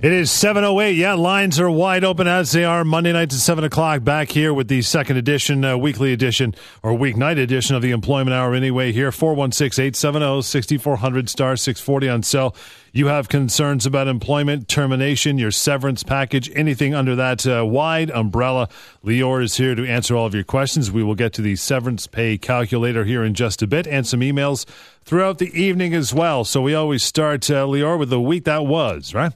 It 0.00 0.12
is 0.12 0.30
7.08. 0.30 0.96
Yeah, 0.96 1.14
lines 1.14 1.58
are 1.58 1.68
wide 1.68 2.04
open 2.04 2.28
as 2.28 2.52
they 2.52 2.64
are 2.64 2.84
Monday 2.84 3.12
nights 3.12 3.34
at 3.34 3.40
7 3.40 3.64
o'clock 3.64 4.04
back 4.04 4.30
here 4.30 4.54
with 4.54 4.68
the 4.68 4.80
second 4.82 5.16
edition, 5.16 5.64
uh, 5.64 5.76
weekly 5.76 6.12
edition, 6.12 6.54
or 6.84 6.92
weeknight 6.92 7.36
edition 7.36 7.74
of 7.74 7.82
the 7.82 7.90
Employment 7.90 8.32
Hour 8.32 8.54
anyway 8.54 8.92
here. 8.92 9.10
416-870-6400 9.10 11.28
star 11.28 11.56
640 11.56 12.08
on 12.08 12.22
cell. 12.22 12.54
You 12.92 13.08
have 13.08 13.28
concerns 13.28 13.86
about 13.86 14.06
employment, 14.06 14.68
termination, 14.68 15.36
your 15.36 15.50
severance 15.50 16.04
package, 16.04 16.48
anything 16.54 16.94
under 16.94 17.16
that 17.16 17.44
uh, 17.44 17.66
wide 17.66 18.12
umbrella. 18.12 18.68
Lior 19.04 19.42
is 19.42 19.56
here 19.56 19.74
to 19.74 19.84
answer 19.84 20.14
all 20.14 20.26
of 20.26 20.34
your 20.34 20.44
questions. 20.44 20.92
We 20.92 21.02
will 21.02 21.16
get 21.16 21.32
to 21.32 21.42
the 21.42 21.56
severance 21.56 22.06
pay 22.06 22.38
calculator 22.38 23.02
here 23.02 23.24
in 23.24 23.34
just 23.34 23.62
a 23.62 23.66
bit 23.66 23.88
and 23.88 24.06
some 24.06 24.20
emails 24.20 24.64
throughout 25.02 25.38
the 25.38 25.50
evening 25.60 25.92
as 25.92 26.14
well. 26.14 26.44
So 26.44 26.62
we 26.62 26.76
always 26.76 27.02
start, 27.02 27.50
uh, 27.50 27.66
Lior, 27.66 27.98
with 27.98 28.10
the 28.10 28.20
week 28.20 28.44
that 28.44 28.64
was, 28.64 29.12
right? 29.12 29.32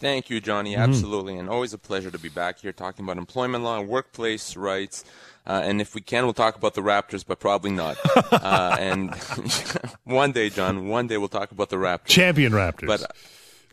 Thank 0.00 0.30
you, 0.30 0.40
Johnny. 0.40 0.72
Mm-hmm. 0.72 0.82
Absolutely. 0.82 1.36
And 1.36 1.50
always 1.50 1.74
a 1.74 1.78
pleasure 1.78 2.10
to 2.10 2.18
be 2.18 2.30
back 2.30 2.60
here 2.60 2.72
talking 2.72 3.04
about 3.04 3.18
employment 3.18 3.62
law 3.62 3.78
and 3.78 3.86
workplace 3.88 4.56
rights. 4.56 5.04
Uh, 5.46 5.60
and 5.62 5.80
if 5.80 5.94
we 5.94 6.00
can, 6.00 6.24
we'll 6.24 6.32
talk 6.32 6.56
about 6.56 6.74
the 6.74 6.80
Raptors, 6.80 7.24
but 7.26 7.38
probably 7.38 7.70
not. 7.70 7.98
uh, 8.32 8.76
and 8.80 9.14
one 10.04 10.32
day, 10.32 10.48
John, 10.48 10.88
one 10.88 11.06
day 11.06 11.18
we'll 11.18 11.28
talk 11.28 11.52
about 11.52 11.68
the 11.68 11.76
Raptors. 11.76 12.06
Champion 12.06 12.52
Raptors. 12.52 12.86
But 12.86 13.02
uh, 13.02 13.06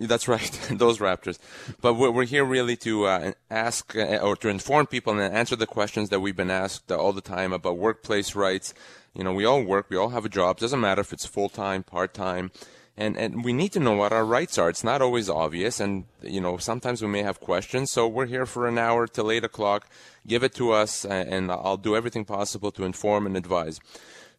that's 0.01 0.27
right, 0.27 0.51
those 0.71 0.99
Raptors. 0.99 1.39
But 1.81 1.93
we're, 1.93 2.11
we're 2.11 2.25
here 2.25 2.43
really 2.43 2.75
to 2.77 3.05
uh, 3.05 3.31
ask 3.49 3.95
uh, 3.95 4.17
or 4.17 4.35
to 4.37 4.49
inform 4.49 4.87
people 4.87 5.17
and 5.17 5.33
answer 5.33 5.55
the 5.55 5.67
questions 5.67 6.09
that 6.09 6.19
we've 6.19 6.35
been 6.35 6.51
asked 6.51 6.91
all 6.91 7.13
the 7.13 7.21
time 7.21 7.53
about 7.53 7.77
workplace 7.77 8.35
rights. 8.35 8.73
You 9.13 9.23
know, 9.23 9.33
we 9.33 9.45
all 9.45 9.63
work, 9.63 9.87
we 9.89 9.95
all 9.95 10.09
have 10.09 10.25
a 10.25 10.29
job. 10.29 10.59
Doesn't 10.59 10.81
matter 10.81 11.01
if 11.01 11.13
it's 11.13 11.25
full 11.25 11.49
time, 11.49 11.83
part 11.83 12.13
time 12.13 12.51
and 12.97 13.15
and 13.15 13.45
we 13.45 13.53
need 13.53 13.71
to 13.73 13.79
know 13.79 13.93
what 13.93 14.11
our 14.11 14.25
rights 14.25 14.57
are. 14.57 14.69
It's 14.69 14.83
not 14.83 15.01
always 15.01 15.29
obvious, 15.29 15.79
and 15.79 16.05
you 16.21 16.41
know 16.41 16.57
sometimes 16.57 17.01
we 17.01 17.07
may 17.07 17.23
have 17.23 17.39
questions. 17.39 17.91
So 17.91 18.07
we're 18.07 18.25
here 18.25 18.45
for 18.45 18.67
an 18.67 18.77
hour 18.77 19.07
till 19.07 19.31
eight 19.31 19.43
o'clock. 19.43 19.87
Give 20.25 20.43
it 20.43 20.53
to 20.55 20.71
us, 20.71 21.05
and 21.05 21.51
I'll 21.51 21.77
do 21.77 21.95
everything 21.95 22.25
possible 22.25 22.71
to 22.71 22.83
inform 22.83 23.25
and 23.25 23.37
advise. 23.37 23.79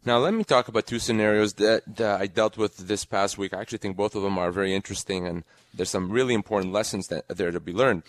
Now 0.04 0.18
let 0.18 0.34
me 0.34 0.44
talk 0.44 0.68
about 0.68 0.86
two 0.86 0.98
scenarios 0.98 1.54
that, 1.54 1.82
that 1.96 2.20
I 2.20 2.26
dealt 2.26 2.56
with 2.56 2.76
this 2.76 3.04
past 3.04 3.36
week. 3.36 3.52
I 3.52 3.60
actually 3.60 3.78
think 3.78 3.96
both 3.96 4.14
of 4.14 4.22
them 4.22 4.38
are 4.38 4.50
very 4.50 4.74
interesting, 4.74 5.26
and 5.26 5.44
there's 5.74 5.90
some 5.90 6.10
really 6.10 6.34
important 6.34 6.72
lessons 6.72 7.08
that 7.08 7.28
there 7.28 7.50
to 7.50 7.60
be 7.60 7.72
learned. 7.72 8.02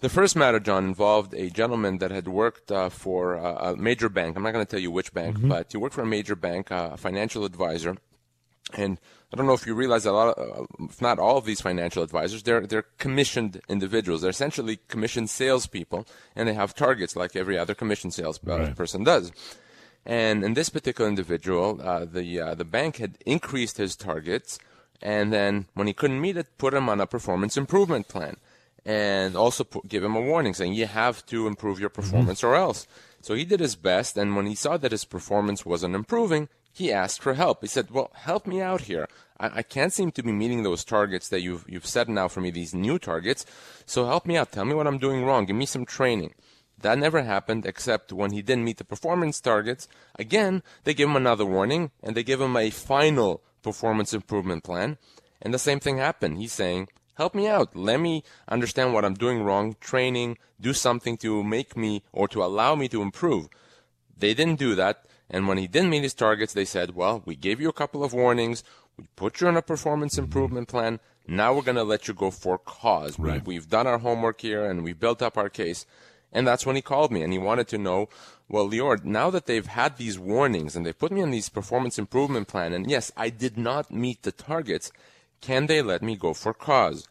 The 0.00 0.08
first 0.08 0.34
matter, 0.34 0.58
John, 0.58 0.84
involved 0.84 1.32
a 1.32 1.48
gentleman 1.48 1.98
that 1.98 2.10
had 2.10 2.26
worked 2.26 2.72
uh, 2.72 2.88
for 2.88 3.34
a 3.34 3.76
major 3.76 4.08
bank. 4.08 4.36
I'm 4.36 4.42
not 4.42 4.52
going 4.52 4.66
to 4.66 4.70
tell 4.70 4.80
you 4.80 4.90
which 4.90 5.14
bank, 5.14 5.36
mm-hmm. 5.36 5.48
but 5.48 5.70
he 5.70 5.78
worked 5.78 5.94
for 5.94 6.02
a 6.02 6.06
major 6.06 6.34
bank, 6.34 6.72
uh, 6.72 6.90
a 6.94 6.96
financial 6.96 7.44
advisor, 7.44 7.96
and 8.78 8.98
I 9.32 9.36
don't 9.36 9.46
know 9.46 9.54
if 9.54 9.66
you 9.66 9.74
realize 9.74 10.04
a 10.04 10.12
lot, 10.12 10.36
of, 10.36 10.60
uh, 10.60 10.84
if 10.84 11.00
not 11.00 11.18
all 11.18 11.38
of 11.38 11.46
these 11.46 11.60
financial 11.60 12.02
advisors, 12.02 12.42
they're 12.42 12.66
they're 12.66 12.86
commissioned 12.98 13.60
individuals. 13.68 14.20
They're 14.20 14.30
essentially 14.30 14.80
commissioned 14.88 15.30
salespeople, 15.30 16.06
and 16.36 16.48
they 16.48 16.54
have 16.54 16.74
targets 16.74 17.16
like 17.16 17.34
every 17.34 17.56
other 17.56 17.74
commissioned 17.74 18.12
salesperson 18.12 19.00
right. 19.00 19.06
does. 19.06 19.32
And 20.04 20.44
in 20.44 20.54
this 20.54 20.68
particular 20.68 21.08
individual, 21.08 21.80
uh, 21.82 22.04
the 22.04 22.40
uh, 22.40 22.54
the 22.54 22.64
bank 22.64 22.96
had 22.96 23.18
increased 23.24 23.78
his 23.78 23.96
targets, 23.96 24.58
and 25.00 25.32
then 25.32 25.66
when 25.74 25.86
he 25.86 25.94
couldn't 25.94 26.20
meet 26.20 26.36
it, 26.36 26.58
put 26.58 26.74
him 26.74 26.88
on 26.88 27.00
a 27.00 27.06
performance 27.06 27.56
improvement 27.56 28.08
plan, 28.08 28.36
and 28.84 29.34
also 29.34 29.64
put, 29.64 29.88
give 29.88 30.04
him 30.04 30.16
a 30.16 30.20
warning 30.20 30.52
saying 30.52 30.74
you 30.74 30.86
have 30.86 31.24
to 31.26 31.46
improve 31.46 31.80
your 31.80 31.88
mm-hmm. 31.88 32.02
performance 32.02 32.40
mm-hmm. 32.40 32.48
or 32.48 32.56
else. 32.56 32.86
So 33.22 33.34
he 33.34 33.44
did 33.44 33.60
his 33.60 33.76
best, 33.76 34.18
and 34.18 34.36
when 34.36 34.46
he 34.46 34.56
saw 34.56 34.76
that 34.76 34.90
his 34.90 35.04
performance 35.04 35.64
wasn't 35.64 35.94
improving, 35.94 36.48
he 36.72 36.92
asked 36.92 37.22
for 37.22 37.34
help. 37.34 37.60
He 37.60 37.66
said, 37.68 37.90
"Well, 37.90 38.10
help 38.14 38.46
me 38.46 38.60
out 38.60 38.82
here. 38.82 39.06
I, 39.38 39.58
I, 39.58 39.62
can't 39.62 39.92
seem 39.92 40.10
to 40.12 40.22
be 40.22 40.32
meeting 40.32 40.62
those 40.62 40.84
targets 40.84 41.28
that 41.28 41.42
you've 41.42 41.64
you've 41.68 41.86
set 41.86 42.08
now 42.08 42.28
for 42.28 42.40
me. 42.40 42.50
These 42.50 42.74
new 42.74 42.98
targets. 42.98 43.44
So 43.86 44.06
help 44.06 44.26
me 44.26 44.36
out. 44.36 44.52
Tell 44.52 44.64
me 44.64 44.74
what 44.74 44.86
I'm 44.86 44.98
doing 44.98 45.24
wrong. 45.24 45.44
Give 45.44 45.56
me 45.56 45.66
some 45.66 45.84
training." 45.84 46.34
That 46.78 46.98
never 46.98 47.22
happened, 47.22 47.64
except 47.64 48.12
when 48.12 48.32
he 48.32 48.42
didn't 48.42 48.64
meet 48.64 48.78
the 48.78 48.84
performance 48.84 49.40
targets. 49.40 49.86
Again, 50.18 50.64
they 50.82 50.94
give 50.94 51.08
him 51.08 51.14
another 51.14 51.46
warning, 51.46 51.92
and 52.02 52.16
they 52.16 52.24
give 52.24 52.40
him 52.40 52.56
a 52.56 52.70
final 52.70 53.40
performance 53.62 54.12
improvement 54.12 54.64
plan. 54.64 54.98
And 55.40 55.54
the 55.54 55.58
same 55.58 55.80
thing 55.80 55.98
happened. 55.98 56.38
He's 56.38 56.52
saying, 56.52 56.88
help 57.14 57.34
me 57.34 57.46
out. 57.46 57.76
Let 57.76 58.00
me 58.00 58.24
understand 58.48 58.92
what 58.92 59.04
I'm 59.04 59.14
doing 59.14 59.42
wrong. 59.42 59.76
Training, 59.80 60.38
do 60.60 60.72
something 60.72 61.16
to 61.18 61.42
make 61.42 61.76
me 61.76 62.02
or 62.12 62.28
to 62.28 62.42
allow 62.42 62.74
me 62.74 62.88
to 62.88 63.02
improve. 63.02 63.48
They 64.16 64.34
didn't 64.34 64.58
do 64.58 64.74
that. 64.74 65.04
And 65.32 65.48
when 65.48 65.56
he 65.56 65.66
didn't 65.66 65.90
meet 65.90 66.02
his 66.02 66.14
targets, 66.14 66.52
they 66.52 66.66
said, 66.66 66.94
well, 66.94 67.22
we 67.24 67.34
gave 67.34 67.60
you 67.60 67.70
a 67.70 67.72
couple 67.72 68.04
of 68.04 68.12
warnings. 68.12 68.62
We 68.98 69.06
put 69.16 69.40
you 69.40 69.48
on 69.48 69.56
a 69.56 69.62
performance 69.62 70.18
improvement 70.18 70.68
plan. 70.68 71.00
Now 71.26 71.54
we're 71.54 71.62
going 71.62 71.76
to 71.76 71.84
let 71.84 72.06
you 72.06 72.14
go 72.14 72.30
for 72.30 72.58
cause. 72.58 73.18
Right. 73.18 73.44
We, 73.44 73.54
have 73.54 73.70
done 73.70 73.86
our 73.86 73.98
homework 73.98 74.42
here 74.42 74.66
and 74.66 74.84
we've 74.84 75.00
built 75.00 75.22
up 75.22 75.38
our 75.38 75.48
case. 75.48 75.86
And 76.32 76.46
that's 76.46 76.66
when 76.66 76.76
he 76.76 76.82
called 76.82 77.10
me 77.10 77.22
and 77.22 77.32
he 77.32 77.38
wanted 77.38 77.68
to 77.68 77.78
know, 77.78 78.08
well, 78.48 78.68
Lior, 78.68 79.02
now 79.02 79.30
that 79.30 79.46
they've 79.46 79.66
had 79.66 79.96
these 79.96 80.18
warnings 80.18 80.76
and 80.76 80.84
they 80.84 80.92
put 80.92 81.12
me 81.12 81.22
on 81.22 81.30
these 81.30 81.48
performance 81.48 81.98
improvement 81.98 82.48
plan, 82.48 82.74
and 82.74 82.90
yes, 82.90 83.10
I 83.16 83.30
did 83.30 83.56
not 83.56 83.90
meet 83.90 84.22
the 84.22 84.32
targets, 84.32 84.92
can 85.40 85.66
they 85.66 85.80
let 85.80 86.02
me 86.02 86.16
go 86.16 86.34
for 86.34 86.52
cause? 86.52 87.08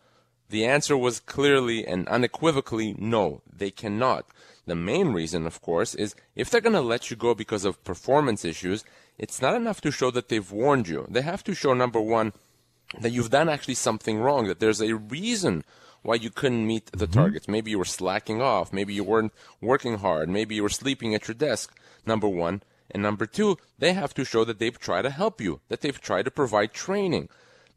The 0.50 0.66
answer 0.66 0.98
was 0.98 1.20
clearly 1.20 1.88
and 1.88 2.08
unequivocally 2.08 2.96
no, 2.98 3.42
they 3.52 3.72
cannot. 3.72 4.26
The 4.66 4.76
main 4.76 5.12
reason, 5.14 5.48
of 5.48 5.62
course, 5.62 5.96
is 5.96 6.16
if 6.36 6.50
they're 6.50 6.62
going 6.62 6.74
to 6.74 6.82
let 6.82 7.10
you 7.10 7.18
go 7.18 7.34
because 7.34 7.66
of 7.66 7.84
performance 7.84 8.46
issues, 8.46 8.84
it's 9.18 9.42
not 9.42 9.56
enough 9.56 9.82
to 9.82 9.92
show 9.92 10.12
that 10.12 10.30
they've 10.30 10.52
warned 10.52 10.88
you. 10.88 11.06
They 11.10 11.22
have 11.22 11.44
to 11.46 11.56
show, 11.56 11.74
number 11.74 12.00
one, 12.00 12.34
that 13.00 13.12
you've 13.12 13.30
done 13.30 13.50
actually 13.50 13.76
something 13.76 14.20
wrong, 14.20 14.48
that 14.48 14.60
there's 14.60 14.82
a 14.82 14.96
reason 14.96 15.64
why 16.04 16.16
you 16.16 16.30
couldn't 16.30 16.66
meet 16.66 16.92
the 16.92 17.06
mm-hmm. 17.06 17.20
targets. 17.20 17.48
Maybe 17.48 17.72
you 17.72 17.80
were 17.80 17.86
slacking 17.86 18.42
off. 18.42 18.74
Maybe 18.74 18.94
you 18.94 19.04
weren't 19.04 19.34
working 19.62 19.98
hard. 19.98 20.30
Maybe 20.30 20.56
you 20.56 20.64
were 20.64 20.70
sleeping 20.70 21.14
at 21.16 21.28
your 21.28 21.36
desk, 21.36 21.78
number 22.06 22.28
one. 22.28 22.64
And 22.90 23.02
number 23.02 23.26
two, 23.26 23.58
they 23.80 23.94
have 23.94 24.14
to 24.16 24.26
show 24.26 24.44
that 24.46 24.60
they've 24.60 24.78
tried 24.78 25.04
to 25.04 25.10
help 25.10 25.40
you, 25.40 25.62
that 25.70 25.82
they've 25.82 26.02
tried 26.02 26.26
to 26.26 26.32
provide 26.32 26.74
training. 26.74 27.30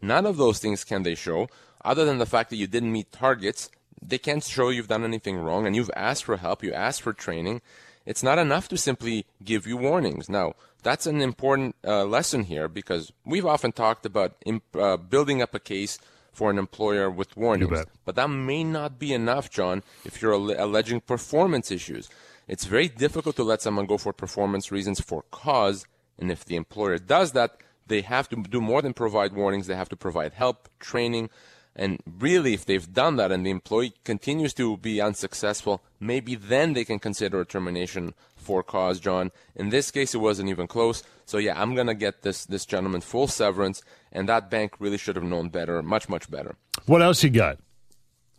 None 0.03 0.27
of 0.27 0.37
those 0.37 0.59
things 0.59 0.85
can 0.85 1.03
they 1.03 1.15
show, 1.15 1.49
other 1.85 2.05
than 2.05 2.19
the 2.19 2.27
fact 2.27 2.51
that 2.51 2.57
you 2.57 2.67
didn't 2.67 2.93
meet 2.93 3.13
targets 3.13 3.71
they 4.07 4.19
can't 4.19 4.45
show 4.45 4.69
you've 4.69 4.89
done 4.89 5.05
anything 5.05 5.37
wrong 5.37 5.67
and 5.67 5.75
you've 5.75 5.91
asked 5.97 6.25
for 6.25 6.37
help, 6.37 6.63
you 6.63 6.73
asked 6.73 7.03
for 7.03 7.13
training. 7.13 7.63
It's 8.07 8.23
not 8.23 8.39
enough 8.39 8.69
to 8.69 8.77
simply 8.77 9.25
give 9.43 9.67
you 9.67 9.79
warnings. 9.79 10.29
Now, 10.29 10.55
that's 10.83 11.07
an 11.07 11.23
important 11.23 11.75
uh, 11.85 12.05
lesson 12.05 12.45
here 12.45 12.69
because 12.69 13.13
we've 13.25 13.47
often 13.47 13.73
talked 13.73 14.05
about 14.05 14.37
imp- 14.45 14.77
uh, 14.77 14.99
building 14.99 15.41
up 15.41 15.55
a 15.55 15.59
case 15.59 15.99
for 16.31 16.51
an 16.51 16.59
employer 16.59 17.09
with 17.11 17.37
warnings. 17.37 17.71
But 18.05 18.17
that 18.17 18.29
may 18.29 18.63
not 18.65 18.99
be 18.99 19.15
enough, 19.15 19.49
John, 19.51 19.83
if 20.05 20.21
you're 20.21 20.35
al- 20.35 20.63
alleging 20.63 21.01
performance 21.01 21.71
issues. 21.71 22.11
It's 22.47 22.67
very 22.67 22.89
difficult 22.89 23.37
to 23.37 23.45
let 23.45 23.63
someone 23.63 23.87
go 23.87 23.97
for 23.97 24.13
performance 24.13 24.71
reasons 24.71 25.01
for 25.01 25.25
cause. 25.31 25.87
And 26.19 26.31
if 26.31 26.45
the 26.45 26.57
employer 26.57 26.99
does 26.99 27.33
that, 27.33 27.57
they 27.87 28.03
have 28.03 28.29
to 28.31 28.37
do 28.37 28.61
more 28.61 28.83
than 28.83 28.93
provide 28.93 29.33
warnings. 29.33 29.67
They 29.67 29.77
have 29.77 29.89
to 29.91 29.97
provide 29.97 30.35
help, 30.35 30.69
training, 30.79 31.31
and 31.77 32.01
really, 32.07 32.55
if 32.55 32.65
they've 32.65 32.93
done 32.93 33.17
that 33.17 33.33
and 33.33 33.45
the 33.45 33.51
employee 33.51 33.95
continues 34.05 34.55
to 34.55 34.77
be 34.77 35.01
unsuccessful, 35.01 35.83
maybe 35.99 36.37
then 36.37 36.73
they 36.73 36.85
can 36.85 37.01
consider 37.01 37.41
a 37.41 37.47
termination 37.47 38.15
for 38.37 38.63
cause, 38.63 39.01
John. 39.01 39.33
In 39.57 39.71
this 39.71 39.91
case, 39.91 40.15
it 40.15 40.19
wasn't 40.19 40.51
even 40.51 40.69
close. 40.69 41.03
So 41.27 41.39
yeah, 41.39 41.61
I'm 41.61 41.75
gonna 41.75 41.95
get 41.95 42.23
this 42.23 42.45
this 42.47 42.65
gentleman 42.65 43.01
full 43.01 43.27
severance, 43.27 43.83
and 44.13 44.29
that 44.29 44.51
bank 44.51 44.75
really 44.79 44.99
should 44.99 45.17
have 45.17 45.25
known 45.25 45.49
better, 45.49 45.83
much 45.83 46.09
much 46.09 46.31
better. 46.31 46.55
What 46.87 47.03
else 47.03 47.25
you 47.25 47.31
got? 47.31 47.59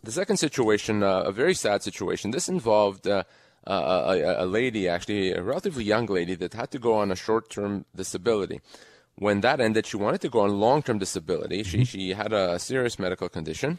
The 0.02 0.12
second 0.12 0.38
situation, 0.38 1.02
uh, 1.02 1.24
a 1.26 1.32
very 1.32 1.54
sad 1.54 1.82
situation. 1.82 2.30
This 2.30 2.48
involved. 2.48 3.06
Uh, 3.06 3.24
a, 3.68 4.44
a, 4.44 4.46
lady, 4.46 4.88
actually, 4.88 5.32
a 5.32 5.42
relatively 5.42 5.82
young 5.82 6.06
lady, 6.06 6.36
that 6.36 6.54
had 6.54 6.70
to 6.70 6.78
go 6.78 6.94
on 6.94 7.10
a 7.10 7.16
short 7.16 7.50
term 7.50 7.84
disability 7.96 8.60
when 9.16 9.40
that 9.40 9.60
ended, 9.60 9.86
she 9.86 9.96
wanted 9.96 10.20
to 10.22 10.28
go 10.28 10.40
on 10.40 10.60
long 10.60 10.82
term 10.82 10.98
disability. 10.98 11.62
She, 11.62 11.84
she 11.84 12.10
had 12.10 12.32
a 12.32 12.58
serious 12.58 12.98
medical 12.98 13.28
condition. 13.28 13.78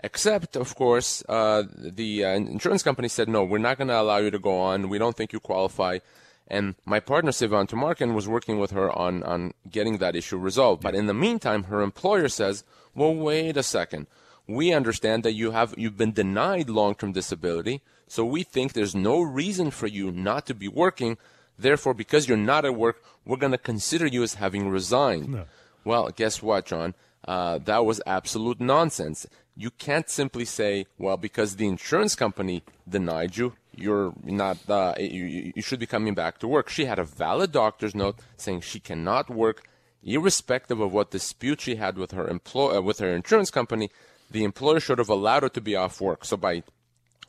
Except, 0.00 0.56
of 0.56 0.74
course, 0.74 1.22
uh, 1.28 1.62
the 1.74 2.24
uh, 2.24 2.28
insurance 2.34 2.82
company 2.82 3.08
said, 3.08 3.28
no, 3.28 3.42
we're 3.42 3.58
not 3.58 3.78
going 3.78 3.88
to 3.88 3.98
allow 3.98 4.18
you 4.18 4.30
to 4.30 4.38
go 4.38 4.58
on. 4.58 4.90
We 4.90 4.98
don't 4.98 5.16
think 5.16 5.32
you 5.32 5.40
qualify. 5.40 6.00
And 6.46 6.74
my 6.84 7.00
partner, 7.00 7.30
Sivan 7.30 7.66
Tumarkin, 7.66 8.12
was 8.12 8.28
working 8.28 8.58
with 8.58 8.72
her 8.72 8.92
on, 8.92 9.22
on 9.22 9.54
getting 9.70 9.98
that 9.98 10.14
issue 10.14 10.36
resolved. 10.36 10.82
But 10.82 10.94
in 10.94 11.06
the 11.06 11.14
meantime, 11.14 11.64
her 11.64 11.80
employer 11.80 12.28
says, 12.28 12.64
well, 12.94 13.14
wait 13.14 13.56
a 13.56 13.62
second. 13.62 14.06
We 14.46 14.74
understand 14.74 15.22
that 15.22 15.32
you 15.32 15.52
have, 15.52 15.74
you've 15.78 15.96
been 15.96 16.12
denied 16.12 16.68
long-term 16.68 17.12
disability. 17.12 17.80
So 18.06 18.26
we 18.26 18.42
think 18.42 18.72
there's 18.72 18.94
no 18.94 19.22
reason 19.22 19.70
for 19.70 19.86
you 19.86 20.12
not 20.12 20.44
to 20.46 20.54
be 20.54 20.68
working. 20.68 21.16
Therefore, 21.58 21.94
because 21.94 22.28
you're 22.28 22.36
not 22.36 22.64
at 22.64 22.74
work, 22.74 23.02
we're 23.24 23.36
going 23.36 23.52
to 23.52 23.58
consider 23.58 24.06
you 24.06 24.22
as 24.22 24.34
having 24.34 24.68
resigned. 24.68 25.28
No. 25.28 25.44
Well, 25.84 26.10
guess 26.10 26.42
what, 26.42 26.66
John? 26.66 26.94
Uh, 27.26 27.58
that 27.58 27.84
was 27.84 28.00
absolute 28.06 28.60
nonsense. 28.60 29.26
You 29.56 29.70
can't 29.70 30.10
simply 30.10 30.44
say, 30.44 30.86
well, 30.98 31.16
because 31.16 31.56
the 31.56 31.66
insurance 31.66 32.14
company 32.14 32.62
denied 32.88 33.36
you, 33.36 33.54
you're 33.76 34.12
not, 34.24 34.58
uh, 34.68 34.94
you, 34.98 35.52
you 35.54 35.62
should 35.62 35.80
be 35.80 35.86
coming 35.86 36.14
back 36.14 36.38
to 36.38 36.48
work. 36.48 36.68
She 36.68 36.84
had 36.84 36.98
a 36.98 37.04
valid 37.04 37.52
doctor's 37.52 37.94
note 37.94 38.16
saying 38.36 38.60
she 38.62 38.80
cannot 38.80 39.30
work, 39.30 39.68
irrespective 40.02 40.80
of 40.80 40.92
what 40.92 41.10
dispute 41.10 41.60
she 41.60 41.76
had 41.76 41.96
with 41.96 42.10
her 42.10 42.28
employ, 42.28 42.76
uh, 42.76 42.80
with 42.82 42.98
her 42.98 43.14
insurance 43.14 43.50
company. 43.50 43.90
the 44.30 44.44
employer 44.44 44.80
should 44.80 44.98
have 44.98 45.08
allowed 45.08 45.44
her 45.44 45.48
to 45.48 45.60
be 45.60 45.76
off 45.76 46.00
work. 46.00 46.24
So 46.24 46.36
by 46.36 46.62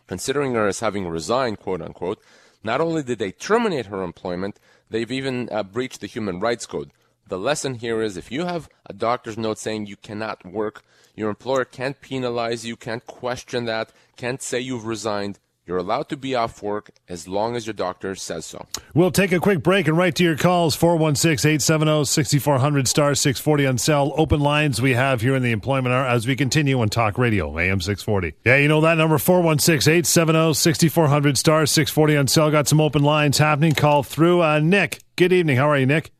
considering 0.07 0.53
her 0.53 0.67
as 0.67 0.79
having 0.79 1.07
resigned, 1.07 1.59
quote 1.59 1.81
unquote, 1.81 2.21
not 2.65 2.81
only 2.81 3.03
did 3.03 3.19
they 3.19 3.31
terminate 3.31 3.85
her 3.85 4.01
employment, 4.01 4.59
they've 4.89 5.11
even 5.11 5.47
uh, 5.51 5.61
breached 5.61 6.01
the 6.01 6.07
Human 6.07 6.39
Rights 6.39 6.65
Code. 6.65 6.89
The 7.27 7.37
lesson 7.37 7.75
here 7.75 8.01
is 8.01 8.17
if 8.17 8.31
you 8.31 8.45
have 8.45 8.67
a 8.87 8.93
doctor's 8.93 9.37
note 9.37 9.59
saying 9.59 9.85
you 9.85 9.95
cannot 9.95 10.43
work, 10.43 10.83
your 11.15 11.29
employer 11.29 11.63
can't 11.63 12.01
penalize 12.01 12.65
you, 12.65 12.75
can't 12.75 13.05
question 13.05 13.65
that, 13.65 13.93
can't 14.17 14.41
say 14.41 14.59
you've 14.59 14.85
resigned. 14.85 15.37
You're 15.67 15.77
allowed 15.77 16.09
to 16.09 16.17
be 16.17 16.35
off 16.35 16.61
work 16.61 16.91
as 17.09 17.27
long 17.27 17.55
as 17.55 17.65
your 17.65 17.73
doctor 17.73 18.13
says 18.13 18.45
so. 18.45 18.67
We'll 18.93 19.09
take 19.09 19.31
a 19.31 19.39
quick 19.39 19.63
break 19.63 19.87
and 19.87 19.97
right 19.97 20.13
to 20.15 20.23
your 20.23 20.37
calls 20.37 20.75
416 20.75 21.49
870 21.49 22.05
6400 22.05 22.87
star 22.87 23.15
640 23.15 23.65
on 23.65 23.77
cell. 23.79 24.13
Open 24.15 24.39
lines 24.39 24.79
we 24.79 24.93
have 24.93 25.21
here 25.21 25.35
in 25.35 25.41
the 25.41 25.51
employment 25.51 25.95
hour 25.95 26.05
as 26.05 26.27
we 26.27 26.35
continue 26.35 26.79
on 26.79 26.89
Talk 26.89 27.17
Radio, 27.17 27.57
AM 27.57 27.81
640. 27.81 28.35
Yeah, 28.45 28.57
you 28.57 28.67
know 28.67 28.81
that 28.81 28.99
number 28.99 29.17
416 29.17 29.91
870 29.91 30.53
6400 30.53 31.35
star 31.35 31.65
640 31.65 32.17
on 32.17 32.27
cell. 32.27 32.51
Got 32.51 32.67
some 32.67 32.79
open 32.79 33.01
lines 33.01 33.39
happening. 33.39 33.73
Call 33.73 34.03
through. 34.03 34.43
Uh, 34.43 34.59
Nick, 34.59 34.99
good 35.15 35.33
evening. 35.33 35.57
How 35.57 35.67
are 35.71 35.79
you, 35.79 35.87
Nick? 35.87 36.11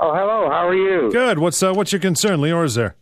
Oh, 0.00 0.14
hello. 0.14 0.48
How 0.48 0.66
are 0.66 0.74
you? 0.74 1.12
Good. 1.12 1.38
What's 1.38 1.62
uh, 1.62 1.74
what's 1.74 1.92
your 1.92 2.00
concern? 2.00 2.40
Lior 2.40 2.64
is 2.64 2.74
there. 2.74 2.96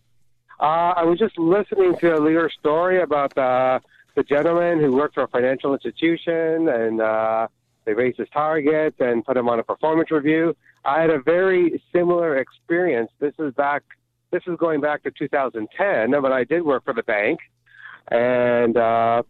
Uh, 0.58 0.94
I 0.96 1.04
was 1.04 1.18
just 1.20 1.38
listening 1.38 1.94
to 2.00 2.06
Lior's 2.16 2.54
story 2.58 3.02
about 3.02 3.34
the 3.36 3.80
the 4.16 4.24
gentleman 4.24 4.80
who 4.80 4.92
worked 4.92 5.14
for 5.14 5.24
a 5.24 5.28
financial 5.28 5.74
institution 5.74 6.68
and 6.68 7.00
uh, 7.00 7.46
they 7.84 7.92
raised 7.92 8.18
his 8.18 8.28
targets 8.30 8.96
and 8.98 9.24
put 9.24 9.36
him 9.36 9.48
on 9.48 9.60
a 9.60 9.62
performance 9.62 10.10
review. 10.10 10.56
I 10.84 11.02
had 11.02 11.10
a 11.10 11.20
very 11.20 11.80
similar 11.94 12.38
experience. 12.38 13.10
This 13.20 13.34
is 13.38 13.54
back. 13.54 13.82
This 14.32 14.42
is 14.46 14.56
going 14.58 14.80
back 14.80 15.02
to 15.04 15.10
2010, 15.10 16.20
but 16.20 16.32
I 16.32 16.44
did 16.44 16.62
work 16.62 16.84
for 16.84 16.94
the 16.94 17.02
bank, 17.02 17.38
and 18.08 18.76
uh, 18.76 19.22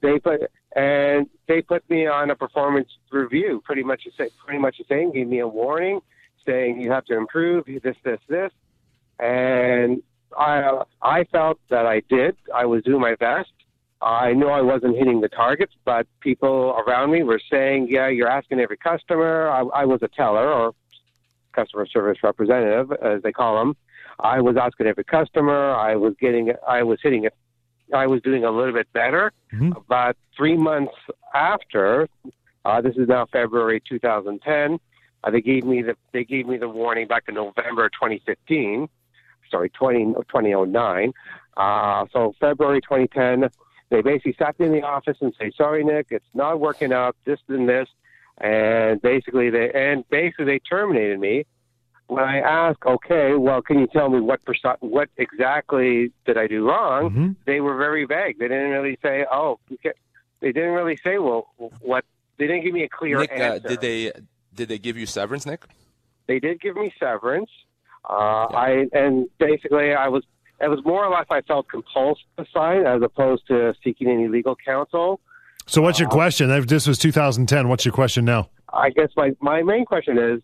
they 0.00 0.18
put 0.18 0.42
and 0.76 1.28
they 1.48 1.60
put 1.60 1.88
me 1.90 2.06
on 2.06 2.30
a 2.30 2.36
performance 2.36 2.88
review. 3.10 3.62
Pretty 3.64 3.82
much, 3.82 4.06
pretty 4.16 4.58
much 4.60 4.78
the 4.78 4.84
same. 4.88 5.12
Gave 5.12 5.26
me 5.26 5.40
a 5.40 5.48
warning 5.48 6.00
saying 6.46 6.80
you 6.80 6.90
have 6.90 7.04
to 7.06 7.16
improve 7.16 7.66
this, 7.66 7.96
this, 8.04 8.20
this, 8.28 8.52
and 9.18 10.02
I 10.36 10.82
I 11.00 11.24
felt 11.24 11.58
that 11.70 11.86
I 11.86 12.02
did. 12.08 12.36
I 12.54 12.66
was 12.66 12.84
doing 12.84 13.00
my 13.00 13.16
best. 13.16 13.50
I 14.02 14.32
knew 14.32 14.48
I 14.48 14.60
wasn't 14.60 14.96
hitting 14.96 15.20
the 15.20 15.28
targets, 15.28 15.72
but 15.84 16.06
people 16.20 16.76
around 16.86 17.12
me 17.12 17.22
were 17.22 17.40
saying, 17.50 17.86
"Yeah, 17.88 18.08
you're 18.08 18.28
asking 18.28 18.58
every 18.60 18.76
customer." 18.76 19.48
I, 19.48 19.60
I 19.60 19.84
was 19.84 20.02
a 20.02 20.08
teller 20.08 20.52
or 20.52 20.74
customer 21.52 21.86
service 21.86 22.18
representative, 22.22 22.92
as 22.92 23.22
they 23.22 23.32
call 23.32 23.58
them. 23.58 23.76
I 24.18 24.40
was 24.40 24.56
asking 24.56 24.86
every 24.86 25.04
customer. 25.04 25.72
I 25.72 25.96
was 25.96 26.14
getting. 26.20 26.52
I 26.66 26.82
was 26.82 26.98
hitting 27.02 27.24
it. 27.24 27.34
I 27.94 28.06
was 28.06 28.22
doing 28.22 28.44
a 28.44 28.50
little 28.50 28.72
bit 28.72 28.92
better. 28.92 29.32
Mm-hmm. 29.52 29.72
But 29.88 30.16
three 30.36 30.56
months 30.56 30.94
after, 31.34 32.08
uh, 32.64 32.80
this 32.80 32.96
is 32.96 33.08
now 33.08 33.26
February 33.26 33.82
2010. 33.88 34.78
Uh, 35.24 35.30
they 35.30 35.40
gave 35.40 35.64
me 35.64 35.82
the 35.82 35.96
they 36.12 36.24
gave 36.24 36.46
me 36.46 36.56
the 36.56 36.68
warning 36.68 37.06
back 37.06 37.24
in 37.28 37.34
November 37.34 37.88
2015. 37.88 38.88
Sorry, 39.50 39.70
20, 39.70 40.14
2009. 40.14 41.12
Uh, 41.56 42.06
so 42.12 42.34
February 42.40 42.80
2010, 42.80 43.50
they 43.92 44.00
basically 44.00 44.34
sat 44.38 44.58
me 44.58 44.66
in 44.66 44.72
the 44.72 44.82
office 44.82 45.18
and 45.20 45.34
say, 45.38 45.52
"Sorry, 45.54 45.84
Nick, 45.84 46.06
it's 46.10 46.24
not 46.34 46.58
working 46.58 46.92
out. 46.94 47.14
This 47.26 47.38
and 47.48 47.68
this," 47.68 47.88
and 48.38 49.00
basically 49.02 49.50
they 49.50 49.70
and 49.70 50.08
basically 50.08 50.46
they 50.46 50.58
terminated 50.58 51.20
me. 51.20 51.44
When 52.06 52.24
I 52.24 52.38
asked, 52.38 52.84
"Okay, 52.86 53.34
well, 53.34 53.60
can 53.60 53.78
you 53.78 53.86
tell 53.86 54.08
me 54.08 54.18
what 54.18 54.42
percent, 54.46 54.78
what 54.80 55.10
exactly 55.18 56.10
did 56.24 56.38
I 56.38 56.46
do 56.46 56.66
wrong?" 56.66 57.10
Mm-hmm. 57.10 57.32
They 57.44 57.60
were 57.60 57.76
very 57.76 58.06
vague. 58.06 58.38
They 58.38 58.48
didn't 58.48 58.70
really 58.70 58.98
say, 59.02 59.26
"Oh," 59.30 59.60
they 60.40 60.52
didn't 60.52 60.72
really 60.72 60.96
say, 60.96 61.18
"Well, 61.18 61.52
what." 61.80 62.04
They 62.38 62.46
didn't 62.46 62.64
give 62.64 62.72
me 62.72 62.82
a 62.82 62.88
clear 62.88 63.20
Nick, 63.20 63.30
answer. 63.30 63.66
Uh, 63.66 63.68
did 63.68 63.80
they 63.82 64.12
did 64.54 64.68
they 64.70 64.78
give 64.78 64.96
you 64.96 65.04
severance, 65.04 65.44
Nick? 65.44 65.66
They 66.26 66.40
did 66.40 66.60
give 66.62 66.76
me 66.76 66.92
severance. 66.98 67.50
Uh, 68.08 68.48
yeah. 68.50 68.56
I 68.56 68.86
and 68.92 69.28
basically 69.38 69.92
I 69.92 70.08
was 70.08 70.24
it 70.60 70.68
was 70.68 70.84
more 70.84 71.04
or 71.04 71.10
less 71.10 71.26
I 71.30 71.40
felt 71.42 71.66
compulsed 71.68 72.24
to 72.38 72.44
sign 72.52 72.86
as 72.86 73.02
opposed 73.02 73.46
to 73.48 73.74
seeking 73.82 74.08
any 74.08 74.28
legal 74.28 74.56
counsel. 74.56 75.20
So 75.66 75.82
what's 75.82 75.98
your 75.98 76.08
uh, 76.08 76.12
question? 76.12 76.66
This 76.66 76.86
was 76.86 76.98
2010. 76.98 77.68
What's 77.68 77.84
your 77.84 77.92
question 77.92 78.24
now? 78.24 78.50
I 78.72 78.90
guess 78.90 79.10
my 79.16 79.32
my 79.40 79.62
main 79.62 79.84
question 79.84 80.18
is 80.18 80.40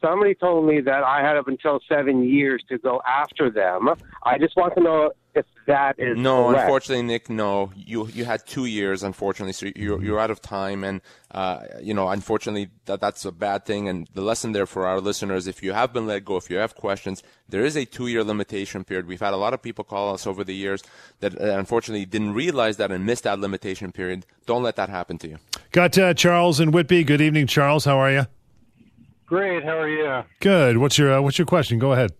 somebody 0.00 0.34
told 0.34 0.66
me 0.66 0.80
that 0.80 1.02
I 1.04 1.20
had 1.22 1.36
up 1.36 1.48
until 1.48 1.80
seven 1.88 2.28
years 2.28 2.62
to 2.68 2.78
go 2.78 3.00
after 3.06 3.50
them. 3.50 3.88
I 4.22 4.38
just 4.38 4.56
want 4.56 4.74
to 4.74 4.80
know 4.80 5.12
if 5.34 5.46
that 5.66 5.94
is 5.98 6.18
no. 6.18 6.48
Correct. 6.48 6.62
Unfortunately, 6.62 7.04
Nick, 7.04 7.30
no. 7.30 7.70
You 7.76 8.08
you 8.08 8.24
had 8.24 8.46
two 8.46 8.64
years, 8.64 9.02
unfortunately, 9.02 9.52
so 9.52 9.66
you're 9.76 10.02
you're 10.02 10.18
out 10.18 10.30
of 10.30 10.40
time, 10.40 10.82
and 10.82 11.00
uh, 11.30 11.60
you 11.80 11.94
know, 11.94 12.08
unfortunately, 12.08 12.70
that 12.86 13.00
that's 13.00 13.24
a 13.24 13.32
bad 13.32 13.64
thing. 13.64 13.88
And 13.88 14.08
the 14.14 14.22
lesson 14.22 14.52
there 14.52 14.66
for 14.66 14.86
our 14.86 15.00
listeners: 15.00 15.46
if 15.46 15.62
you 15.62 15.72
have 15.72 15.92
been 15.92 16.06
let 16.06 16.24
go, 16.24 16.36
if 16.36 16.50
you 16.50 16.56
have 16.56 16.74
questions, 16.74 17.22
there 17.48 17.64
is 17.64 17.76
a 17.76 17.84
two-year 17.84 18.24
limitation 18.24 18.82
period. 18.82 19.06
We've 19.06 19.20
had 19.20 19.34
a 19.34 19.36
lot 19.36 19.54
of 19.54 19.62
people 19.62 19.84
call 19.84 20.12
us 20.14 20.26
over 20.26 20.42
the 20.42 20.54
years 20.54 20.82
that 21.20 21.40
uh, 21.40 21.58
unfortunately 21.58 22.06
didn't 22.06 22.34
realize 22.34 22.76
that 22.78 22.90
and 22.90 23.06
missed 23.06 23.24
that 23.24 23.38
limitation 23.38 23.92
period. 23.92 24.26
Don't 24.46 24.62
let 24.62 24.76
that 24.76 24.88
happen 24.88 25.18
to 25.18 25.28
you. 25.28 25.38
Got 25.70 25.96
uh, 25.96 26.14
Charles 26.14 26.58
and 26.58 26.74
Whitby. 26.74 27.04
Good 27.04 27.20
evening, 27.20 27.46
Charles. 27.46 27.84
How 27.84 27.98
are 27.98 28.10
you? 28.10 28.26
Great. 29.30 29.62
How 29.62 29.78
are 29.78 29.88
you? 29.88 30.24
Good. 30.40 30.78
What's 30.78 30.98
your 30.98 31.14
uh, 31.14 31.22
What's 31.22 31.38
your 31.38 31.46
question? 31.46 31.78
Go 31.78 31.92
ahead. 31.92 32.10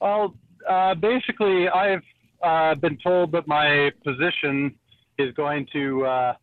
Well, 0.00 0.34
uh, 0.66 0.94
basically, 0.94 1.68
I've 1.68 2.02
uh, 2.42 2.74
been 2.76 2.96
told 3.04 3.32
that 3.32 3.46
my 3.46 3.90
position 4.02 4.74
is 5.18 5.34
going 5.34 5.66
to 5.74 6.06
uh, 6.06 6.34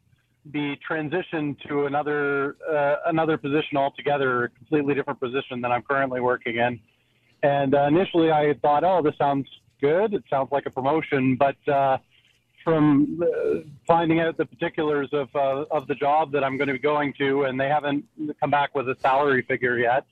be 0.51 0.77
transitioned 0.87 1.59
to 1.67 1.87
another 1.87 2.55
uh, 2.71 2.97
another 3.07 3.35
position 3.35 3.77
altogether, 3.77 4.43
a 4.43 4.49
completely 4.49 4.93
different 4.93 5.19
position 5.19 5.59
than 5.61 5.71
I'm 5.71 5.81
currently 5.81 6.21
working 6.21 6.57
in. 6.57 6.79
And 7.41 7.73
uh, 7.73 7.87
initially, 7.87 8.31
I 8.31 8.53
thought, 8.61 8.83
oh, 8.83 9.01
this 9.01 9.17
sounds 9.17 9.47
good. 9.81 10.13
It 10.13 10.23
sounds 10.29 10.49
like 10.51 10.67
a 10.67 10.69
promotion, 10.69 11.35
but 11.35 11.55
from 12.67 13.23
finding 13.87 14.19
out 14.19 14.35
the 14.35 14.45
particulars 14.45 15.07
of 15.13 15.33
uh, 15.33 15.63
of 15.71 15.87
the 15.87 15.95
job 15.95 16.33
that 16.33 16.43
I'm 16.43 16.57
going 16.57 16.67
to 16.67 16.73
be 16.73 16.79
going 16.79 17.13
to, 17.13 17.43
and 17.43 17.57
they 17.57 17.69
haven't 17.69 18.03
come 18.41 18.51
back 18.51 18.75
with 18.75 18.89
a 18.89 18.97
salary 18.99 19.41
figure 19.41 19.79
yet. 19.79 20.05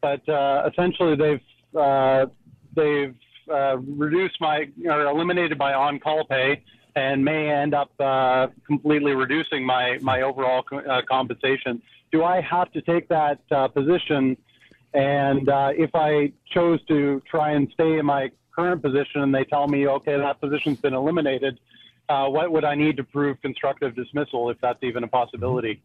But 0.00 0.26
uh, 0.26 0.70
essentially, 0.72 1.16
they've 1.16 1.76
uh, 1.78 2.26
they've 2.74 3.14
uh, 3.52 3.76
reduced 3.76 4.40
my 4.40 4.70
or 4.86 5.02
eliminated 5.02 5.58
my 5.58 5.74
on-call 5.74 6.24
pay, 6.24 6.62
and 6.96 7.22
may 7.22 7.50
end 7.50 7.74
up 7.74 7.90
uh, 8.00 8.46
completely 8.66 9.14
reducing 9.14 9.62
my 9.66 9.98
my 10.00 10.22
overall 10.22 10.62
co- 10.62 10.78
uh, 10.78 11.02
compensation. 11.02 11.82
Do 12.10 12.24
I 12.24 12.40
have 12.40 12.72
to 12.72 12.80
take 12.80 13.08
that 13.08 13.46
position? 13.74 14.38
And 14.94 15.46
if 15.76 15.90
I 15.94 16.32
chose 16.54 16.82
to 16.86 17.20
try 17.30 17.50
and 17.50 17.70
stay 17.74 17.98
in 17.98 18.06
my 18.06 18.30
current 18.56 18.80
position, 18.80 19.20
and 19.20 19.34
they 19.34 19.44
tell 19.44 19.68
me, 19.68 19.86
okay, 19.88 20.16
that 20.16 20.40
position's 20.40 20.80
been 20.80 20.94
eliminated 20.94 21.58
uh, 21.58 21.68
what 22.08 22.52
would 22.52 22.64
I 22.64 22.74
need 22.74 22.96
to 22.98 23.04
prove 23.04 23.40
constructive 23.42 23.94
dismissal 23.94 24.50
if 24.50 24.60
that's 24.60 24.82
even 24.82 25.04
a 25.04 25.08
possibility? 25.08 25.82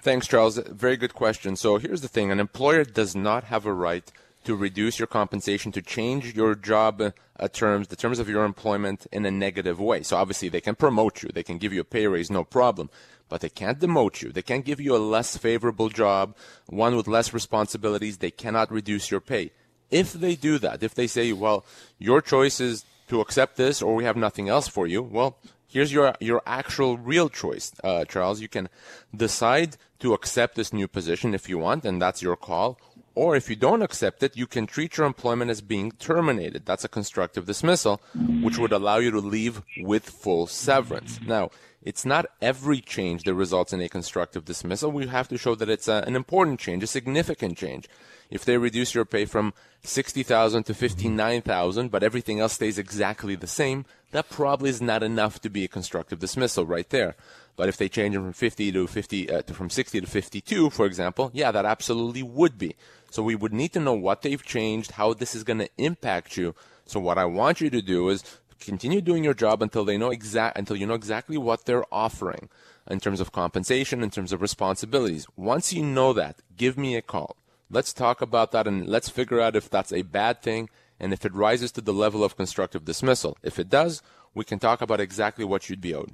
Thanks, 0.00 0.26
Charles. 0.26 0.58
Very 0.58 0.96
good 0.96 1.14
question. 1.14 1.56
So 1.56 1.78
here's 1.78 2.00
the 2.00 2.08
thing: 2.08 2.30
an 2.30 2.40
employer 2.40 2.84
does 2.84 3.16
not 3.16 3.44
have 3.44 3.66
a 3.66 3.72
right 3.72 4.10
to 4.44 4.54
reduce 4.54 4.98
your 5.00 5.08
compensation, 5.08 5.72
to 5.72 5.82
change 5.82 6.34
your 6.34 6.54
job 6.54 7.02
uh, 7.02 7.48
terms, 7.48 7.88
the 7.88 7.96
terms 7.96 8.20
of 8.20 8.28
your 8.28 8.44
employment 8.44 9.06
in 9.10 9.26
a 9.26 9.30
negative 9.30 9.80
way. 9.80 10.04
So 10.04 10.16
obviously 10.16 10.48
they 10.48 10.60
can 10.60 10.76
promote 10.76 11.22
you, 11.22 11.30
they 11.34 11.42
can 11.42 11.58
give 11.58 11.72
you 11.72 11.80
a 11.80 11.84
pay 11.84 12.06
raise, 12.06 12.30
no 12.30 12.44
problem. 12.44 12.88
But 13.28 13.40
they 13.40 13.48
can't 13.48 13.80
demote 13.80 14.22
you. 14.22 14.30
They 14.30 14.42
can't 14.42 14.64
give 14.64 14.80
you 14.80 14.94
a 14.94 14.98
less 14.98 15.36
favorable 15.36 15.88
job, 15.88 16.36
one 16.66 16.94
with 16.94 17.08
less 17.08 17.34
responsibilities. 17.34 18.18
They 18.18 18.30
cannot 18.30 18.70
reduce 18.70 19.10
your 19.10 19.20
pay. 19.20 19.50
If 19.90 20.12
they 20.12 20.36
do 20.36 20.58
that, 20.58 20.84
if 20.84 20.94
they 20.94 21.08
say, 21.08 21.32
well, 21.32 21.64
your 21.98 22.22
choice 22.22 22.60
is 22.60 22.84
to 23.08 23.20
accept 23.20 23.56
this 23.56 23.82
or 23.82 23.94
we 23.94 24.04
have 24.04 24.16
nothing 24.16 24.48
else 24.48 24.68
for 24.68 24.86
you, 24.86 25.02
well, 25.02 25.38
here's 25.68 25.92
your 25.92 26.14
your 26.20 26.42
actual 26.46 26.98
real 26.98 27.28
choice, 27.28 27.72
uh, 27.84 28.04
Charles. 28.04 28.40
You 28.40 28.48
can 28.48 28.68
decide 29.14 29.76
to 29.98 30.14
accept 30.14 30.54
this 30.54 30.72
new 30.72 30.88
position 30.88 31.34
if 31.34 31.48
you 31.48 31.58
want, 31.58 31.84
and 31.84 32.00
that's 32.00 32.22
your 32.22 32.36
call. 32.36 32.78
Or 33.14 33.34
if 33.34 33.48
you 33.48 33.56
don't 33.56 33.80
accept 33.80 34.22
it, 34.22 34.36
you 34.36 34.46
can 34.46 34.66
treat 34.66 34.98
your 34.98 35.06
employment 35.06 35.50
as 35.50 35.62
being 35.62 35.92
terminated. 35.92 36.66
That's 36.66 36.84
a 36.84 36.88
constructive 36.88 37.46
dismissal, 37.46 38.02
which 38.42 38.58
would 38.58 38.72
allow 38.72 38.98
you 38.98 39.10
to 39.10 39.20
leave 39.20 39.62
with 39.80 40.04
full 40.04 40.46
severance. 40.46 41.18
Now, 41.22 41.50
it's 41.82 42.04
not 42.04 42.26
every 42.40 42.80
change 42.80 43.22
that 43.24 43.34
results 43.34 43.72
in 43.72 43.80
a 43.80 43.88
constructive 43.88 44.44
dismissal. 44.44 44.90
We 44.90 45.06
have 45.06 45.28
to 45.28 45.38
show 45.38 45.54
that 45.54 45.70
it's 45.70 45.88
a, 45.88 46.04
an 46.06 46.16
important 46.16 46.60
change, 46.60 46.82
a 46.82 46.86
significant 46.86 47.56
change 47.56 47.88
if 48.30 48.44
they 48.44 48.58
reduce 48.58 48.94
your 48.94 49.04
pay 49.04 49.24
from 49.24 49.54
60,000 49.82 50.64
to 50.64 50.74
59,000 50.74 51.90
but 51.90 52.02
everything 52.02 52.40
else 52.40 52.54
stays 52.54 52.78
exactly 52.78 53.36
the 53.36 53.46
same, 53.46 53.84
that 54.10 54.28
probably 54.28 54.70
is 54.70 54.82
not 54.82 55.02
enough 55.02 55.40
to 55.40 55.50
be 55.50 55.64
a 55.64 55.68
constructive 55.68 56.18
dismissal 56.18 56.66
right 56.66 56.88
there. 56.90 57.14
But 57.56 57.68
if 57.68 57.76
they 57.76 57.88
change 57.88 58.14
it 58.14 58.18
from 58.18 58.32
50 58.32 58.72
to 58.72 58.86
50 58.86 59.30
uh, 59.30 59.42
to 59.42 59.54
from 59.54 59.70
60 59.70 60.00
to 60.00 60.06
52, 60.06 60.70
for 60.70 60.86
example, 60.86 61.30
yeah, 61.32 61.50
that 61.52 61.64
absolutely 61.64 62.22
would 62.22 62.58
be. 62.58 62.76
So 63.10 63.22
we 63.22 63.34
would 63.34 63.52
need 63.52 63.72
to 63.72 63.80
know 63.80 63.94
what 63.94 64.22
they've 64.22 64.44
changed, 64.44 64.92
how 64.92 65.14
this 65.14 65.34
is 65.34 65.44
going 65.44 65.60
to 65.60 65.70
impact 65.78 66.36
you. 66.36 66.54
So 66.84 67.00
what 67.00 67.18
I 67.18 67.24
want 67.24 67.60
you 67.60 67.70
to 67.70 67.80
do 67.80 68.10
is 68.10 68.22
continue 68.60 69.00
doing 69.00 69.24
your 69.24 69.34
job 69.34 69.62
until 69.62 69.84
they 69.84 69.98
know 69.98 70.10
exact 70.10 70.58
until 70.58 70.76
you 70.76 70.86
know 70.86 70.94
exactly 70.94 71.36
what 71.36 71.64
they're 71.64 71.84
offering 71.92 72.48
in 72.88 73.00
terms 73.00 73.20
of 73.20 73.32
compensation, 73.32 74.02
in 74.02 74.10
terms 74.10 74.32
of 74.32 74.40
responsibilities. 74.40 75.26
Once 75.36 75.72
you 75.72 75.82
know 75.82 76.12
that, 76.12 76.42
give 76.56 76.78
me 76.78 76.96
a 76.96 77.02
call. 77.02 77.36
Let's 77.70 77.92
talk 77.92 78.22
about 78.22 78.52
that 78.52 78.66
and 78.66 78.86
let's 78.86 79.08
figure 79.08 79.40
out 79.40 79.56
if 79.56 79.68
that's 79.68 79.92
a 79.92 80.02
bad 80.02 80.40
thing 80.40 80.68
and 81.00 81.12
if 81.12 81.24
it 81.24 81.34
rises 81.34 81.72
to 81.72 81.80
the 81.80 81.92
level 81.92 82.22
of 82.22 82.36
constructive 82.36 82.84
dismissal. 82.84 83.36
If 83.42 83.58
it 83.58 83.68
does, 83.68 84.02
we 84.36 84.44
can 84.44 84.58
talk 84.60 84.82
about 84.82 85.00
exactly 85.00 85.44
what 85.44 85.68
you'd 85.68 85.80
be 85.80 85.94
owed. 85.94 86.12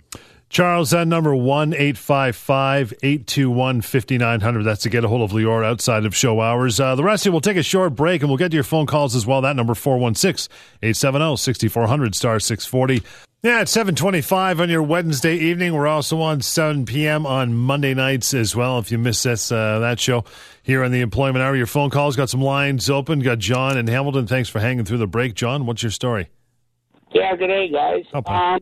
Charles, 0.48 0.90
that 0.90 1.08
number 1.08 1.34
one 1.34 1.74
eight 1.74 1.98
five 1.98 2.36
five 2.36 2.92
eight 3.02 3.26
two 3.26 3.50
one 3.50 3.80
fifty 3.80 4.16
nine 4.16 4.40
hundred. 4.40 4.62
That's 4.64 4.82
to 4.82 4.90
get 4.90 5.02
a 5.02 5.08
hold 5.08 5.22
of 5.22 5.32
Lior 5.34 5.64
outside 5.64 6.04
of 6.04 6.14
show 6.14 6.40
hours. 6.40 6.78
Uh, 6.78 6.94
the 6.94 7.02
rest 7.02 7.22
of 7.22 7.26
you, 7.26 7.32
we'll 7.32 7.40
take 7.40 7.56
a 7.56 7.62
short 7.62 7.96
break 7.96 8.22
and 8.22 8.30
we'll 8.30 8.38
get 8.38 8.50
to 8.50 8.54
your 8.54 8.64
phone 8.64 8.86
calls 8.86 9.16
as 9.16 9.26
well. 9.26 9.40
That 9.40 9.56
number 9.56 9.74
416 9.74 10.54
870 10.82 11.36
6400 11.36 12.14
star 12.14 12.38
640. 12.38 13.02
Yeah, 13.42 13.62
it's 13.62 13.72
725 13.72 14.60
on 14.60 14.70
your 14.70 14.84
Wednesday 14.84 15.34
evening. 15.36 15.74
We're 15.74 15.88
also 15.88 16.20
on 16.20 16.42
7 16.42 16.84
p.m. 16.84 17.26
on 17.26 17.54
Monday 17.54 17.92
nights 17.92 18.34
as 18.34 18.54
well. 18.54 18.78
If 18.78 18.92
you 18.92 18.98
miss 18.98 19.20
this, 19.24 19.50
uh, 19.50 19.80
that 19.80 19.98
show 19.98 20.24
here 20.62 20.84
on 20.84 20.92
the 20.92 21.00
Employment 21.00 21.42
Hour, 21.42 21.56
your 21.56 21.66
phone 21.66 21.90
calls 21.90 22.14
got 22.14 22.30
some 22.30 22.42
lines 22.42 22.88
open. 22.88 23.18
Got 23.18 23.40
John 23.40 23.76
and 23.76 23.88
Hamilton. 23.88 24.28
Thanks 24.28 24.48
for 24.48 24.60
hanging 24.60 24.84
through 24.84 24.98
the 24.98 25.08
break. 25.08 25.34
John, 25.34 25.66
what's 25.66 25.82
your 25.82 25.90
story? 25.90 26.28
Yeah, 27.14 27.37
good 27.37 27.49
day, 27.49 27.71
guys. 27.71 28.04
Oh, 28.14 28.23
um, 28.33 28.61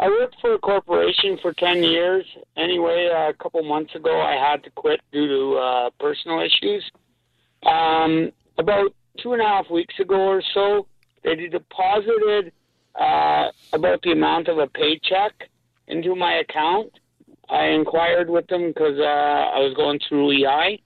I 0.00 0.08
worked 0.08 0.36
for 0.40 0.54
a 0.54 0.58
corporation 0.58 1.38
for 1.40 1.52
10 1.52 1.82
years. 1.84 2.24
Anyway, 2.56 3.08
uh, 3.12 3.30
a 3.30 3.34
couple 3.34 3.62
months 3.62 3.94
ago, 3.94 4.20
I 4.20 4.32
had 4.32 4.64
to 4.64 4.70
quit 4.70 5.00
due 5.12 5.28
to 5.28 5.58
uh, 5.58 5.90
personal 6.00 6.40
issues. 6.40 6.84
Um, 7.64 8.32
about 8.58 8.92
two 9.22 9.34
and 9.34 9.42
a 9.42 9.44
half 9.44 9.70
weeks 9.70 9.94
ago 10.00 10.16
or 10.16 10.42
so, 10.54 10.86
they 11.22 11.36
deposited 11.36 12.52
uh, 12.98 13.48
about 13.72 14.02
the 14.02 14.12
amount 14.12 14.48
of 14.48 14.58
a 14.58 14.66
paycheck 14.66 15.48
into 15.86 16.16
my 16.16 16.36
account. 16.38 16.90
I 17.48 17.66
inquired 17.66 18.30
with 18.30 18.46
them 18.48 18.68
because 18.68 18.98
uh, 18.98 19.02
I 19.04 19.58
was 19.58 19.74
going 19.76 20.00
through 20.08 20.32
EI. 20.32 20.80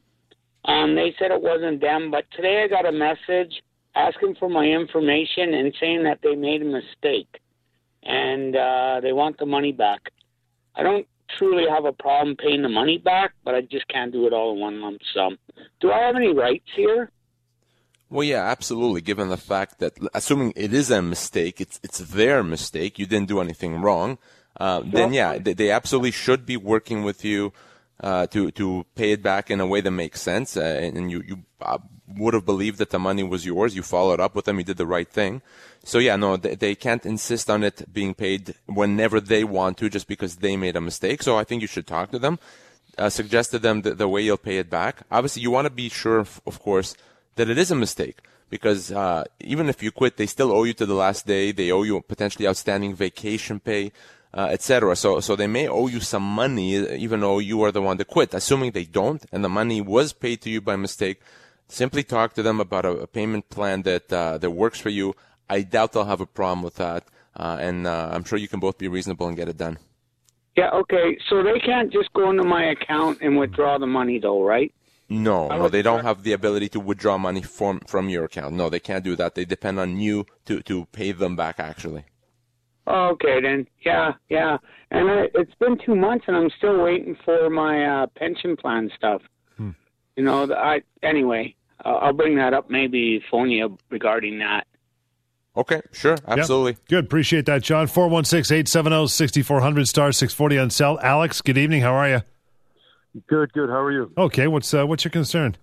Um, 0.66 0.94
they 0.94 1.14
said 1.18 1.30
it 1.30 1.40
wasn't 1.40 1.80
them, 1.80 2.10
but 2.10 2.24
today 2.34 2.64
I 2.64 2.68
got 2.68 2.86
a 2.86 2.92
message 2.92 3.62
asking 3.94 4.36
for 4.38 4.48
my 4.48 4.64
information 4.64 5.54
and 5.54 5.74
saying 5.80 6.04
that 6.04 6.20
they 6.22 6.34
made 6.34 6.62
a 6.62 6.64
mistake 6.64 7.40
and 8.02 8.54
uh, 8.56 9.00
they 9.00 9.12
want 9.12 9.38
the 9.38 9.46
money 9.46 9.72
back. 9.72 10.12
I 10.74 10.82
don't 10.82 11.06
truly 11.38 11.64
have 11.68 11.84
a 11.84 11.92
problem 11.92 12.36
paying 12.36 12.62
the 12.62 12.68
money 12.68 12.98
back, 12.98 13.32
but 13.44 13.54
I 13.54 13.62
just 13.62 13.88
can't 13.88 14.12
do 14.12 14.26
it 14.26 14.32
all 14.32 14.54
in 14.54 14.60
one 14.60 14.80
lump 14.80 15.00
sum. 15.14 15.38
Do 15.80 15.90
I 15.90 16.00
have 16.00 16.16
any 16.16 16.32
rights 16.32 16.68
here? 16.74 17.10
Well, 18.10 18.24
yeah, 18.24 18.44
absolutely. 18.44 19.00
Given 19.00 19.28
the 19.28 19.36
fact 19.36 19.78
that, 19.78 19.94
assuming 20.12 20.52
it 20.56 20.72
is 20.72 20.90
a 20.90 21.02
mistake, 21.02 21.60
it's 21.60 21.80
it's 21.82 21.98
their 21.98 22.42
mistake. 22.42 22.98
You 22.98 23.06
didn't 23.06 23.28
do 23.28 23.40
anything 23.40 23.80
wrong. 23.80 24.18
Uh, 24.58 24.82
then 24.84 25.12
yeah, 25.12 25.38
they, 25.38 25.52
they, 25.52 25.70
absolutely 25.70 26.12
should 26.12 26.46
be 26.46 26.56
working 26.56 27.02
with 27.02 27.24
you 27.24 27.52
uh, 28.00 28.26
to 28.28 28.52
to 28.52 28.86
pay 28.94 29.12
it 29.12 29.22
back 29.22 29.50
in 29.50 29.60
a 29.60 29.66
way 29.66 29.80
that 29.80 29.90
makes 29.90 30.20
sense. 30.20 30.56
Uh, 30.56 30.60
and, 30.60 31.10
you 31.10 31.24
you 31.26 31.38
uh, 31.60 31.78
would 32.06 32.34
have 32.34 32.44
believed 32.44 32.78
that 32.78 32.90
the 32.90 32.98
money 32.98 33.22
was 33.22 33.46
yours. 33.46 33.74
You 33.74 33.82
followed 33.82 34.20
up 34.20 34.34
with 34.34 34.44
them. 34.44 34.58
You 34.58 34.64
did 34.64 34.76
the 34.76 34.86
right 34.86 35.08
thing. 35.08 35.42
So 35.84 35.98
yeah, 35.98 36.16
no, 36.16 36.36
they, 36.36 36.54
they 36.54 36.74
can't 36.74 37.04
insist 37.04 37.50
on 37.50 37.62
it 37.62 37.92
being 37.92 38.14
paid 38.14 38.54
whenever 38.66 39.20
they 39.20 39.44
want 39.44 39.78
to, 39.78 39.90
just 39.90 40.08
because 40.08 40.36
they 40.36 40.56
made 40.56 40.76
a 40.76 40.80
mistake. 40.80 41.22
So 41.22 41.36
I 41.36 41.44
think 41.44 41.62
you 41.62 41.68
should 41.68 41.86
talk 41.86 42.10
to 42.10 42.18
them, 42.18 42.38
uh, 42.98 43.10
suggest 43.10 43.50
to 43.52 43.58
them 43.58 43.82
the, 43.82 43.94
the 43.94 44.08
way 44.08 44.22
you'll 44.22 44.36
pay 44.36 44.58
it 44.58 44.70
back. 44.70 45.02
Obviously, 45.10 45.42
you 45.42 45.50
want 45.50 45.66
to 45.66 45.70
be 45.70 45.88
sure, 45.88 46.18
of, 46.18 46.60
course 46.60 46.96
that 47.36 47.50
it 47.50 47.58
is 47.58 47.70
a 47.70 47.74
mistake 47.74 48.18
because 48.48 48.92
uh, 48.92 49.24
even 49.40 49.68
if 49.68 49.82
you 49.82 49.90
quit, 49.90 50.16
they 50.16 50.26
still 50.26 50.52
owe 50.52 50.64
you 50.64 50.74
to 50.74 50.86
the 50.86 50.94
last 50.94 51.26
day. 51.26 51.52
They 51.52 51.70
owe 51.70 51.82
you 51.82 52.00
potentially 52.00 52.46
outstanding 52.46 52.94
vacation 52.94 53.60
pay, 53.60 53.92
uh, 54.32 54.48
etc. 54.50 54.96
So, 54.96 55.20
so 55.20 55.36
they 55.36 55.46
may 55.46 55.68
owe 55.68 55.88
you 55.88 56.00
some 56.00 56.22
money, 56.22 56.76
even 56.76 57.20
though 57.20 57.40
you 57.40 57.62
are 57.62 57.72
the 57.72 57.82
one 57.82 57.96
that 57.98 58.06
quit. 58.06 58.32
Assuming 58.32 58.70
they 58.70 58.84
don't, 58.84 59.24
and 59.32 59.44
the 59.44 59.48
money 59.48 59.80
was 59.80 60.12
paid 60.12 60.40
to 60.42 60.50
you 60.50 60.60
by 60.60 60.76
mistake, 60.76 61.20
simply 61.68 62.02
talk 62.02 62.34
to 62.34 62.42
them 62.42 62.60
about 62.60 62.84
a, 62.84 62.90
a 62.90 63.06
payment 63.06 63.48
plan 63.48 63.82
that 63.82 64.12
uh, 64.12 64.38
that 64.38 64.50
works 64.50 64.80
for 64.80 64.90
you. 64.90 65.14
I 65.48 65.62
doubt 65.62 65.92
they'll 65.92 66.04
have 66.04 66.20
a 66.20 66.26
problem 66.26 66.62
with 66.62 66.76
that, 66.76 67.04
uh, 67.36 67.58
and 67.60 67.86
uh, 67.86 68.10
I'm 68.12 68.24
sure 68.24 68.38
you 68.38 68.48
can 68.48 68.60
both 68.60 68.78
be 68.78 68.88
reasonable 68.88 69.28
and 69.28 69.36
get 69.36 69.48
it 69.48 69.56
done. 69.56 69.78
Yeah. 70.56 70.70
Okay. 70.70 71.18
So 71.28 71.42
they 71.42 71.58
can't 71.58 71.92
just 71.92 72.12
go 72.12 72.30
into 72.30 72.44
my 72.44 72.64
account 72.70 73.18
and 73.20 73.36
withdraw 73.36 73.78
the 73.78 73.86
money, 73.86 74.18
though, 74.20 74.42
right? 74.42 74.72
No, 75.08 75.48
no, 75.48 75.68
they 75.68 75.82
don't 75.82 76.02
have 76.02 76.22
the 76.22 76.32
ability 76.32 76.70
to 76.70 76.80
withdraw 76.80 77.18
money 77.18 77.42
from 77.42 77.80
from 77.80 78.08
your 78.08 78.24
account. 78.24 78.54
No, 78.54 78.70
they 78.70 78.80
can't 78.80 79.04
do 79.04 79.14
that. 79.16 79.34
They 79.34 79.44
depend 79.44 79.78
on 79.78 79.98
you 79.98 80.24
to 80.46 80.62
to 80.62 80.86
pay 80.86 81.12
them 81.12 81.36
back. 81.36 81.60
Actually. 81.60 82.04
Okay, 82.86 83.40
then. 83.40 83.66
Yeah, 83.84 84.12
yeah. 84.28 84.56
And 84.90 85.10
I, 85.10 85.24
it's 85.34 85.54
been 85.58 85.78
two 85.84 85.94
months, 85.94 86.24
and 86.26 86.36
I'm 86.36 86.50
still 86.56 86.82
waiting 86.82 87.16
for 87.24 87.50
my 87.50 87.84
uh, 87.84 88.06
pension 88.16 88.56
plan 88.56 88.90
stuff. 88.96 89.22
You 90.16 90.24
know, 90.24 90.52
I 90.52 90.82
anyway. 91.02 91.54
Uh, 91.84 91.96
I'll 91.96 92.12
bring 92.12 92.36
that 92.36 92.54
up. 92.54 92.70
Maybe 92.70 93.22
phone 93.30 93.50
you 93.50 93.78
regarding 93.90 94.38
that. 94.38 94.66
Okay, 95.56 95.82
sure, 95.92 96.16
absolutely. 96.26 96.72
Yep. 96.72 96.88
Good, 96.88 97.04
appreciate 97.04 97.46
that, 97.46 97.62
John. 97.62 97.86
416-870-6400, 97.86 99.86
star 99.86 100.10
640 100.10 100.58
on 100.58 100.70
cell. 100.70 100.98
Alex, 101.00 101.40
good 101.40 101.56
evening. 101.56 101.80
How 101.80 101.94
are 101.94 102.08
you? 102.08 102.22
Good, 103.28 103.52
good. 103.52 103.68
How 103.68 103.80
are 103.80 103.92
you? 103.92 104.10
Okay, 104.18 104.48
what's 104.48 104.74
uh, 104.74 104.84
what's 104.84 105.04
your 105.04 105.12
concern? 105.12 105.56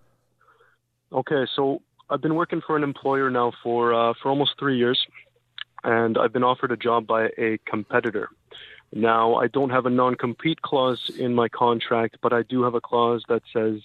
Okay, 1.11 1.45
so 1.55 1.81
I've 2.09 2.21
been 2.21 2.35
working 2.35 2.61
for 2.65 2.77
an 2.77 2.83
employer 2.83 3.29
now 3.29 3.51
for 3.61 3.93
uh, 3.93 4.13
for 4.21 4.29
almost 4.29 4.51
three 4.57 4.77
years, 4.77 5.05
and 5.83 6.17
I've 6.17 6.31
been 6.31 6.43
offered 6.43 6.71
a 6.71 6.77
job 6.77 7.05
by 7.05 7.27
a 7.37 7.57
competitor. 7.65 8.29
Now, 8.93 9.35
I 9.35 9.47
don't 9.47 9.69
have 9.69 9.85
a 9.85 9.89
non-compete 9.89 10.61
clause 10.61 11.11
in 11.17 11.33
my 11.33 11.47
contract, 11.49 12.17
but 12.21 12.33
I 12.33 12.43
do 12.43 12.63
have 12.63 12.75
a 12.75 12.81
clause 12.81 13.23
that 13.29 13.41
says 13.53 13.79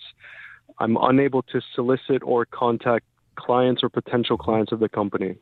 I'm 0.78 0.96
unable 1.00 1.42
to 1.42 1.60
solicit 1.74 2.22
or 2.22 2.44
contact 2.46 3.04
clients 3.36 3.82
or 3.82 3.88
potential 3.88 4.36
clients 4.36 4.72
of 4.72 4.80
the 4.80 4.88
company. 4.88 5.36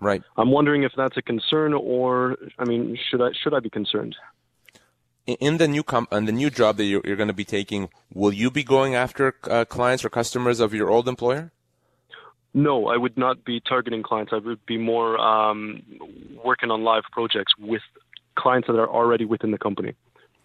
Right. 0.00 0.22
I'm 0.36 0.50
wondering 0.50 0.82
if 0.82 0.92
that's 0.96 1.16
a 1.16 1.22
concern, 1.22 1.72
or 1.72 2.36
I 2.58 2.64
mean, 2.64 2.98
should 3.08 3.22
I 3.22 3.30
should 3.32 3.54
I 3.54 3.60
be 3.60 3.70
concerned? 3.70 4.16
in 5.26 5.56
the 5.56 5.66
new 5.66 5.82
com- 5.82 6.08
in 6.12 6.24
the 6.24 6.32
new 6.32 6.50
job 6.50 6.76
that 6.76 6.84
you're, 6.84 7.02
you're 7.04 7.16
going 7.16 7.28
to 7.28 7.34
be 7.34 7.44
taking, 7.44 7.88
will 8.14 8.32
you 8.32 8.50
be 8.50 8.62
going 8.62 8.94
after 8.94 9.34
uh, 9.50 9.64
clients 9.64 10.04
or 10.04 10.08
customers 10.08 10.60
of 10.60 10.72
your 10.72 10.88
old 10.88 11.08
employer? 11.08 11.52
No, 12.54 12.86
I 12.86 12.96
would 12.96 13.18
not 13.18 13.44
be 13.44 13.60
targeting 13.60 14.02
clients. 14.02 14.32
I 14.32 14.38
would 14.38 14.64
be 14.64 14.78
more 14.78 15.18
um, 15.18 15.82
working 16.42 16.70
on 16.70 16.84
live 16.84 17.02
projects 17.12 17.52
with 17.58 17.82
clients 18.34 18.68
that 18.68 18.76
are 18.76 18.88
already 18.88 19.24
within 19.24 19.50
the 19.50 19.58
company. 19.58 19.94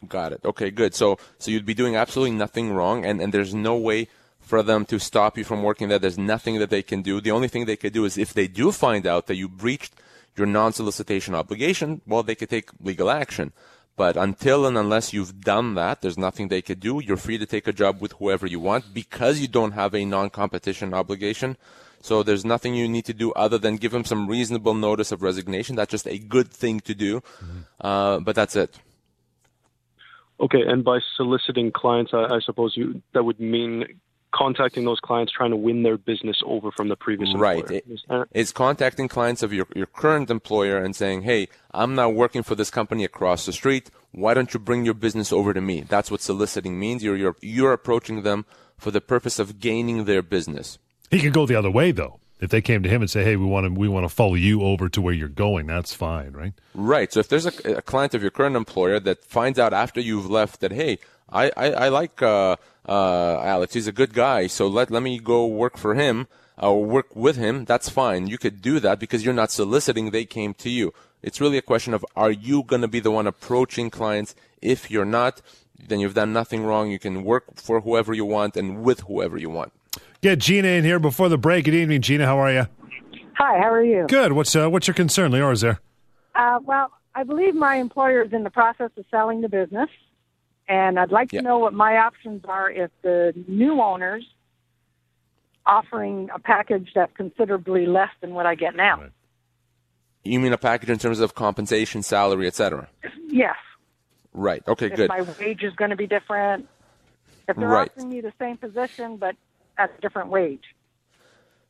Got 0.08 0.34
it. 0.34 0.42
Okay, 0.44 0.72
good. 0.72 0.96
So 0.96 1.18
so 1.38 1.52
you'd 1.52 1.66
be 1.66 1.74
doing 1.74 1.96
absolutely 1.96 2.36
nothing 2.36 2.74
wrong, 2.74 3.06
and, 3.06 3.22
and 3.22 3.34
there's 3.34 3.54
no 3.54 3.76
way 3.76 4.08
for 4.40 4.64
them 4.64 4.86
to 4.86 5.00
stop 5.00 5.38
you 5.38 5.44
from 5.44 5.64
working 5.64 5.88
there. 5.90 6.00
There's 6.00 6.18
nothing 6.18 6.60
that 6.60 6.70
they 6.70 6.82
can 6.82 7.02
do. 7.02 7.22
The 7.22 7.32
only 7.32 7.48
thing 7.48 7.66
they 7.66 7.78
could 7.78 7.94
do 7.94 8.06
is 8.06 8.18
if 8.18 8.34
they 8.34 8.48
do 8.48 8.72
find 8.72 9.06
out 9.06 9.28
that 9.28 9.36
you 9.36 9.48
breached 9.48 9.94
your 10.36 10.48
non-solicitation 10.48 11.36
obligation, 11.36 12.02
well, 12.08 12.24
they 12.24 12.36
could 12.36 12.50
take 12.50 12.70
legal 12.82 13.10
action. 13.10 13.54
But 13.96 14.18
until 14.18 14.66
and 14.66 14.78
unless 14.78 15.14
you've 15.14 15.42
done 15.42 15.76
that, 15.76 16.02
there's 16.02 16.18
nothing 16.18 16.48
they 16.48 16.62
could 16.62 16.80
do. 16.80 17.00
You're 17.00 17.18
free 17.18 17.38
to 17.38 17.46
take 17.46 17.68
a 17.68 17.74
job 17.74 18.02
with 18.02 18.14
whoever 18.14 18.48
you 18.48 18.60
want 18.60 18.94
because 18.94 19.40
you 19.40 19.48
don't 19.48 19.74
have 19.74 19.94
a 19.94 20.06
non-competition 20.06 20.94
obligation. 20.94 21.58
So 22.02 22.24
there's 22.24 22.44
nothing 22.44 22.74
you 22.74 22.88
need 22.88 23.06
to 23.06 23.14
do 23.14 23.32
other 23.34 23.60
than 23.60 23.76
give 23.78 23.92
them 23.92 24.06
some 24.06 24.28
reasonable 24.28 24.74
notice 24.74 25.12
of 25.12 25.22
resignation. 25.22 25.76
That's 25.76 25.92
just 25.92 26.08
a 26.08 26.18
good 26.18 26.50
thing 26.50 26.80
to 26.82 26.96
do. 26.96 27.20
Mm-hmm. 27.20 27.60
Uh, 27.80 28.20
but 28.22 28.36
that's 28.36 28.56
it. 28.56 28.80
Okay, 30.42 30.62
and 30.66 30.84
by 30.84 31.00
soliciting 31.16 31.72
clients, 31.72 32.12
I, 32.14 32.24
I 32.36 32.40
suppose 32.44 32.74
you 32.76 33.02
that 33.14 33.24
would 33.24 33.40
mean 33.40 33.86
contacting 34.34 34.86
those 34.86 35.00
clients, 35.00 35.32
trying 35.32 35.52
to 35.52 35.58
win 35.58 35.84
their 35.84 35.98
business 35.98 36.42
over 36.46 36.72
from 36.72 36.88
the 36.88 36.96
previous 36.96 37.30
right. 37.36 37.60
employer. 37.60 37.82
Right. 38.10 38.28
It's 38.32 38.54
contacting 38.54 39.10
clients 39.10 39.44
of 39.44 39.52
your, 39.52 39.68
your 39.76 39.86
current 39.86 40.30
employer 40.30 40.78
and 40.78 40.96
saying, 40.96 41.24
hey, 41.24 41.50
I'm 41.72 41.96
now 41.96 42.10
working 42.10 42.42
for 42.42 42.56
this 42.56 42.72
company 42.72 43.04
across 43.04 43.46
the 43.46 43.54
street. 43.54 43.92
Why 44.12 44.34
don't 44.34 44.54
you 44.54 44.60
bring 44.60 44.86
your 44.86 44.94
business 44.94 45.34
over 45.34 45.54
to 45.54 45.60
me? 45.60 45.82
That's 45.82 46.10
what 46.10 46.22
soliciting 46.22 46.80
means. 46.80 47.04
You're, 47.04 47.18
you're, 47.18 47.36
you're 47.42 47.74
approaching 47.74 48.24
them 48.24 48.46
for 48.78 48.90
the 48.90 49.02
purpose 49.02 49.38
of 49.38 49.60
gaining 49.60 50.06
their 50.06 50.22
business. 50.22 50.80
He 51.10 51.20
could 51.20 51.34
go 51.34 51.46
the 51.46 51.56
other 51.56 51.70
way, 51.70 51.92
though. 51.92 52.21
If 52.42 52.50
they 52.50 52.62
came 52.62 52.82
to 52.84 52.90
him 52.90 53.02
and 53.02 53.10
say, 53.10 53.24
"Hey, 53.24 53.36
we 53.36 53.46
want 53.46 53.68
to 53.68 53.80
we 53.80 53.88
want 53.88 54.04
to 54.04 54.10
follow 54.10 54.34
you 54.34 54.64
over 54.64 54.90
to 54.90 55.02
where 55.02 55.14
you're 55.14 55.30
going," 55.30 55.68
that's 55.68 55.94
fine, 55.94 56.32
right? 56.32 56.54
Right. 56.74 57.14
So 57.14 57.20
if 57.20 57.30
there's 57.30 57.46
a, 57.46 57.78
a 57.78 57.82
client 57.84 58.14
of 58.16 58.22
your 58.24 58.32
current 58.32 58.56
employer 58.56 59.00
that 59.00 59.24
finds 59.24 59.60
out 59.60 59.74
after 59.74 60.02
you've 60.02 60.30
left 60.30 60.60
that, 60.62 60.72
"Hey, 60.72 60.98
I 61.30 61.52
I, 61.56 61.72
I 61.86 61.90
like 61.90 62.22
uh, 62.22 62.58
uh, 62.90 63.40
Alex. 63.42 63.74
He's 63.76 63.88
a 63.88 63.92
good 63.92 64.14
guy. 64.14 64.48
So 64.48 64.68
let 64.68 64.90
let 64.90 65.04
me 65.04 65.20
go 65.20 65.46
work 65.46 65.78
for 65.78 65.94
him 65.94 66.28
or 66.58 66.84
work 66.84 67.16
with 67.16 67.38
him. 67.38 67.66
That's 67.66 67.90
fine. 67.90 68.28
You 68.28 68.38
could 68.38 68.62
do 68.62 68.80
that 68.80 69.00
because 69.00 69.24
you're 69.24 69.34
not 69.34 69.52
soliciting. 69.52 70.12
They 70.12 70.26
came 70.26 70.54
to 70.56 70.70
you. 70.70 70.94
It's 71.22 71.40
really 71.40 71.58
a 71.58 71.62
question 71.62 71.94
of 71.94 72.06
are 72.16 72.32
you 72.32 72.64
going 72.64 72.82
to 72.82 72.88
be 72.88 73.00
the 73.00 73.12
one 73.12 73.28
approaching 73.28 73.90
clients? 73.90 74.36
If 74.62 74.90
you're 74.90 75.06
not, 75.06 75.42
then 75.88 76.00
you've 76.00 76.16
done 76.16 76.34
nothing 76.34 76.64
wrong. 76.64 76.90
You 76.92 77.00
can 77.00 77.24
work 77.24 77.56
for 77.56 77.82
whoever 77.82 78.14
you 78.14 78.26
want 78.26 78.58
and 78.58 78.84
with 78.84 79.02
whoever 79.02 79.38
you 79.38 79.50
want. 79.50 79.74
Get 80.22 80.38
Gina 80.40 80.68
in 80.68 80.84
here 80.84 81.00
before 81.00 81.30
the 81.30 81.38
break. 81.38 81.66
Good 81.66 81.74
evening, 81.74 82.02
Gina. 82.02 82.26
How 82.28 82.38
are 82.38 82.52
you? 82.52 82.68
Hi. 83.38 83.58
How 83.58 83.72
are 83.72 83.84
you? 83.84 84.06
Good. 84.08 84.34
What's 84.34 84.56
uh, 84.56 84.70
what's 84.70 84.88
your 84.88 84.94
concern, 84.94 85.32
Leora? 85.32 85.54
Is 85.54 85.62
there? 85.62 85.80
Uh, 86.36 86.60
well, 86.64 86.92
I 87.16 87.24
believe 87.24 87.56
my 87.56 87.76
employer 87.78 88.22
is 88.22 88.32
in 88.32 88.44
the 88.44 88.52
process 88.52 88.92
of 88.98 89.06
selling 89.10 89.42
the 89.42 89.50
business, 89.50 89.90
and 90.68 91.00
I'd 91.00 91.12
like 91.12 91.34
Yeah. 91.34 91.42
to 91.42 91.48
know 91.48 91.58
what 91.58 91.74
my 91.74 91.98
options 91.98 92.44
are 92.48 92.70
if 92.70 92.92
the 93.02 93.34
new 93.48 93.82
owners 93.82 94.24
offering 95.66 96.30
a 96.34 96.40
package 96.40 96.90
that's 96.94 97.12
considerably 97.18 97.88
less 97.88 98.10
than 98.22 98.34
what 98.36 98.46
I 98.46 98.54
get 98.54 98.76
now. 98.76 99.04
You 100.24 100.40
mean 100.40 100.54
a 100.54 100.58
package 100.58 100.90
in 100.92 101.00
terms 101.00 101.20
of 101.20 101.34
compensation, 101.34 102.04
salary, 102.04 102.46
etc. 102.46 102.88
Yes. 103.28 103.56
Right. 104.34 104.62
Okay. 104.68 104.86
If 104.88 104.96
Good. 104.98 105.10
my 105.10 105.22
wage 105.40 105.64
is 105.64 105.74
going 105.74 105.90
to 105.90 105.96
be 105.98 106.06
different. 106.08 106.68
If 107.48 107.56
they're 107.56 107.68
Right. 107.68 107.90
offering 107.90 108.10
me 108.10 108.22
the 108.22 108.34
same 108.40 108.58
position 108.58 109.18
but 109.18 109.36
at 109.78 109.92
a 109.98 110.02
different 110.02 110.30
wage. 110.30 110.76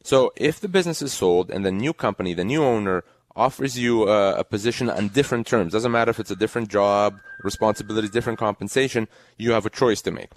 So 0.03 0.33
if 0.35 0.59
the 0.59 0.67
business 0.67 1.01
is 1.01 1.13
sold 1.13 1.51
and 1.51 1.65
the 1.65 1.71
new 1.71 1.93
company, 1.93 2.33
the 2.33 2.43
new 2.43 2.63
owner 2.63 3.03
offers 3.35 3.77
you 3.77 4.09
a, 4.09 4.39
a 4.39 4.43
position 4.43 4.89
on 4.89 5.09
different 5.09 5.47
terms, 5.47 5.73
doesn't 5.73 5.91
matter 5.91 6.11
if 6.11 6.19
it's 6.19 6.31
a 6.31 6.35
different 6.35 6.69
job, 6.69 7.19
responsibilities, 7.43 8.09
different 8.09 8.39
compensation, 8.39 9.07
you 9.37 9.51
have 9.51 9.65
a 9.65 9.69
choice 9.69 10.01
to 10.01 10.11
make. 10.11 10.31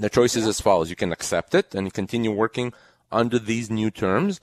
The 0.00 0.10
choice 0.10 0.34
is 0.36 0.46
as 0.46 0.60
follows. 0.60 0.90
You 0.90 0.96
can 0.96 1.12
accept 1.12 1.54
it 1.54 1.74
and 1.74 1.92
continue 1.92 2.32
working 2.32 2.72
under 3.12 3.38
these 3.38 3.70
new 3.70 3.90
terms, 3.90 4.40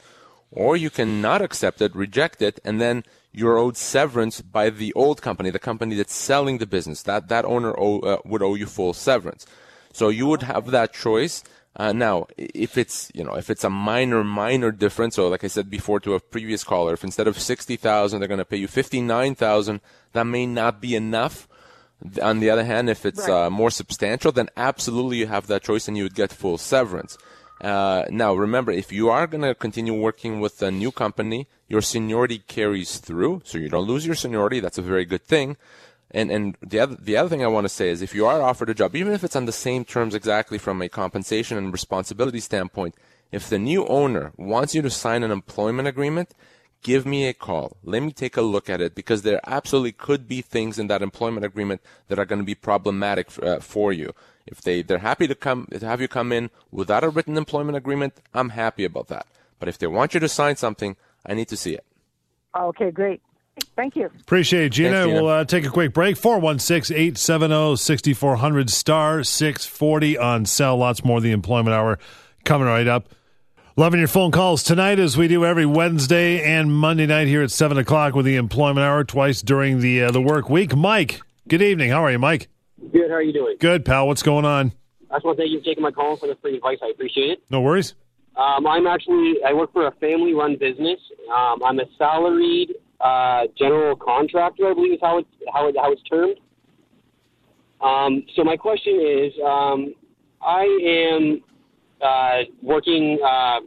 or 0.51 0.77
you 0.77 0.89
can 0.89 1.21
not 1.21 1.41
accept 1.41 1.81
it, 1.81 1.95
reject 1.95 2.41
it, 2.41 2.59
and 2.63 2.79
then 2.79 3.03
you're 3.31 3.57
owed 3.57 3.75
severance 3.75 4.41
by 4.41 4.69
the 4.69 4.93
old 4.93 5.21
company, 5.21 5.49
the 5.49 5.59
company 5.59 5.95
that's 5.95 6.13
selling 6.13 6.59
the 6.59 6.67
business. 6.67 7.01
That, 7.03 7.27
that 7.29 7.45
owner 7.45 7.73
owe, 7.77 7.99
uh, 7.99 8.17
would 8.23 8.43
owe 8.43 8.55
you 8.55 8.67
full 8.67 8.93
severance. 8.93 9.45
So 9.91 10.09
you 10.09 10.27
would 10.27 10.43
have 10.43 10.71
that 10.71 10.93
choice. 10.93 11.43
Uh, 11.75 11.91
now, 11.91 12.27
if 12.37 12.77
it's 12.77 13.09
you 13.15 13.23
know 13.23 13.33
if 13.33 13.49
it's 13.49 13.63
a 13.63 13.69
minor 13.69 14.23
minor 14.23 14.71
difference, 14.71 15.15
so 15.15 15.27
like 15.27 15.43
I 15.43 15.47
said 15.47 15.69
before 15.69 15.99
to 16.01 16.13
a 16.13 16.19
previous 16.19 16.63
caller, 16.63 16.93
if 16.93 17.03
instead 17.03 17.27
of 17.27 17.39
sixty 17.39 17.77
thousand 17.77 18.19
they're 18.19 18.27
going 18.27 18.37
to 18.37 18.45
pay 18.45 18.57
you 18.57 18.67
fifty 18.67 19.01
nine 19.01 19.33
thousand, 19.33 19.81
that 20.13 20.25
may 20.25 20.45
not 20.45 20.79
be 20.81 20.95
enough. 20.95 21.47
On 22.21 22.39
the 22.41 22.49
other 22.49 22.65
hand, 22.65 22.89
if 22.89 23.05
it's 23.05 23.27
Right. 23.27 23.45
uh, 23.45 23.49
more 23.49 23.71
substantial, 23.71 24.31
then 24.31 24.49
absolutely 24.57 25.17
you 25.17 25.27
have 25.27 25.47
that 25.47 25.63
choice 25.63 25.87
and 25.87 25.95
you 25.97 26.03
would 26.03 26.15
get 26.15 26.31
full 26.33 26.57
severance. 26.57 27.17
Uh, 27.61 28.03
now, 28.09 28.33
remember, 28.33 28.73
if 28.73 28.91
you 28.91 29.09
are 29.09 29.25
going 29.25 29.41
to 29.41 29.55
continue 29.55 29.93
working 29.93 30.41
with 30.41 30.61
a 30.61 30.69
new 30.69 30.91
company, 30.91 31.47
your 31.69 31.81
seniority 31.81 32.39
carries 32.39 32.97
through, 32.97 33.41
so 33.45 33.57
you 33.57 33.69
don't 33.69 33.87
lose 33.87 34.05
your 34.05 34.15
seniority. 34.15 34.59
That's 34.59 34.77
a 34.77 34.81
very 34.81 35.05
good 35.05 35.23
thing. 35.23 35.55
And 36.13 36.29
and 36.31 36.57
the 36.61 36.79
other 36.79 36.95
the 36.95 37.17
other 37.17 37.29
thing 37.29 37.43
I 37.43 37.47
want 37.47 37.65
to 37.65 37.69
say 37.69 37.89
is 37.89 38.01
if 38.01 38.13
you 38.13 38.25
are 38.27 38.41
offered 38.41 38.69
a 38.69 38.73
job, 38.75 38.95
even 38.95 39.13
if 39.13 39.23
it's 39.23 39.35
on 39.35 39.45
the 39.45 39.51
same 39.51 39.83
terms 39.83 40.13
exactly 40.13 40.59
from 40.59 40.81
a 40.81 40.89
compensation 40.89 41.57
and 41.57 41.73
responsibility 41.73 42.39
standpoint, 42.39 42.95
if 43.31 43.49
the 43.49 43.57
new 43.57 43.85
owner 43.87 44.31
wants 44.37 44.75
you 44.75 44.83
to 44.83 44.91
sign 44.91 45.23
an 45.23 45.31
employment 45.31 45.87
agreement, 45.87 46.35
give 46.83 47.05
me 47.05 47.27
a 47.27 47.33
call. 47.33 47.77
Let 47.83 48.03
me 48.03 48.11
take 48.11 48.37
a 48.37 48.43
look 48.43 48.69
at 48.69 48.79
it 48.79 48.93
because 48.93 49.23
there 49.23 49.41
absolutely 49.47 49.93
could 49.93 50.27
be 50.27 50.41
things 50.43 50.77
in 50.77 50.85
that 50.87 51.01
employment 51.01 51.45
agreement 51.45 51.81
that 52.09 52.19
are 52.19 52.25
going 52.25 52.41
to 52.41 52.45
be 52.45 52.53
problematic 52.53 53.29
uh, 53.41 53.59
for 53.59 53.91
you. 53.91 54.13
If 54.45 54.61
they 54.61 54.83
they're 54.83 54.99
happy 54.99 55.27
to 55.27 55.35
come 55.35 55.67
to 55.71 55.85
have 55.87 55.99
you 55.99 56.07
come 56.07 56.31
in 56.31 56.51
without 56.69 57.03
a 57.03 57.09
written 57.09 57.37
employment 57.37 57.75
agreement, 57.75 58.21
I'm 58.35 58.49
happy 58.49 58.85
about 58.85 59.07
that. 59.07 59.25
But 59.57 59.67
if 59.67 59.79
they 59.79 59.87
want 59.87 60.13
you 60.13 60.19
to 60.19 60.29
sign 60.29 60.57
something, 60.57 60.95
I 61.25 61.33
need 61.33 61.47
to 61.47 61.57
see 61.57 61.73
it. 61.73 61.85
Okay, 62.55 62.91
great. 62.91 63.21
Thank 63.75 63.95
you. 63.95 64.09
Appreciate 64.21 64.65
it, 64.65 64.69
Gina. 64.69 64.91
Thanks, 64.91 65.07
Gina. 65.07 65.21
We'll 65.21 65.31
uh, 65.31 65.45
take 65.45 65.65
a 65.65 65.69
quick 65.69 65.93
break. 65.93 66.17
416 66.17 66.95
870 66.95 67.75
6400 67.77 68.69
star 68.69 69.23
640 69.23 70.17
on 70.17 70.45
cell. 70.45 70.77
Lots 70.77 71.03
more 71.03 71.17
of 71.17 71.23
the 71.23 71.31
employment 71.31 71.73
hour 71.73 71.99
coming 72.43 72.67
right 72.67 72.87
up. 72.87 73.09
Loving 73.75 73.99
your 73.99 74.07
phone 74.07 74.31
calls 74.31 74.61
tonight 74.61 74.99
as 74.99 75.17
we 75.17 75.27
do 75.27 75.43
every 75.43 75.65
Wednesday 75.65 76.43
and 76.43 76.71
Monday 76.71 77.07
night 77.07 77.27
here 77.27 77.41
at 77.41 77.49
7 77.49 77.75
o'clock 77.77 78.13
with 78.13 78.25
the 78.25 78.35
employment 78.35 78.85
hour 78.85 79.03
twice 79.03 79.41
during 79.41 79.79
the, 79.79 80.03
uh, 80.03 80.11
the 80.11 80.21
work 80.21 80.47
week. 80.47 80.75
Mike, 80.75 81.21
good 81.47 81.61
evening. 81.61 81.89
How 81.89 82.05
are 82.05 82.11
you, 82.11 82.19
Mike? 82.19 82.49
Good. 82.91 83.09
How 83.09 83.15
are 83.15 83.21
you 83.23 83.33
doing? 83.33 83.57
Good, 83.59 83.83
pal. 83.83 84.07
What's 84.07 84.21
going 84.21 84.45
on? 84.45 84.73
I 85.09 85.15
just 85.15 85.25
want 85.25 85.37
to 85.37 85.43
thank 85.43 85.51
you 85.51 85.59
for 85.59 85.65
taking 85.65 85.81
my 85.81 85.89
call 85.89 86.17
for 86.17 86.27
the 86.27 86.35
free 86.35 86.55
advice. 86.55 86.77
I 86.83 86.89
appreciate 86.89 87.31
it. 87.31 87.43
No 87.49 87.61
worries. 87.61 87.95
Um, 88.35 88.67
I'm 88.67 88.85
actually 88.85 89.35
I 89.45 89.53
work 89.53 89.73
for 89.73 89.87
a 89.87 89.91
family-run 89.93 90.57
business. 90.57 90.99
Um, 91.31 91.63
I'm 91.63 91.79
a 91.79 91.85
salaried 91.97 92.73
uh, 93.03 93.47
general 93.57 93.95
contractor, 93.95 94.71
I 94.71 94.73
believe 94.73 94.93
is 94.93 94.99
how 95.01 95.19
it's 95.19 95.29
how 95.53 95.67
it, 95.67 95.75
how 95.77 95.91
it's 95.91 96.01
termed. 96.03 96.39
Um, 97.81 98.23
so 98.35 98.43
my 98.43 98.55
question 98.55 98.95
is, 98.95 99.33
um, 99.45 99.93
I 100.41 100.63
am 101.11 101.41
uh, 102.01 102.43
working 102.61 103.19
uh, 103.23 103.59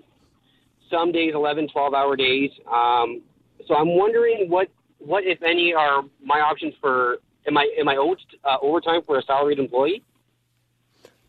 some 0.91 1.13
days 1.13 1.33
11, 1.35 1.69
12 1.69 1.95
hour 1.95 2.17
days. 2.17 2.51
Um, 2.73 3.23
so 3.67 3.75
I'm 3.75 3.97
wondering 3.97 4.49
what 4.49 4.69
what 4.99 5.25
if 5.25 5.43
any 5.43 5.75
are 5.75 6.03
my 6.25 6.41
options 6.41 6.75
for 6.81 7.19
am 7.47 7.59
I 7.59 7.69
am 7.79 7.89
I 7.89 7.97
owed 7.97 8.19
uh, 8.45 8.57
overtime 8.63 9.03
for 9.07 9.19
a 9.19 9.23
salaried 9.23 9.59
employee? 9.59 10.03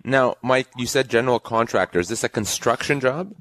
Now, 0.04 0.36
Mike, 0.42 0.68
you 0.78 0.86
said 0.86 1.10
general 1.10 1.40
contractor. 1.40 2.00
Is 2.00 2.08
this 2.08 2.24
a 2.24 2.30
construction 2.30 3.02
job? 3.02 3.34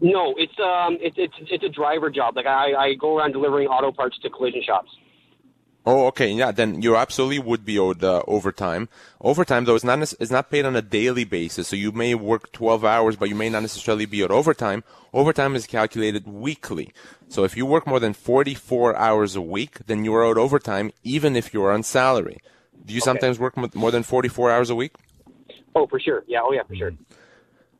No, 0.00 0.34
it's 0.36 0.58
um, 0.60 0.98
it's 1.00 1.16
it's 1.18 1.34
it's 1.50 1.64
a 1.64 1.68
driver 1.68 2.10
job. 2.10 2.36
Like 2.36 2.46
I 2.46 2.74
I 2.74 2.94
go 2.94 3.16
around 3.16 3.32
delivering 3.32 3.68
auto 3.68 3.90
parts 3.92 4.18
to 4.22 4.30
collision 4.30 4.62
shops. 4.64 4.90
Oh, 5.86 6.06
okay. 6.08 6.30
Yeah, 6.30 6.52
then 6.52 6.82
you 6.82 6.96
absolutely 6.96 7.38
would 7.38 7.64
be 7.64 7.78
owed 7.78 8.04
uh, 8.04 8.22
overtime. 8.28 8.90
Overtime, 9.22 9.64
though, 9.64 9.74
is 9.74 9.84
not 9.84 10.00
is 10.20 10.30
not 10.30 10.50
paid 10.50 10.66
on 10.66 10.76
a 10.76 10.82
daily 10.82 11.24
basis. 11.24 11.68
So 11.68 11.76
you 11.76 11.92
may 11.92 12.14
work 12.14 12.52
12 12.52 12.84
hours, 12.84 13.16
but 13.16 13.30
you 13.30 13.34
may 13.34 13.48
not 13.48 13.62
necessarily 13.62 14.04
be 14.04 14.22
owed 14.22 14.30
overtime. 14.30 14.84
Overtime 15.14 15.56
is 15.56 15.66
calculated 15.66 16.26
weekly. 16.26 16.92
So 17.28 17.44
if 17.44 17.56
you 17.56 17.64
work 17.64 17.86
more 17.86 18.00
than 18.00 18.12
44 18.12 18.96
hours 18.96 19.34
a 19.34 19.40
week, 19.40 19.86
then 19.86 20.04
you 20.04 20.14
are 20.14 20.22
owed 20.22 20.36
overtime, 20.36 20.92
even 21.04 21.36
if 21.36 21.54
you 21.54 21.64
are 21.64 21.72
on 21.72 21.82
salary. 21.82 22.38
Do 22.84 22.92
you 22.92 23.00
sometimes 23.00 23.38
work 23.38 23.56
more 23.74 23.90
than 23.90 24.02
44 24.02 24.50
hours 24.50 24.70
a 24.70 24.74
week? 24.74 24.92
Oh, 25.74 25.86
for 25.86 25.98
sure. 25.98 26.22
Yeah. 26.26 26.40
Oh, 26.42 26.52
yeah, 26.52 26.64
for 26.64 26.76
sure. 26.76 26.92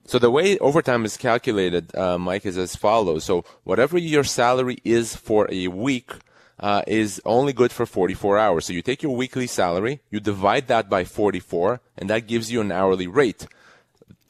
So 0.08 0.18
the 0.18 0.30
way 0.30 0.56
overtime 0.56 1.04
is 1.04 1.18
calculated, 1.18 1.94
uh, 1.94 2.16
Mike, 2.16 2.46
is 2.46 2.56
as 2.56 2.74
follows. 2.74 3.24
So 3.24 3.44
whatever 3.64 3.98
your 3.98 4.24
salary 4.24 4.78
is 4.82 5.14
for 5.14 5.46
a 5.52 5.68
week 5.68 6.12
uh, 6.58 6.82
is 6.86 7.20
only 7.26 7.52
good 7.52 7.72
for 7.72 7.84
44 7.84 8.38
hours. 8.38 8.64
So 8.64 8.72
you 8.72 8.80
take 8.80 9.02
your 9.02 9.14
weekly 9.14 9.46
salary, 9.46 10.00
you 10.10 10.18
divide 10.18 10.66
that 10.68 10.88
by 10.88 11.04
44, 11.04 11.82
and 11.98 12.08
that 12.08 12.26
gives 12.26 12.50
you 12.50 12.62
an 12.62 12.72
hourly 12.72 13.06
rate. 13.06 13.46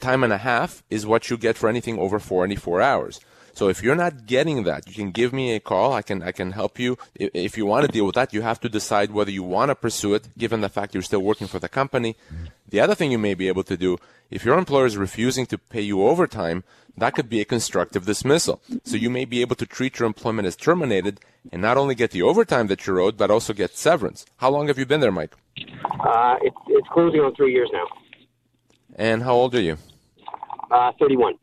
Time 0.01 0.21
and 0.21 0.33
a 0.33 0.39
half 0.39 0.83
is 0.89 1.05
what 1.05 1.29
you 1.29 1.37
get 1.37 1.55
for 1.55 1.69
anything 1.69 1.97
over 1.97 2.19
44 2.19 2.81
hours. 2.81 3.21
So 3.59 3.67
if 3.67 3.83
you're 3.83 4.03
not 4.05 4.25
getting 4.25 4.63
that, 4.63 4.87
you 4.87 4.93
can 4.93 5.11
give 5.11 5.33
me 5.33 5.53
a 5.53 5.59
call. 5.59 5.91
I 5.91 6.01
can 6.01 6.23
I 6.23 6.31
can 6.31 6.53
help 6.53 6.79
you. 6.79 6.97
If 7.15 7.57
you 7.57 7.65
want 7.65 7.85
to 7.85 7.91
deal 7.91 8.05
with 8.05 8.15
that, 8.15 8.33
you 8.33 8.41
have 8.41 8.61
to 8.61 8.69
decide 8.69 9.11
whether 9.11 9.31
you 9.31 9.43
want 9.43 9.67
to 9.67 9.75
pursue 9.75 10.13
it, 10.13 10.29
given 10.37 10.61
the 10.61 10.69
fact 10.69 10.93
you're 10.93 11.09
still 11.11 11.25
working 11.29 11.49
for 11.53 11.59
the 11.59 11.67
company. 11.67 12.15
The 12.73 12.79
other 12.79 12.95
thing 12.95 13.11
you 13.11 13.17
may 13.27 13.33
be 13.33 13.49
able 13.49 13.65
to 13.71 13.75
do, 13.75 13.97
if 14.31 14.45
your 14.45 14.57
employer 14.57 14.85
is 14.85 14.95
refusing 14.95 15.45
to 15.47 15.57
pay 15.57 15.81
you 15.81 16.07
overtime, 16.07 16.63
that 16.95 17.15
could 17.15 17.27
be 17.27 17.41
a 17.41 17.51
constructive 17.55 18.05
dismissal. 18.05 18.61
So 18.85 18.95
you 18.95 19.09
may 19.09 19.25
be 19.25 19.41
able 19.41 19.57
to 19.57 19.65
treat 19.65 19.99
your 19.99 20.07
employment 20.07 20.47
as 20.47 20.55
terminated 20.55 21.19
and 21.51 21.61
not 21.61 21.75
only 21.75 21.95
get 21.95 22.11
the 22.11 22.21
overtime 22.21 22.67
that 22.67 22.87
you're 22.87 23.01
owed, 23.01 23.17
but 23.17 23.29
also 23.29 23.51
get 23.51 23.75
severance. 23.75 24.25
How 24.37 24.49
long 24.51 24.67
have 24.69 24.79
you 24.79 24.85
been 24.85 25.01
there, 25.01 25.11
Mike? 25.11 25.35
Uh, 25.99 26.35
it's 26.47 26.61
it's 26.77 26.87
closing 26.95 27.19
on 27.19 27.35
three 27.35 27.51
years 27.51 27.69
now. 27.73 27.87
And 28.95 29.21
how 29.21 29.33
old 29.33 29.53
are 29.53 29.65
you? 29.69 29.75
Uh, 30.71 30.93
thirty-one. 30.97 31.35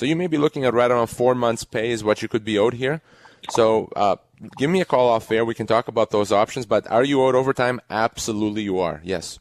So 0.00 0.06
you 0.06 0.16
may 0.16 0.28
be 0.28 0.38
looking 0.38 0.64
at 0.64 0.72
right 0.72 0.90
around 0.90 1.08
four 1.08 1.34
months' 1.34 1.62
pay 1.62 1.90
is 1.90 2.02
what 2.02 2.22
you 2.22 2.28
could 2.28 2.42
be 2.42 2.58
owed 2.58 2.72
here. 2.72 3.02
So 3.50 3.92
uh, 3.94 4.16
give 4.56 4.70
me 4.70 4.80
a 4.80 4.86
call 4.86 5.10
off 5.10 5.30
air. 5.30 5.44
We 5.44 5.52
can 5.52 5.66
talk 5.66 5.88
about 5.88 6.10
those 6.10 6.32
options. 6.32 6.64
But 6.64 6.90
are 6.90 7.04
you 7.04 7.22
owed 7.22 7.34
overtime? 7.34 7.82
Absolutely, 7.90 8.62
you 8.62 8.78
are. 8.78 9.02
Yes. 9.04 9.40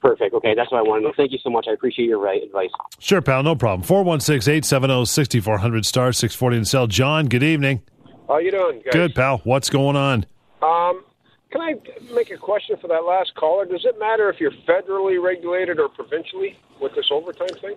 Perfect. 0.00 0.34
Okay, 0.34 0.52
that's 0.56 0.72
what 0.72 0.78
I 0.78 0.82
wanted 0.82 1.02
to 1.02 1.06
know. 1.06 1.14
Thank 1.16 1.30
you 1.30 1.38
so 1.38 1.48
much. 1.48 1.66
I 1.68 1.74
appreciate 1.74 2.08
your 2.08 2.18
right 2.18 2.42
advice. 2.42 2.70
Sure, 2.98 3.22
pal. 3.22 3.44
No 3.44 3.54
problem. 3.54 3.86
416 3.86 4.52
870 4.52 5.04
6400 5.04 5.86
star 5.86 6.12
640 6.12 6.56
and 6.56 6.66
cell. 6.66 6.88
John, 6.88 7.28
good 7.28 7.44
evening. 7.44 7.80
How 8.26 8.38
you 8.38 8.50
doing, 8.50 8.82
guys? 8.84 8.94
Good, 8.94 9.14
pal. 9.14 9.42
What's 9.44 9.70
going 9.70 9.94
on? 9.94 10.26
Um, 10.60 11.04
can 11.52 11.60
I 11.60 11.74
make 12.12 12.32
a 12.32 12.36
question 12.36 12.76
for 12.80 12.88
that 12.88 13.04
last 13.04 13.32
caller? 13.36 13.64
Does 13.64 13.84
it 13.84 13.96
matter 14.00 14.28
if 14.28 14.40
you're 14.40 14.50
federally 14.66 15.22
regulated 15.22 15.78
or 15.78 15.88
provincially 15.88 16.58
with 16.80 16.96
this 16.96 17.06
overtime 17.12 17.54
thing? 17.60 17.76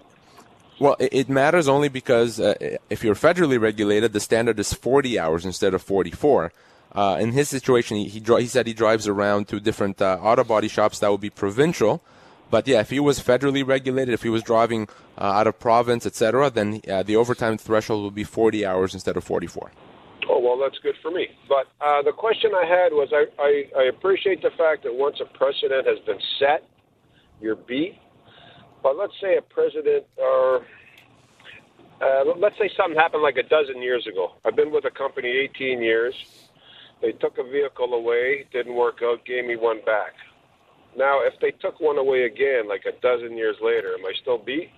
Well, 0.79 0.95
it, 0.99 1.27
matters 1.27 1.67
only 1.67 1.89
because 1.89 2.39
uh, 2.39 2.77
if 2.89 3.03
you're 3.03 3.15
federally 3.15 3.59
regulated, 3.59 4.13
the 4.13 4.19
standard 4.19 4.59
is 4.59 4.73
40 4.73 5.17
hours 5.17 5.43
instead 5.43 5.73
of 5.73 5.81
44. 5.81 6.51
Uh, 6.91 7.17
in 7.19 7.31
his 7.31 7.49
situation, 7.49 7.97
he 7.97 8.07
he, 8.07 8.19
dri- 8.19 8.41
he 8.41 8.47
said 8.47 8.67
he 8.67 8.73
drives 8.73 9.07
around 9.07 9.47
to 9.49 9.59
different 9.59 10.01
uh, 10.01 10.17
auto 10.21 10.43
body 10.43 10.67
shops 10.67 10.99
that 10.99 11.11
would 11.11 11.21
be 11.21 11.29
provincial. 11.29 12.01
But 12.49 12.67
yeah, 12.67 12.79
if 12.79 12.89
he 12.89 12.99
was 12.99 13.19
federally 13.19 13.65
regulated, 13.65 14.13
if 14.13 14.23
he 14.23 14.29
was 14.29 14.41
driving 14.41 14.87
uh, 15.17 15.23
out 15.23 15.47
of 15.47 15.59
province, 15.59 16.05
etc., 16.05 16.49
then 16.49 16.81
uh, 16.89 17.03
the 17.03 17.15
overtime 17.15 17.57
threshold 17.57 18.05
would 18.05 18.15
be 18.15 18.23
40 18.23 18.65
hours 18.65 18.93
instead 18.93 19.17
of 19.17 19.23
44. 19.23 19.71
Oh 20.29 20.39
well, 20.39 20.57
that's 20.57 20.79
good 20.79 20.95
for 21.01 21.11
me. 21.11 21.27
But 21.49 21.67
uh, 21.85 22.01
the 22.03 22.13
question 22.13 22.51
I 22.55 22.65
had 22.65 22.93
was, 22.93 23.09
I, 23.11 23.25
I 23.41 23.81
I 23.81 23.83
appreciate 23.83 24.41
the 24.41 24.51
fact 24.51 24.83
that 24.83 24.93
once 24.93 25.19
a 25.21 25.25
precedent 25.37 25.87
has 25.87 25.99
been 26.05 26.19
set, 26.39 26.63
you're 27.41 27.55
beat. 27.55 27.97
But 28.83 28.97
let's 28.97 29.13
say 29.21 29.37
a 29.37 29.41
president 29.41 30.05
or 30.17 30.65
uh, 32.01 32.23
let's 32.37 32.57
say 32.59 32.69
something 32.77 32.97
happened 32.97 33.23
like 33.23 33.37
a 33.37 33.43
dozen 33.43 33.81
years 33.81 34.05
ago. 34.07 34.33
I've 34.45 34.55
been 34.55 34.71
with 34.71 34.85
a 34.85 34.91
company 34.91 35.29
18 35.29 35.81
years. 35.81 36.13
They 37.01 37.11
took 37.11 37.37
a 37.37 37.43
vehicle 37.43 37.93
away, 37.93 38.45
didn't 38.51 38.75
work 38.75 38.99
out, 39.03 39.25
gave 39.25 39.45
me 39.45 39.55
one 39.55 39.79
back. 39.85 40.13
Now, 40.95 41.21
if 41.23 41.33
they 41.39 41.51
took 41.51 41.79
one 41.79 41.97
away 41.97 42.23
again, 42.23 42.67
like 42.67 42.85
a 42.85 42.99
dozen 43.01 43.37
years 43.37 43.55
later, 43.61 43.93
am 43.97 44.05
I 44.05 44.13
still 44.19 44.37
beat? 44.39 44.71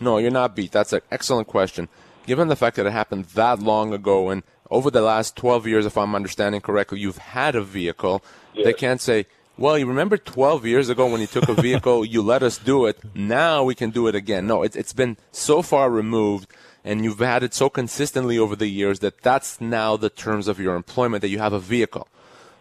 No, 0.00 0.18
you're 0.18 0.30
not 0.30 0.54
beat. 0.54 0.70
That's 0.70 0.92
an 0.92 1.00
excellent 1.10 1.48
question. 1.48 1.88
Given 2.26 2.48
the 2.48 2.56
fact 2.56 2.76
that 2.76 2.86
it 2.86 2.92
happened 2.92 3.24
that 3.34 3.58
long 3.60 3.92
ago 3.92 4.28
and 4.28 4.42
over 4.70 4.90
the 4.90 5.00
last 5.00 5.34
12 5.36 5.66
years, 5.66 5.86
if 5.86 5.96
I'm 5.98 6.14
understanding 6.14 6.60
correctly, 6.60 7.00
you've 7.00 7.18
had 7.18 7.54
a 7.56 7.62
vehicle, 7.62 8.22
Yes. 8.54 8.64
they 8.64 8.72
can't 8.74 9.00
say, 9.00 9.26
well, 9.58 9.76
you 9.76 9.86
remember 9.86 10.16
12 10.16 10.64
years 10.64 10.88
ago 10.88 11.06
when 11.06 11.20
you 11.20 11.26
took 11.26 11.48
a 11.48 11.54
vehicle, 11.60 12.04
you 12.04 12.22
let 12.22 12.42
us 12.42 12.56
do 12.58 12.86
it. 12.86 12.98
Now 13.14 13.64
we 13.64 13.74
can 13.74 13.90
do 13.90 14.06
it 14.06 14.14
again. 14.14 14.46
No, 14.46 14.62
it's, 14.62 14.76
it's 14.76 14.92
been 14.92 15.16
so 15.32 15.62
far 15.62 15.90
removed 15.90 16.48
and 16.84 17.04
you've 17.04 17.18
had 17.18 17.42
it 17.42 17.52
so 17.52 17.68
consistently 17.68 18.38
over 18.38 18.56
the 18.56 18.68
years 18.68 19.00
that 19.00 19.20
that's 19.20 19.60
now 19.60 19.96
the 19.96 20.08
terms 20.08 20.48
of 20.48 20.58
your 20.58 20.76
employment 20.76 21.22
that 21.22 21.28
you 21.28 21.38
have 21.38 21.52
a 21.52 21.58
vehicle. 21.58 22.08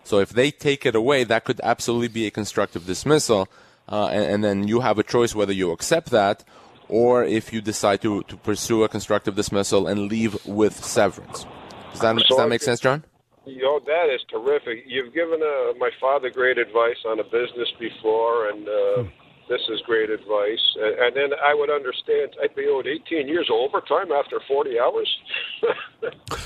So 0.03 0.19
if 0.19 0.29
they 0.29 0.51
take 0.51 0.85
it 0.85 0.95
away, 0.95 1.23
that 1.23 1.43
could 1.43 1.61
absolutely 1.63 2.07
be 2.07 2.25
a 2.25 2.31
constructive 2.31 2.85
dismissal, 2.85 3.47
uh, 3.89 4.07
and, 4.07 4.23
and 4.23 4.43
then 4.43 4.67
you 4.67 4.79
have 4.79 4.97
a 4.97 5.03
choice 5.03 5.35
whether 5.35 5.53
you 5.53 5.71
accept 5.71 6.09
that 6.09 6.43
or 6.89 7.23
if 7.23 7.53
you 7.53 7.61
decide 7.61 8.01
to, 8.01 8.23
to 8.23 8.37
pursue 8.37 8.83
a 8.83 8.89
constructive 8.89 9.35
dismissal 9.35 9.87
and 9.87 10.07
leave 10.07 10.45
with 10.45 10.83
severance. 10.83 11.45
Does 11.91 12.01
that, 12.01 12.15
does 12.15 12.37
that 12.37 12.49
make 12.49 12.61
sense, 12.61 12.79
John? 12.79 13.03
Yo, 13.47 13.79
that 13.79 14.13
is 14.13 14.19
terrific. 14.29 14.83
You've 14.85 15.13
given 15.13 15.41
uh, 15.41 15.71
my 15.79 15.89
father 16.01 16.29
great 16.29 16.57
advice 16.57 16.97
on 17.07 17.17
a 17.19 17.23
business 17.23 17.69
before, 17.79 18.49
and 18.49 18.67
uh, 18.67 19.03
this 19.47 19.61
is 19.69 19.79
great 19.85 20.09
advice. 20.09 20.59
And, 20.75 20.99
and 20.99 21.15
then 21.15 21.29
I 21.41 21.53
would 21.53 21.69
understand 21.69 22.35
I'd 22.43 22.55
be 22.55 22.67
owed 22.67 22.87
18 22.87 23.27
years 23.29 23.47
of 23.49 23.55
overtime 23.55 24.11
after 24.11 24.41
40 24.47 24.79
hours. 24.79 25.17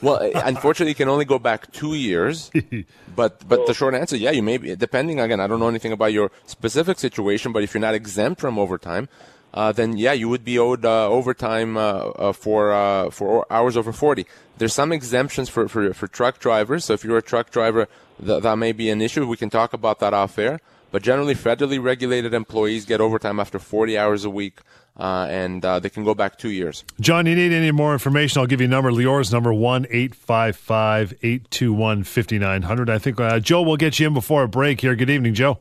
Well, 0.00 0.20
unfortunately, 0.32 0.90
you 0.90 0.94
can 0.94 1.08
only 1.08 1.24
go 1.24 1.40
back 1.40 1.72
two 1.72 1.94
years. 1.94 2.52
But 3.16 3.48
but 3.48 3.66
the 3.66 3.74
short 3.74 3.94
answer, 3.94 4.16
yeah, 4.16 4.30
you 4.30 4.44
may 4.44 4.56
be 4.58 4.76
depending. 4.76 5.18
Again, 5.18 5.40
I 5.40 5.48
don't 5.48 5.58
know 5.58 5.66
anything 5.66 5.90
about 5.90 6.12
your 6.12 6.30
specific 6.46 7.00
situation, 7.00 7.50
but 7.50 7.64
if 7.64 7.74
you're 7.74 7.80
not 7.80 7.94
exempt 7.94 8.40
from 8.40 8.60
overtime, 8.60 9.08
uh, 9.52 9.72
then 9.72 9.96
yeah, 9.96 10.12
you 10.12 10.28
would 10.28 10.44
be 10.44 10.56
owed 10.58 10.84
uh, 10.84 11.08
overtime 11.08 11.76
uh, 11.76 11.80
uh, 11.80 12.32
for 12.32 12.72
uh, 12.72 13.10
for 13.10 13.44
hours 13.50 13.76
over 13.76 13.92
40. 13.92 14.24
There's 14.58 14.74
some 14.74 14.92
exemptions 14.92 15.48
for, 15.48 15.68
for 15.68 15.94
for 15.94 16.06
truck 16.06 16.38
drivers. 16.38 16.84
So 16.86 16.94
if 16.94 17.04
you're 17.04 17.18
a 17.18 17.22
truck 17.22 17.50
driver, 17.50 17.88
th- 18.24 18.42
that 18.42 18.56
may 18.56 18.72
be 18.72 18.90
an 18.90 19.00
issue. 19.00 19.26
We 19.26 19.36
can 19.36 19.50
talk 19.50 19.72
about 19.72 20.00
that 20.00 20.14
off 20.14 20.38
air. 20.38 20.60
But 20.90 21.02
generally, 21.02 21.34
federally 21.34 21.82
regulated 21.82 22.32
employees 22.32 22.86
get 22.86 23.00
overtime 23.00 23.38
after 23.40 23.58
40 23.58 23.98
hours 23.98 24.24
a 24.24 24.30
week, 24.30 24.60
uh, 24.96 25.26
and 25.28 25.62
uh, 25.62 25.78
they 25.80 25.90
can 25.90 26.02
go 26.02 26.14
back 26.14 26.38
two 26.38 26.48
years. 26.48 26.82
John, 26.98 27.26
you 27.26 27.34
need 27.34 27.52
any 27.52 27.70
more 27.72 27.92
information? 27.92 28.40
I'll 28.40 28.46
give 28.46 28.60
you 28.62 28.66
a 28.66 28.70
number. 28.70 28.90
Lior's 28.90 29.30
number 29.30 29.52
one 29.52 29.86
eight 29.90 30.14
five 30.14 30.56
five 30.56 31.12
eight 31.22 31.50
two 31.50 31.72
one 31.74 32.04
fifty 32.04 32.38
nine 32.38 32.62
hundred. 32.62 32.88
I 32.88 32.98
think 32.98 33.20
uh, 33.20 33.38
Joe 33.38 33.62
will 33.62 33.76
get 33.76 33.98
you 34.00 34.06
in 34.06 34.14
before 34.14 34.42
a 34.44 34.48
break 34.48 34.80
here. 34.80 34.96
Good 34.96 35.10
evening, 35.10 35.34
Joe. 35.34 35.58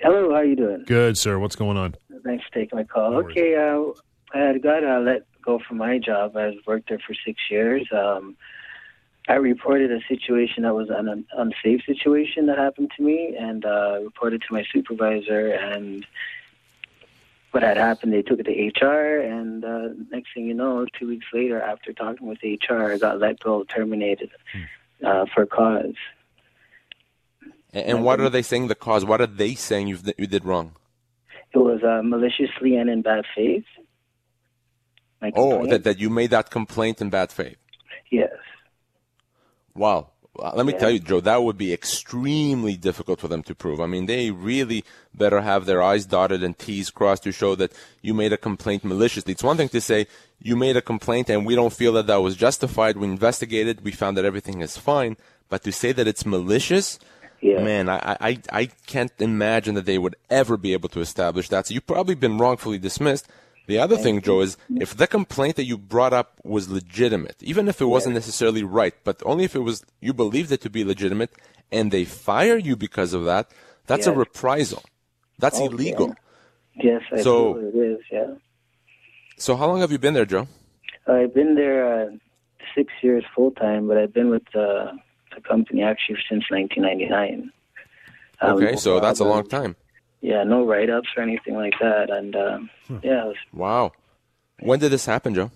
Hello, 0.00 0.34
how 0.34 0.42
you 0.42 0.56
doing? 0.56 0.84
Good, 0.86 1.16
sir. 1.16 1.38
What's 1.38 1.56
going 1.56 1.78
on? 1.78 1.94
Thanks 2.22 2.44
for 2.46 2.60
taking 2.60 2.76
my 2.76 2.84
call. 2.84 3.12
No 3.12 3.18
okay, 3.20 3.54
uh, 3.56 4.38
I 4.38 4.58
got 4.58 4.84
uh, 4.84 5.00
let 5.00 5.22
go 5.44 5.58
for 5.66 5.74
my 5.74 5.98
job. 5.98 6.36
I've 6.36 6.66
worked 6.66 6.88
there 6.88 6.98
for 6.98 7.14
six 7.24 7.40
years. 7.50 7.86
Um, 7.92 8.36
I 9.28 9.34
reported 9.34 9.90
a 9.90 10.00
situation 10.06 10.64
that 10.64 10.74
was 10.74 10.88
an 10.90 11.24
unsafe 11.32 11.82
situation 11.86 12.46
that 12.46 12.58
happened 12.58 12.90
to 12.96 13.02
me, 13.02 13.34
and 13.38 13.64
uh, 13.64 14.00
reported 14.02 14.42
to 14.42 14.52
my 14.52 14.64
supervisor. 14.70 15.48
And 15.48 16.06
what 17.52 17.62
had 17.62 17.78
happened, 17.78 18.12
they 18.12 18.20
took 18.20 18.40
it 18.40 18.44
to 18.44 18.86
HR, 18.86 19.20
and 19.20 19.64
uh, 19.64 19.88
next 20.10 20.34
thing 20.34 20.46
you 20.46 20.54
know, 20.54 20.86
two 20.98 21.08
weeks 21.08 21.26
later, 21.32 21.60
after 21.60 21.92
talking 21.92 22.28
with 22.28 22.38
HR, 22.42 22.92
I 22.92 22.98
got 22.98 23.18
let 23.18 23.40
go, 23.40 23.64
terminated 23.64 24.30
uh, 25.02 25.24
for 25.34 25.46
cause. 25.46 25.94
And, 27.72 27.86
and 27.86 28.04
what 28.04 28.20
are 28.20 28.28
they 28.28 28.42
saying 28.42 28.68
the 28.68 28.74
cause? 28.74 29.04
What 29.06 29.20
are 29.22 29.26
they 29.26 29.54
saying 29.54 29.88
you 29.88 29.98
you 30.18 30.26
did 30.26 30.44
wrong? 30.44 30.76
It 31.54 31.58
was 31.58 31.82
uh, 31.82 32.02
maliciously 32.02 32.76
and 32.76 32.90
in 32.90 33.02
bad 33.02 33.24
faith. 33.34 33.64
Oh, 35.34 35.66
that, 35.66 35.84
that 35.84 35.98
you 35.98 36.10
made 36.10 36.30
that 36.30 36.50
complaint 36.50 37.00
in 37.00 37.10
bad 37.10 37.32
faith. 37.32 37.56
yes. 38.10 38.30
Wow. 39.74 40.10
Well, 40.36 40.52
Let 40.56 40.66
me 40.66 40.72
Yeah. 40.72 40.78
tell 40.78 40.90
you, 40.90 40.98
Joe, 40.98 41.20
that 41.20 41.42
would 41.44 41.56
be 41.56 41.72
extremely 41.72 42.76
difficult 42.76 43.20
for 43.20 43.28
them 43.28 43.42
to 43.44 43.54
prove. 43.54 43.80
I 43.80 43.86
mean, 43.86 44.06
they 44.06 44.30
really 44.32 44.84
better 45.14 45.40
have 45.42 45.64
their 45.66 45.80
I's 45.82 46.06
dotted 46.06 46.42
and 46.42 46.58
T's 46.58 46.90
crossed 46.90 47.22
to 47.22 47.32
show 47.32 47.54
that 47.54 47.72
you 48.02 48.14
made 48.14 48.32
a 48.32 48.36
complaint 48.36 48.84
maliciously. 48.84 49.32
It's 49.32 49.44
one 49.44 49.56
thing 49.56 49.68
to 49.70 49.80
say 49.80 50.06
you 50.40 50.56
made 50.56 50.76
a 50.76 50.82
complaint 50.82 51.30
and 51.30 51.46
we 51.46 51.54
don't 51.54 51.72
feel 51.72 51.92
that 51.92 52.08
that 52.08 52.16
was 52.16 52.34
justified. 52.36 52.96
We 52.96 53.06
investigated. 53.06 53.84
We 53.84 53.92
found 53.92 54.16
that 54.16 54.24
everything 54.24 54.60
is 54.60 54.76
fine. 54.76 55.16
But 55.48 55.62
to 55.64 55.72
say 55.72 55.92
that 55.92 56.08
it's 56.08 56.26
malicious, 56.26 56.98
Yeah. 57.40 57.62
man, 57.62 57.88
I, 57.88 58.16
I, 58.20 58.38
I 58.52 58.64
can't 58.86 59.12
imagine 59.20 59.74
that 59.76 59.86
they 59.86 59.98
would 59.98 60.16
ever 60.30 60.56
be 60.56 60.72
able 60.72 60.88
to 60.90 61.00
establish 61.00 61.48
that. 61.50 61.68
So 61.68 61.74
you've 61.74 61.86
probably 61.86 62.16
been 62.16 62.38
wrongfully 62.38 62.78
dismissed. 62.78 63.28
The 63.66 63.78
other 63.78 63.96
thing, 63.96 64.20
Joe, 64.20 64.40
is 64.40 64.56
if 64.76 64.94
the 64.96 65.06
complaint 65.06 65.56
that 65.56 65.64
you 65.64 65.78
brought 65.78 66.12
up 66.12 66.38
was 66.44 66.68
legitimate, 66.68 67.36
even 67.42 67.66
if 67.68 67.80
it 67.80 67.86
wasn't 67.86 68.14
necessarily 68.14 68.62
right, 68.62 68.94
but 69.04 69.22
only 69.24 69.44
if 69.44 69.54
it 69.56 69.60
was 69.60 69.84
you 70.00 70.12
believed 70.12 70.52
it 70.52 70.60
to 70.62 70.70
be 70.70 70.84
legitimate, 70.84 71.32
and 71.72 71.90
they 71.90 72.04
fire 72.04 72.58
you 72.58 72.76
because 72.76 73.14
of 73.14 73.24
that, 73.24 73.50
that's 73.86 74.06
a 74.06 74.12
reprisal. 74.12 74.82
That's 75.38 75.58
Oh, 75.60 75.66
illegal. 75.66 76.14
Yes, 76.76 77.02
I 77.12 77.22
So- 77.22 77.56
it 77.58 77.74
is. 77.74 78.00
Yeah, 78.12 78.34
So 79.36 79.56
how 79.56 79.66
long 79.66 79.80
have 79.80 79.90
you 79.90 79.98
been 79.98 80.14
there, 80.14 80.26
Joe? 80.26 80.46
I've 81.06 81.34
been 81.34 81.54
there 81.54 81.80
uh, 82.02 82.10
six 82.74 82.92
years 83.02 83.24
full 83.34 83.50
time, 83.52 83.88
but 83.88 83.96
I've 83.96 84.12
been 84.12 84.30
with 84.30 84.46
uh, 84.54 84.92
the 85.34 85.40
company 85.42 85.82
actually 85.82 86.18
since 86.28 86.44
1999. 86.50 87.50
Um, 88.40 88.56
Okay, 88.56 88.76
so 88.76 89.00
that's 89.00 89.20
a 89.20 89.24
long 89.24 89.46
time. 89.46 89.76
Yeah, 90.24 90.42
no 90.42 90.64
write 90.64 90.88
ups 90.88 91.08
or 91.18 91.22
anything 91.22 91.54
like 91.54 91.74
that, 91.82 92.08
and 92.08 92.34
um, 92.34 92.70
yeah, 93.02 93.24
it 93.24 93.26
was, 93.26 93.36
Wow. 93.52 93.92
When 94.58 94.78
did 94.78 94.90
this 94.90 95.04
happen, 95.04 95.34
Joe? 95.34 95.50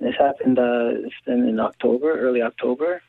this 0.00 0.14
happened. 0.18 0.58
Uh, 0.58 1.04
it's 1.04 1.20
been 1.26 1.46
in 1.46 1.60
October, 1.60 2.18
early 2.18 2.40
October. 2.40 3.02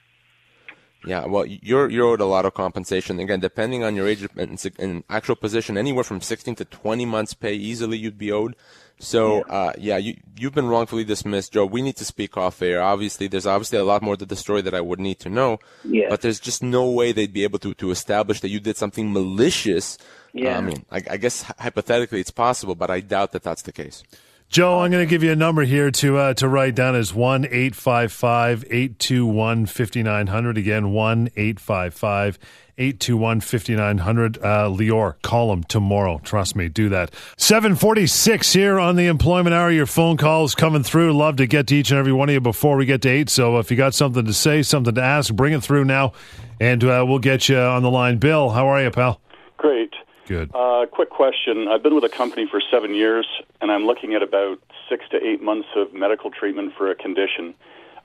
Yeah, 1.06 1.26
well, 1.26 1.46
you're 1.46 1.90
you're 1.90 2.08
owed 2.08 2.20
a 2.20 2.26
lot 2.26 2.46
of 2.46 2.56
compensation. 2.56 3.22
Again, 3.22 3.40
depending 3.40 3.86
on 3.86 3.96
your 3.96 4.06
age 4.06 4.28
and, 4.36 4.60
and 4.78 5.04
actual 5.10 5.38
position, 5.38 5.78
anywhere 5.78 6.04
from 6.04 6.20
16 6.20 6.56
to 6.56 6.66
20 6.66 7.06
months 7.06 7.34
pay 7.34 7.54
easily 7.54 7.98
you'd 7.98 8.18
be 8.18 8.34
owed. 8.34 8.58
So, 9.00 9.42
uh, 9.44 9.74
yeah, 9.78 9.98
you 9.98 10.18
you've 10.38 10.56
been 10.56 10.68
wrongfully 10.68 11.04
dismissed, 11.04 11.54
Joe. 11.54 11.66
We 11.66 11.84
need 11.84 11.98
to 11.98 12.06
speak 12.06 12.36
off 12.36 12.62
air. 12.62 12.82
Obviously, 12.82 13.28
there's 13.28 13.46
obviously 13.46 13.78
a 13.78 13.84
lot 13.84 14.02
more 14.02 14.18
to 14.18 14.26
the 14.26 14.36
story 14.36 14.62
that 14.64 14.74
I 14.74 14.82
would 14.82 15.00
need 15.00 15.20
to 15.20 15.30
know. 15.30 15.60
Yeah. 15.84 16.08
But 16.10 16.22
there's 16.22 16.40
just 16.40 16.64
no 16.64 16.90
way 16.90 17.12
they'd 17.12 17.34
be 17.34 17.44
able 17.44 17.60
to 17.60 17.74
to 17.76 17.92
establish 17.92 18.42
that 18.42 18.50
you 18.50 18.60
did 18.60 18.76
something 18.76 19.14
malicious. 19.14 20.00
Yeah. 20.34 20.58
I 20.58 20.62
mean, 20.62 20.86
I, 20.92 21.04
I 21.12 21.18
guess 21.18 21.44
hypothetically 21.44 22.20
it's 22.20 22.32
possible, 22.32 22.74
but 22.74 22.90
I 22.90 23.02
doubt 23.02 23.34
that 23.34 23.44
that's 23.44 23.62
the 23.62 23.72
case. 23.72 24.04
Joe, 24.50 24.80
I'm 24.80 24.92
going 24.92 25.06
to 25.06 25.10
give 25.10 25.24
you 25.24 25.32
a 25.32 25.36
number 25.36 25.64
here 25.64 25.92
to 25.92 26.18
uh, 26.18 26.34
to 26.36 26.48
write 26.48 26.74
down 26.74 26.96
as 26.96 27.14
one 27.14 27.46
eight 27.52 27.76
five 27.76 28.14
five 28.14 28.64
eight 28.72 28.98
two 28.98 29.26
one 29.26 29.66
fifty 29.66 30.02
nine 30.02 30.28
hundred. 30.28 30.58
Again, 30.58 30.94
one 30.94 31.30
eight 31.36 31.60
five 31.60 31.94
five 31.94 32.40
eight 32.78 32.98
two 33.02 33.18
one 33.18 33.42
fifty 33.42 33.76
nine 33.76 33.98
hundred. 33.98 34.38
Uh, 34.38 34.70
Lior, 34.70 35.16
call 35.22 35.52
him 35.52 35.66
tomorrow. 35.66 36.22
Trust 36.24 36.56
me, 36.56 36.70
do 36.70 36.88
that. 36.90 37.14
Seven 37.36 37.76
forty 37.76 38.08
six 38.08 38.54
here 38.54 38.80
on 38.80 38.96
the 38.96 39.08
Employment 39.08 39.54
Hour. 39.54 39.70
Your 39.70 39.86
phone 39.86 40.16
calls 40.16 40.56
coming 40.56 40.82
through. 40.82 41.12
Love 41.12 41.36
to 41.36 41.46
get 41.46 41.68
to 41.68 41.76
each 41.76 41.92
and 41.92 42.00
every 42.00 42.14
one 42.14 42.30
of 42.30 42.34
you 42.34 42.40
before 42.42 42.78
we 42.78 42.86
get 42.86 43.02
to 43.02 43.10
eight. 43.10 43.30
So 43.30 43.58
if 43.60 43.70
you 43.70 43.76
got 43.76 43.94
something 43.94 44.24
to 44.26 44.34
say, 44.34 44.64
something 44.64 44.96
to 44.96 45.04
ask, 45.04 45.34
bring 45.34 45.52
it 45.52 45.62
through 45.62 45.84
now, 45.84 46.14
and 46.62 46.82
uh, 46.86 47.04
we'll 47.06 47.20
get 47.20 47.50
you 47.50 47.58
on 47.58 47.84
the 47.84 47.92
line. 47.92 48.18
Bill, 48.18 48.52
how 48.52 48.68
are 48.68 48.82
you, 48.82 48.92
pal? 48.92 49.20
Great. 49.58 49.94
Good. 50.28 50.52
Uh, 50.54 50.86
quick 50.92 51.10
question. 51.10 51.68
I've 51.68 51.82
been 51.82 51.96
with 51.96 52.04
a 52.04 52.10
company 52.10 52.46
for 52.50 52.62
seven 52.70 52.94
years, 52.94 53.26
and 53.62 53.72
I'm 53.72 53.86
looking 53.86 54.14
at 54.14 54.22
about 54.22 54.60
six 54.90 55.06
to 55.12 55.18
eight 55.26 55.42
months 55.42 55.70
of 55.76 55.94
medical 55.94 56.30
treatment 56.32 56.74
for 56.78 56.92
a 56.92 56.96
condition. 56.96 57.56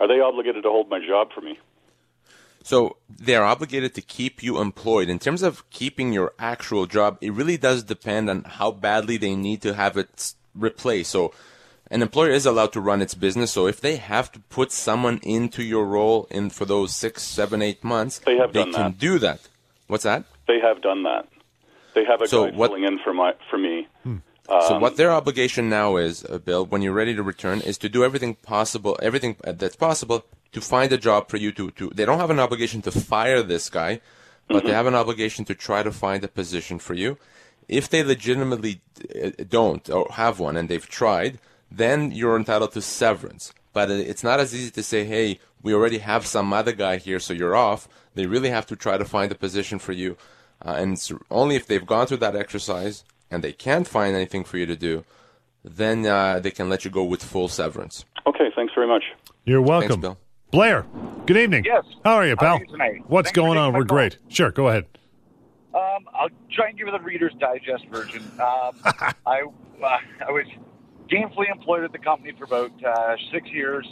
Are 0.00 0.06
they 0.06 0.20
obligated 0.20 0.62
to 0.62 0.70
hold 0.70 0.88
my 0.88 1.04
job 1.04 1.32
for 1.34 1.40
me? 1.40 1.58
So 2.62 2.96
they're 3.10 3.44
obligated 3.44 3.94
to 3.96 4.00
keep 4.02 4.40
you 4.42 4.60
employed. 4.60 5.08
In 5.08 5.18
terms 5.18 5.42
of 5.42 5.68
keeping 5.70 6.12
your 6.12 6.32
actual 6.38 6.86
job, 6.86 7.18
it 7.20 7.32
really 7.32 7.56
does 7.56 7.82
depend 7.82 8.30
on 8.30 8.44
how 8.44 8.70
badly 8.70 9.16
they 9.16 9.34
need 9.34 9.62
to 9.62 9.74
have 9.74 9.96
it 9.96 10.32
replaced. 10.54 11.10
So 11.10 11.32
an 11.90 12.02
employer 12.02 12.30
is 12.30 12.46
allowed 12.46 12.72
to 12.74 12.80
run 12.80 13.02
its 13.02 13.14
business. 13.14 13.50
So 13.50 13.66
if 13.66 13.80
they 13.80 13.96
have 13.96 14.30
to 14.32 14.38
put 14.38 14.70
someone 14.70 15.18
into 15.24 15.64
your 15.64 15.84
role 15.84 16.28
in 16.30 16.50
for 16.50 16.64
those 16.64 16.94
six, 16.94 17.22
seven, 17.22 17.62
eight 17.62 17.82
months, 17.82 18.20
They 18.20 18.36
have 18.36 18.52
done 18.52 18.72
can 18.72 18.92
that. 18.92 18.98
do 18.98 19.18
that. 19.18 19.40
What's 19.88 20.04
that? 20.04 20.24
They 20.46 20.60
have 20.60 20.80
done 20.82 21.02
that. 21.02 21.26
They 21.94 22.04
have 22.04 22.22
a 22.22 22.28
So 22.28 22.50
guy 22.50 22.56
what- 22.56 22.70
filling 22.70 22.84
in 22.84 22.98
for 23.04 23.12
my 23.14 23.34
for 23.50 23.58
me. 23.58 23.86
so 24.48 24.74
Um, 24.74 24.80
what 24.80 24.96
their 24.96 25.12
obligation 25.12 25.68
now 25.68 25.96
is, 25.96 26.24
uh, 26.24 26.38
Bill, 26.38 26.64
when 26.66 26.82
you're 26.82 26.92
ready 26.92 27.14
to 27.14 27.22
return, 27.22 27.60
is 27.60 27.78
to 27.78 27.88
do 27.88 28.04
everything 28.04 28.34
possible, 28.34 28.98
everything 29.02 29.36
uh, 29.44 29.52
that's 29.52 29.76
possible 29.76 30.24
to 30.52 30.60
find 30.60 30.92
a 30.92 30.98
job 30.98 31.28
for 31.30 31.36
you 31.38 31.52
to, 31.52 31.70
to 31.72 31.90
they 31.94 32.04
don't 32.04 32.18
have 32.18 32.30
an 32.30 32.40
obligation 32.40 32.82
to 32.82 32.90
fire 32.90 33.42
this 33.42 33.70
guy, 33.70 34.00
but 34.48 34.64
they 34.64 34.72
have 34.72 34.86
an 34.86 34.94
obligation 34.94 35.44
to 35.46 35.54
try 35.54 35.82
to 35.82 35.92
find 35.92 36.22
a 36.24 36.28
position 36.28 36.78
for 36.78 36.94
you. 36.94 37.16
If 37.68 37.88
they 37.88 38.02
legitimately 38.02 38.80
uh, 39.24 39.30
don't 39.48 39.88
or 39.88 40.06
have 40.12 40.38
one 40.40 40.56
and 40.56 40.68
they've 40.68 40.88
tried, 40.88 41.38
then 41.70 42.10
you're 42.10 42.36
entitled 42.36 42.72
to 42.72 42.82
severance. 42.82 43.52
But 43.72 43.90
it's 43.90 44.22
not 44.24 44.40
as 44.40 44.54
easy 44.54 44.70
to 44.72 44.82
say, 44.82 45.04
hey, 45.04 45.38
we 45.62 45.72
already 45.72 45.98
have 45.98 46.26
some 46.26 46.52
other 46.52 46.72
guy 46.72 46.96
here, 46.98 47.18
so 47.18 47.32
you're 47.32 47.56
off. 47.56 47.88
They 48.14 48.26
really 48.26 48.50
have 48.50 48.66
to 48.66 48.76
try 48.76 48.98
to 48.98 49.04
find 49.06 49.32
a 49.32 49.34
position 49.34 49.78
for 49.78 49.92
you, 49.92 50.18
uh, 50.64 50.74
and 50.78 50.92
it's 50.94 51.12
only 51.30 51.56
if 51.56 51.66
they've 51.66 51.86
gone 51.86 52.06
through 52.06 52.18
that 52.18 52.36
exercise 52.36 53.04
and 53.30 53.42
they 53.42 53.52
can't 53.52 53.86
find 53.88 54.14
anything 54.14 54.44
for 54.44 54.58
you 54.58 54.66
to 54.66 54.76
do, 54.76 55.04
then 55.64 56.06
uh, 56.06 56.38
they 56.40 56.50
can 56.50 56.68
let 56.68 56.84
you 56.84 56.90
go 56.90 57.04
with 57.04 57.22
full 57.22 57.48
severance. 57.48 58.04
Okay, 58.26 58.50
thanks 58.54 58.72
very 58.74 58.86
much. 58.86 59.04
You're 59.44 59.62
welcome. 59.62 59.88
Thanks, 59.88 60.02
Bill. 60.02 60.18
Blair, 60.50 60.84
good 61.26 61.36
evening. 61.38 61.64
Yes. 61.64 61.84
How 62.04 62.14
are 62.16 62.26
you, 62.26 62.36
How 62.38 62.46
pal? 62.46 62.56
are 62.56 62.60
you 62.60 62.66
tonight? 62.66 63.02
What's 63.06 63.28
Thanks 63.28 63.36
going 63.36 63.58
on? 63.58 63.72
We're 63.72 63.80
call. 63.84 63.96
great. 63.96 64.18
Sure, 64.28 64.50
go 64.50 64.68
ahead. 64.68 64.86
Um, 65.74 66.06
I'll 66.12 66.28
try 66.52 66.68
and 66.68 66.76
give 66.76 66.86
you 66.86 66.92
the 66.92 67.00
Reader's 67.00 67.32
Digest 67.40 67.86
version. 67.86 68.22
Um, 68.38 68.72
I 69.26 69.42
uh, 69.82 69.98
I 70.28 70.30
was 70.30 70.44
gainfully 71.10 71.50
employed 71.50 71.84
at 71.84 71.92
the 71.92 71.98
company 71.98 72.32
for 72.38 72.44
about 72.44 72.70
uh, 72.84 73.16
six 73.32 73.48
years, 73.50 73.86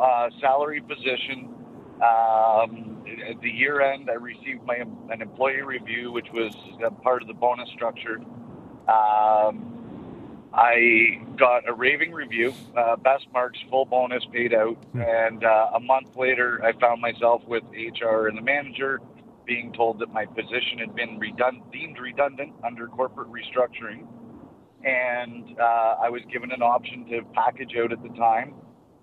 uh, 0.00 0.30
salary 0.40 0.80
position. 0.80 1.54
Um, 1.96 3.04
at 3.26 3.40
the 3.40 3.50
year 3.50 3.80
end, 3.80 4.10
I 4.10 4.14
received 4.14 4.64
my 4.64 4.76
an 5.10 5.22
employee 5.22 5.62
review, 5.62 6.12
which 6.12 6.26
was 6.32 6.54
a 6.84 6.90
part 6.90 7.22
of 7.22 7.28
the 7.28 7.34
bonus 7.34 7.70
structure. 7.70 8.18
Um, 8.88 9.72
I 10.52 11.22
got 11.38 11.68
a 11.68 11.72
raving 11.72 12.12
review, 12.12 12.54
uh, 12.76 12.96
best 12.96 13.26
marks, 13.32 13.58
full 13.70 13.86
bonus 13.86 14.24
paid 14.32 14.54
out, 14.54 14.76
and 14.94 15.44
uh, 15.44 15.70
a 15.74 15.80
month 15.80 16.16
later, 16.16 16.62
I 16.64 16.72
found 16.78 17.00
myself 17.00 17.42
with 17.46 17.62
HR 17.72 18.28
and 18.28 18.36
the 18.36 18.42
manager 18.42 19.00
being 19.46 19.72
told 19.72 19.98
that 20.00 20.12
my 20.12 20.26
position 20.26 20.78
had 20.78 20.94
been 20.94 21.18
redund- 21.18 21.70
deemed 21.72 21.98
redundant 21.98 22.52
under 22.64 22.86
corporate 22.88 23.28
restructuring, 23.28 24.06
and 24.84 25.58
uh, 25.58 25.96
I 26.02 26.10
was 26.10 26.22
given 26.30 26.52
an 26.52 26.62
option 26.62 27.06
to 27.10 27.22
package 27.32 27.74
out 27.76 27.92
at 27.92 28.02
the 28.02 28.10
time 28.10 28.54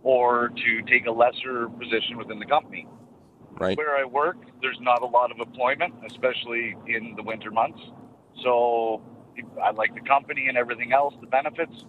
or 0.03 0.49
to 0.49 0.81
take 0.83 1.05
a 1.07 1.11
lesser 1.11 1.69
position 1.69 2.17
within 2.17 2.39
the 2.39 2.45
company. 2.45 2.87
Right. 3.59 3.77
Where 3.77 3.95
I 3.95 4.03
work, 4.03 4.37
there's 4.61 4.79
not 4.81 5.01
a 5.01 5.05
lot 5.05 5.31
of 5.31 5.39
employment, 5.39 5.93
especially 6.05 6.75
in 6.87 7.15
the 7.15 7.23
winter 7.23 7.51
months. 7.51 7.79
So 8.43 9.01
I 9.61 9.71
like 9.71 9.93
the 9.93 10.01
company 10.01 10.47
and 10.47 10.57
everything 10.57 10.91
else, 10.91 11.13
the 11.21 11.27
benefits. 11.27 11.85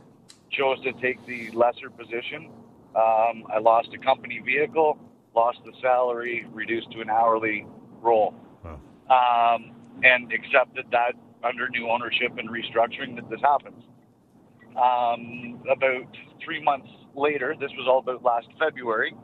Chose 0.50 0.80
to 0.82 0.92
take 0.92 1.24
the 1.26 1.50
lesser 1.50 1.90
position. 1.90 2.50
Um, 2.94 3.44
I 3.52 3.58
lost 3.60 3.88
a 3.92 3.98
company 3.98 4.38
vehicle, 4.38 4.98
lost 5.34 5.58
the 5.64 5.72
salary, 5.80 6.46
reduced 6.52 6.92
to 6.92 7.00
an 7.00 7.10
hourly 7.10 7.66
role, 8.00 8.34
um, 9.10 9.72
and 10.04 10.32
accepted 10.32 10.86
that 10.92 11.14
under 11.42 11.68
new 11.70 11.90
ownership 11.90 12.38
and 12.38 12.48
restructuring 12.50 13.16
that 13.16 13.28
this 13.28 13.40
happens. 13.40 13.82
Um, 14.76 15.60
about 15.68 16.06
three 16.44 16.62
months 16.62 16.88
later, 17.16 17.54
this 17.58 17.70
was 17.76 17.86
all 17.88 17.98
about 17.98 18.22
last 18.22 18.46
February. 18.58 19.14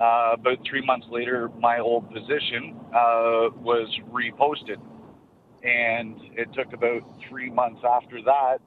Uh, 0.00 0.32
about 0.34 0.58
three 0.68 0.84
months 0.84 1.06
later, 1.10 1.50
my 1.58 1.78
old 1.78 2.10
position 2.12 2.76
uh, 2.88 3.48
was 3.62 3.88
reposted, 4.12 4.76
and 5.64 6.16
it 6.36 6.48
took 6.54 6.72
about 6.74 7.00
three 7.28 7.50
months 7.50 7.80
after 7.88 8.20
that. 8.22 8.58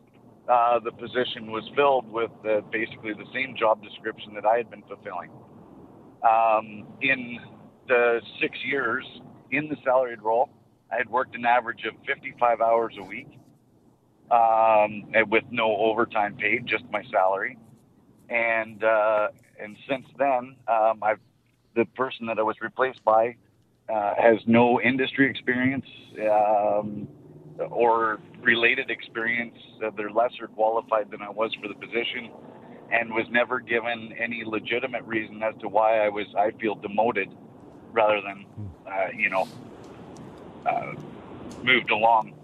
Uh, 0.52 0.80
the 0.80 0.92
position 0.92 1.52
was 1.52 1.64
filled 1.76 2.12
with 2.12 2.32
basically 2.72 3.14
the 3.14 3.26
same 3.34 3.56
job 3.56 3.84
description 3.84 4.34
that 4.34 4.46
I 4.46 4.58
had 4.58 4.72
been 4.72 4.82
fulfilling. 4.84 5.30
Um, 6.28 6.88
in 7.02 7.40
the 7.88 8.20
six 8.42 8.58
years 8.66 9.06
in 9.52 9.70
the 9.70 9.76
salaried 9.84 10.22
role, 10.24 10.50
I 10.92 10.98
had 10.98 11.10
worked 11.10 11.36
an 11.36 11.46
average 11.46 11.86
of 11.86 11.94
55 12.08 12.62
hours 12.62 12.96
a 13.00 13.04
week 13.04 13.28
um, 14.32 15.04
with 15.30 15.44
no 15.52 15.76
overtime 15.76 16.36
paid, 16.36 16.66
just 16.66 16.84
my 16.92 17.04
salary. 17.12 17.58
And 18.30 18.84
uh, 18.84 19.30
and 19.60 19.76
since 19.88 20.06
then, 20.18 20.56
um, 20.68 21.00
I've 21.02 21.20
the 21.76 21.86
person 21.86 22.26
that 22.28 22.40
I 22.40 22.44
was 22.44 22.58
replaced 22.62 23.04
by 23.04 23.36
uh, 23.90 24.14
has 24.16 24.38
no 24.46 24.82
industry 24.82 25.30
experience 25.30 25.86
um, 26.30 27.08
or 27.70 28.20
related 28.42 28.90
experience. 28.90 29.58
Uh, 29.84 29.90
they're 29.96 30.12
lesser 30.12 30.48
qualified 30.48 31.10
than 31.12 31.22
I 31.22 31.30
was 31.30 31.54
for 31.62 31.68
the 31.68 31.74
position, 31.74 32.32
and 32.92 33.12
was 33.12 33.26
never 33.32 33.60
given 33.60 34.14
any 34.18 34.44
legitimate 34.46 35.04
reason 35.04 35.42
as 35.44 35.56
to 35.62 35.68
why 35.68 36.06
I 36.06 36.10
was 36.10 36.28
I 36.38 36.52
feel 36.52 36.76
demoted 36.76 37.30
rather 37.92 38.22
than 38.22 38.46
uh, 38.86 39.08
you 39.16 39.30
know 39.30 39.48
uh, 40.66 40.94
moved 41.64 41.92
along. 41.92 42.36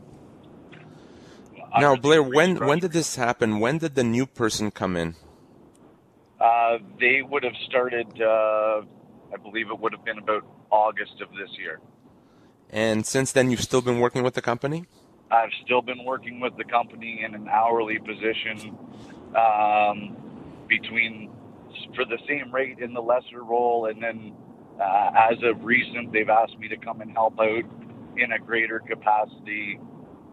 Now, 1.77 1.95
Blair, 1.95 2.23
when 2.23 2.57
when 2.65 2.79
did 2.79 2.93
this 2.93 3.15
happen? 3.15 3.59
When 3.59 3.77
did 3.79 3.95
the 3.95 4.03
new 4.03 4.25
person 4.25 4.71
come 4.71 4.95
in? 4.95 5.15
Uh, 6.39 6.77
they 6.99 7.21
would 7.21 7.43
have 7.43 7.55
started, 7.67 8.07
uh, 8.21 8.81
I 9.33 9.37
believe 9.41 9.69
it 9.69 9.79
would 9.79 9.93
have 9.93 10.03
been 10.03 10.17
about 10.19 10.45
August 10.69 11.21
of 11.21 11.29
this 11.31 11.49
year. 11.57 11.79
And 12.69 13.05
since 13.05 13.31
then, 13.31 13.51
you've 13.51 13.61
still 13.61 13.81
been 13.81 13.99
working 13.99 14.23
with 14.23 14.33
the 14.33 14.41
company? 14.41 14.85
I've 15.31 15.51
still 15.63 15.81
been 15.81 16.03
working 16.03 16.39
with 16.39 16.55
the 16.57 16.63
company 16.63 17.23
in 17.25 17.35
an 17.35 17.47
hourly 17.47 17.99
position 17.99 18.77
um, 19.35 20.15
between 20.67 21.31
for 21.95 22.05
the 22.05 22.17
same 22.27 22.53
rate 22.53 22.79
in 22.79 22.93
the 22.93 23.01
lesser 23.01 23.43
role, 23.43 23.87
and 23.87 24.01
then 24.01 24.33
uh, 24.79 25.11
as 25.31 25.37
of 25.43 25.63
recent, 25.63 26.11
they've 26.13 26.29
asked 26.29 26.57
me 26.57 26.67
to 26.67 26.77
come 26.77 27.01
and 27.01 27.11
help 27.11 27.39
out 27.39 27.63
in 28.17 28.31
a 28.31 28.39
greater 28.39 28.79
capacity 28.79 29.79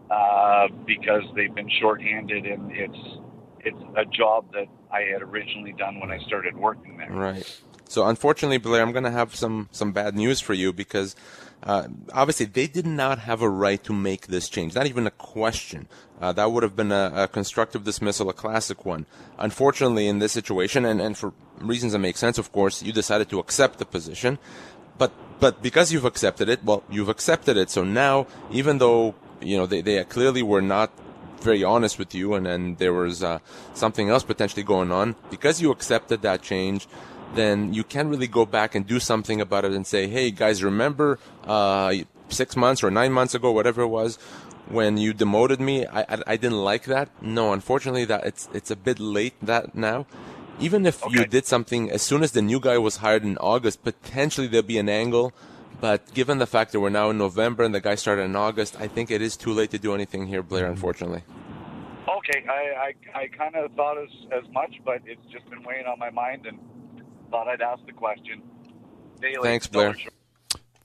uh, 0.09 0.67
because 0.85 1.23
they've 1.35 1.53
been 1.55 1.69
shorthanded, 1.81 2.45
and 2.45 2.71
it's 2.71 3.19
it's 3.63 3.83
a 3.95 4.05
job 4.05 4.51
that 4.53 4.67
I 4.91 5.01
had 5.01 5.21
originally 5.21 5.73
done 5.73 5.99
when 5.99 6.11
I 6.11 6.19
started 6.19 6.55
working 6.55 6.97
there. 6.97 7.11
Right. 7.11 7.61
So 7.87 8.07
unfortunately, 8.07 8.57
Blair, 8.57 8.81
I'm 8.81 8.91
going 8.91 9.03
to 9.03 9.11
have 9.11 9.35
some 9.35 9.69
some 9.71 9.91
bad 9.91 10.15
news 10.15 10.39
for 10.39 10.53
you 10.53 10.73
because 10.73 11.15
uh, 11.61 11.87
obviously 12.11 12.47
they 12.47 12.67
did 12.67 12.87
not 12.87 13.19
have 13.19 13.41
a 13.41 13.49
right 13.49 13.83
to 13.83 13.93
make 13.93 14.27
this 14.27 14.49
change. 14.49 14.73
Not 14.73 14.87
even 14.87 15.05
a 15.05 15.11
question. 15.11 15.87
Uh, 16.19 16.31
that 16.33 16.51
would 16.51 16.63
have 16.63 16.75
been 16.75 16.91
a, 16.91 17.11
a 17.13 17.27
constructive 17.27 17.83
dismissal, 17.83 18.29
a 18.29 18.33
classic 18.33 18.85
one. 18.85 19.05
Unfortunately, 19.37 20.07
in 20.07 20.19
this 20.19 20.31
situation, 20.31 20.85
and, 20.85 21.01
and 21.01 21.17
for 21.17 21.33
reasons 21.59 21.91
that 21.93 21.99
make 21.99 22.17
sense, 22.17 22.37
of 22.37 22.51
course, 22.51 22.81
you 22.81 22.91
decided 22.91 23.29
to 23.29 23.39
accept 23.39 23.77
the 23.79 23.85
position. 23.85 24.39
But 24.97 25.11
but 25.39 25.61
because 25.61 25.91
you've 25.91 26.05
accepted 26.05 26.49
it, 26.49 26.63
well, 26.63 26.83
you've 26.89 27.09
accepted 27.09 27.57
it. 27.57 27.69
So 27.69 27.83
now, 27.83 28.27
even 28.51 28.77
though 28.79 29.15
you 29.41 29.57
know 29.57 29.65
they, 29.65 29.81
they 29.81 30.03
clearly 30.05 30.41
were 30.41 30.61
not 30.61 30.91
very 31.43 31.63
honest 31.63 31.99
with 31.99 32.15
you, 32.15 32.33
and 32.33 32.45
then 32.45 32.75
there 32.75 32.93
was 32.93 33.23
uh, 33.23 33.39
something 33.73 34.09
else 34.09 34.23
potentially 34.23 34.63
going 34.63 34.91
on. 34.91 35.15
Because 35.29 35.61
you 35.61 35.71
accepted 35.71 36.21
that 36.21 36.41
change, 36.41 36.87
then 37.35 37.73
you 37.73 37.83
can't 37.83 38.09
really 38.09 38.27
go 38.27 38.45
back 38.45 38.75
and 38.75 38.87
do 38.87 38.99
something 38.99 39.41
about 39.41 39.65
it 39.65 39.71
and 39.71 39.85
say, 39.85 40.07
"Hey, 40.07 40.31
guys, 40.31 40.63
remember 40.63 41.19
uh, 41.45 41.93
six 42.29 42.55
months 42.55 42.83
or 42.83 42.91
nine 42.91 43.11
months 43.11 43.35
ago, 43.35 43.51
whatever 43.51 43.81
it 43.81 43.87
was, 43.87 44.17
when 44.67 44.97
you 44.97 45.13
demoted 45.13 45.59
me? 45.59 45.85
I, 45.85 46.01
I, 46.01 46.17
I 46.27 46.37
didn't 46.37 46.63
like 46.63 46.85
that." 46.85 47.09
No, 47.21 47.53
unfortunately, 47.53 48.05
that 48.05 48.25
it's 48.25 48.49
it's 48.53 48.71
a 48.71 48.75
bit 48.75 48.99
late 48.99 49.33
that 49.41 49.75
now. 49.75 50.05
Even 50.59 50.85
if 50.85 51.01
you 51.09 51.25
did 51.25 51.47
something 51.47 51.89
as 51.89 52.03
soon 52.03 52.21
as 52.21 52.31
the 52.31 52.41
new 52.41 52.59
guy 52.59 52.77
was 52.77 52.97
hired 52.97 53.23
in 53.23 53.37
August, 53.39 53.83
potentially 53.83 54.47
there'll 54.47 54.65
be 54.65 54.77
an 54.77 54.87
angle. 54.87 55.33
But 55.83 56.13
given 56.13 56.37
the 56.37 56.47
fact 56.47 56.71
that 56.71 56.79
we're 56.79 56.89
now 56.89 57.09
in 57.09 57.17
November 57.17 57.65
and 57.65 57.75
the 57.75 57.81
guy 57.81 57.95
started 57.95 58.21
in 58.21 58.37
August, 58.37 58.79
I 58.79 58.87
think 58.87 59.11
it 59.11 59.21
is 59.21 59.35
too 59.35 59.51
late 59.51 59.71
to 59.71 59.77
do 59.77 59.93
anything 59.93 60.27
here, 60.27 60.41
Blair. 60.41 60.67
Unfortunately. 60.67 61.23
Okay, 62.07 62.45
I 62.47 62.93
I, 63.13 63.19
I 63.19 63.27
kind 63.27 63.53
of 63.57 63.69
thought 63.73 63.97
as 63.97 64.07
as 64.31 64.49
much, 64.53 64.73
but 64.85 65.01
it's 65.05 65.25
just 65.29 65.43
been 65.49 65.61
weighing 65.61 65.85
on 65.85 65.99
my 65.99 66.09
mind, 66.09 66.45
and 66.45 66.57
thought 67.29 67.49
I'd 67.49 67.61
ask 67.61 67.85
the 67.85 67.91
question. 67.91 68.41
Daily 69.19 69.43
Thanks, 69.43 69.67
Blair. 69.67 69.93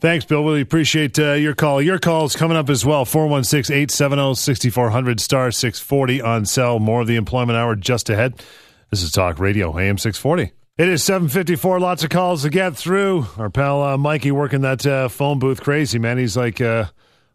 Thanks, 0.01 0.25
Bill. 0.25 0.43
Really 0.43 0.63
appreciate 0.63 1.17
uh, 1.17 1.35
your 1.35 1.55
call. 1.55 1.81
Your 1.81 2.01
call's 2.01 2.35
coming 2.35 2.57
up 2.57 2.69
as 2.69 2.85
well. 2.85 3.05
416 3.05 3.73
870 3.73 4.35
6400 4.35 5.21
star 5.21 5.53
640 5.53 6.23
on 6.23 6.45
cell. 6.45 6.81
More 6.81 7.03
of 7.03 7.07
the 7.07 7.15
employment 7.15 7.57
hour 7.57 7.77
just 7.77 8.11
ahead. 8.11 8.43
This 8.91 9.05
is 9.05 9.13
Talk 9.13 9.39
Radio, 9.39 9.79
AM 9.79 9.97
640. 9.97 10.58
It 10.79 10.89
is 10.89 11.03
754. 11.03 11.81
Lots 11.81 12.05
of 12.05 12.11
calls 12.11 12.43
to 12.43 12.51
get 12.51 12.77
through. 12.77 13.27
Our 13.37 13.51
pal 13.51 13.83
uh, 13.83 13.99
Mikey 13.99 14.31
working 14.31 14.61
that 14.61 14.87
uh, 14.87 15.09
phone 15.09 15.41
booth 15.41 15.61
crazy, 15.61 15.99
man. 15.99 16.19
He's 16.19 16.37
like 16.37 16.61
uh, 16.61 16.85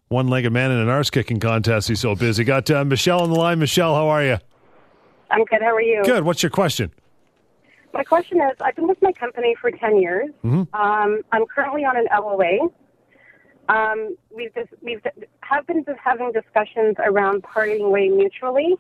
one 0.08 0.30
legged 0.30 0.54
man 0.54 0.72
in 0.72 0.78
an 0.78 0.88
arse 0.88 1.10
kicking 1.10 1.42
contest. 1.42 1.90
He's 1.90 2.00
so 2.00 2.16
busy. 2.16 2.46
Got 2.46 2.72
uh, 2.72 2.86
Michelle 2.86 3.22
on 3.22 3.30
the 3.30 3.36
line. 3.36 3.60
Michelle, 3.60 3.96
how 3.96 4.08
are 4.08 4.24
you? 4.24 4.38
I'm 5.30 5.44
good. 5.44 5.62
How 5.62 5.76
are 5.76 5.82
you? 5.82 6.04
Good. 6.06 6.24
What's 6.24 6.42
your 6.42 6.52
question? 6.52 6.94
My 7.94 8.06
question 8.06 8.38
is 8.38 8.56
I've 8.62 8.78
been 8.78 8.88
with 8.88 9.02
my 9.02 9.12
company 9.12 9.56
for 9.60 9.72
10 9.72 10.00
years. 10.00 10.30
Mhm. 10.46 10.74
Um, 10.74 11.22
I'm 11.34 11.46
currently 11.46 11.84
on 11.84 11.98
an 11.98 12.08
LOA. 12.18 12.70
Um, 13.68 14.16
we've 14.34 14.54
just, 14.56 14.70
we've 14.82 15.02
have 15.42 15.68
been 15.68 15.84
just 15.84 16.00
having 16.02 16.32
discussions 16.32 16.96
around 17.00 17.44
parting 17.44 17.92
way 17.92 18.08
mutually, 18.08 18.76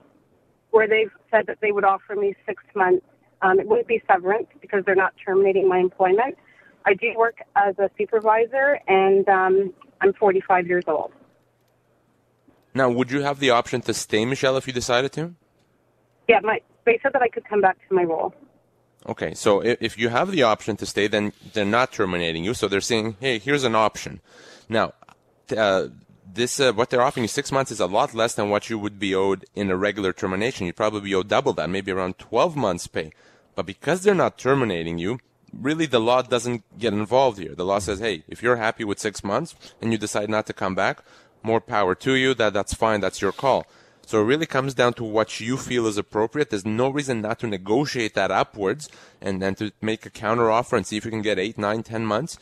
where 0.71 0.87
they've 0.87 1.11
said 1.31 1.47
that 1.47 1.57
they 1.61 1.73
would 1.73 1.83
offer 1.83 2.15
me 2.15 2.33
six 2.45 2.63
months. 2.75 3.05
Um, 3.43 3.59
it 3.59 3.67
wouldn't 3.67 3.87
be 3.87 4.01
severance 4.09 4.47
because 4.61 4.83
they're 4.85 4.95
not 4.95 5.13
terminating 5.23 5.67
my 5.67 5.77
employment. 5.77 6.37
I 6.85 6.93
do 6.93 7.13
work 7.15 7.37
as 7.55 7.77
a 7.77 7.89
supervisor, 7.97 8.79
and 8.87 9.27
um, 9.29 9.73
I'm 10.01 10.13
45 10.13 10.67
years 10.67 10.85
old. 10.87 11.11
Now, 12.73 12.89
would 12.89 13.11
you 13.11 13.21
have 13.21 13.39
the 13.39 13.51
option 13.51 13.81
to 13.81 13.93
stay, 13.93 14.25
Michelle, 14.25 14.57
if 14.57 14.65
you 14.65 14.73
decided 14.73 15.11
to? 15.13 15.35
Yeah, 16.27 16.39
my 16.41 16.61
they 16.85 16.99
said 17.03 17.13
that 17.13 17.21
I 17.21 17.27
could 17.27 17.45
come 17.45 17.61
back 17.61 17.77
to 17.87 17.93
my 17.93 18.03
role. 18.03 18.33
Okay, 19.07 19.33
so 19.33 19.61
if, 19.61 19.77
if 19.81 19.97
you 19.97 20.09
have 20.09 20.31
the 20.31 20.43
option 20.43 20.77
to 20.77 20.85
stay, 20.85 21.07
then 21.07 21.33
they're 21.53 21.65
not 21.65 21.91
terminating 21.91 22.43
you. 22.43 22.53
So 22.53 22.67
they're 22.67 22.81
saying, 22.81 23.17
hey, 23.19 23.37
here's 23.37 23.65
an 23.65 23.75
option. 23.75 24.21
Now, 24.69 24.93
uh, 25.55 25.87
this 26.33 26.59
uh, 26.59 26.73
what 26.73 26.89
they're 26.89 27.01
offering 27.01 27.23
you 27.23 27.27
six 27.27 27.51
months 27.51 27.71
is 27.71 27.79
a 27.79 27.85
lot 27.85 28.13
less 28.13 28.33
than 28.35 28.49
what 28.49 28.69
you 28.69 28.79
would 28.79 28.99
be 28.99 29.13
owed 29.13 29.45
in 29.55 29.69
a 29.69 29.77
regular 29.77 30.13
termination. 30.13 30.65
You'd 30.65 30.75
probably 30.75 31.01
be 31.01 31.15
owed 31.15 31.27
double 31.27 31.53
that, 31.53 31.69
maybe 31.69 31.91
around 31.91 32.17
12 32.17 32.55
months 32.55 32.87
pay. 32.87 33.11
But 33.55 33.65
because 33.65 34.01
they're 34.01 34.15
not 34.15 34.37
terminating 34.37 34.97
you, 34.97 35.19
really 35.53 35.85
the 35.85 35.99
law 35.99 36.21
doesn't 36.21 36.63
get 36.79 36.93
involved 36.93 37.39
here. 37.39 37.55
The 37.55 37.65
law 37.65 37.79
says, 37.79 37.99
hey, 37.99 38.23
if 38.27 38.41
you're 38.41 38.55
happy 38.55 38.83
with 38.83 38.99
six 38.99 39.23
months 39.23 39.55
and 39.81 39.91
you 39.91 39.97
decide 39.97 40.29
not 40.29 40.47
to 40.47 40.53
come 40.53 40.75
back, 40.75 41.03
more 41.43 41.61
power 41.61 41.93
to 41.95 42.15
you. 42.15 42.33
That 42.33 42.53
that's 42.53 42.73
fine. 42.73 43.01
That's 43.01 43.21
your 43.21 43.31
call. 43.31 43.67
So 44.05 44.21
it 44.21 44.25
really 44.25 44.45
comes 44.45 44.73
down 44.73 44.93
to 44.95 45.03
what 45.03 45.39
you 45.39 45.55
feel 45.55 45.87
is 45.87 45.97
appropriate. 45.97 46.49
There's 46.49 46.65
no 46.65 46.89
reason 46.89 47.21
not 47.21 47.39
to 47.39 47.47
negotiate 47.47 48.15
that 48.15 48.31
upwards 48.31 48.89
and 49.21 49.41
then 49.41 49.55
to 49.55 49.71
make 49.81 50.05
a 50.05 50.09
counter 50.09 50.51
offer 50.51 50.75
and 50.75 50.85
see 50.85 50.97
if 50.97 51.05
you 51.05 51.11
can 51.11 51.21
get 51.21 51.39
eight, 51.39 51.57
nine, 51.57 51.83
ten 51.83 52.05
months. 52.05 52.37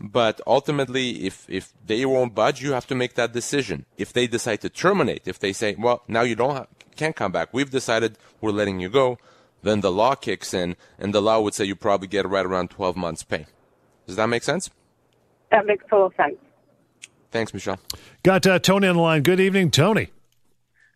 But 0.00 0.40
ultimately, 0.46 1.26
if, 1.26 1.46
if 1.48 1.72
they 1.86 2.04
won't 2.04 2.34
budge, 2.34 2.62
you 2.62 2.72
have 2.72 2.86
to 2.88 2.94
make 2.94 3.14
that 3.14 3.32
decision. 3.32 3.86
If 3.96 4.12
they 4.12 4.26
decide 4.26 4.60
to 4.62 4.68
terminate, 4.68 5.26
if 5.26 5.38
they 5.38 5.52
say, 5.52 5.76
well, 5.78 6.02
now 6.08 6.22
you 6.22 6.34
don't 6.34 6.54
have, 6.54 6.68
can't 6.96 7.16
come 7.16 7.32
back, 7.32 7.48
we've 7.52 7.70
decided 7.70 8.18
we're 8.40 8.50
letting 8.50 8.80
you 8.80 8.88
go, 8.88 9.18
then 9.62 9.80
the 9.80 9.92
law 9.92 10.14
kicks 10.14 10.52
in 10.52 10.76
and 10.98 11.14
the 11.14 11.22
law 11.22 11.40
would 11.40 11.54
say 11.54 11.64
you 11.64 11.76
probably 11.76 12.08
get 12.08 12.28
right 12.28 12.44
around 12.44 12.70
12 12.70 12.96
months 12.96 13.22
pay. 13.22 13.46
Does 14.06 14.16
that 14.16 14.28
make 14.28 14.42
sense? 14.42 14.70
That 15.50 15.66
makes 15.66 15.84
total 15.88 16.12
sense. 16.16 16.36
Thanks, 17.30 17.54
Michelle. 17.54 17.78
Got 18.22 18.46
uh, 18.46 18.58
Tony 18.58 18.86
on 18.86 18.96
the 18.96 19.02
line. 19.02 19.22
Good 19.22 19.40
evening, 19.40 19.70
Tony. 19.70 20.10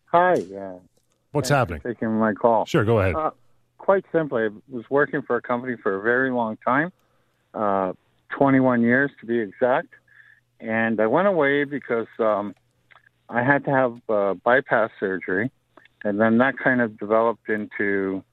Hi. 0.05 0.35
Yeah. 0.35 0.75
What's 1.31 1.49
happening? 1.49 1.81
for 1.81 1.93
taking 1.93 2.17
my 2.17 2.33
call. 2.33 2.65
Sure, 2.65 2.83
go 2.83 2.99
ahead. 2.99 3.15
Uh, 3.15 3.31
quite 3.77 4.05
simply, 4.11 4.43
I 4.43 4.49
was 4.67 4.85
working 4.89 5.21
for 5.21 5.35
a 5.35 5.41
company 5.41 5.75
for 5.81 5.95
a 5.95 6.01
very 6.01 6.31
long 6.31 6.57
time, 6.65 6.91
uh, 7.53 7.93
21 8.29 8.81
years 8.81 9.11
to 9.19 9.25
be 9.25 9.39
exact, 9.39 9.89
and 10.59 10.99
I 10.99 11.07
went 11.07 11.27
away 11.27 11.63
because 11.63 12.07
um, 12.19 12.53
I 13.29 13.43
had 13.43 13.63
to 13.65 13.71
have 13.71 13.97
uh, 14.09 14.33
bypass 14.43 14.89
surgery, 14.99 15.51
and 16.03 16.19
then 16.19 16.37
that 16.39 16.55
kind 16.57 16.81
of 16.81 16.97
developed 16.97 17.49
into 17.49 18.23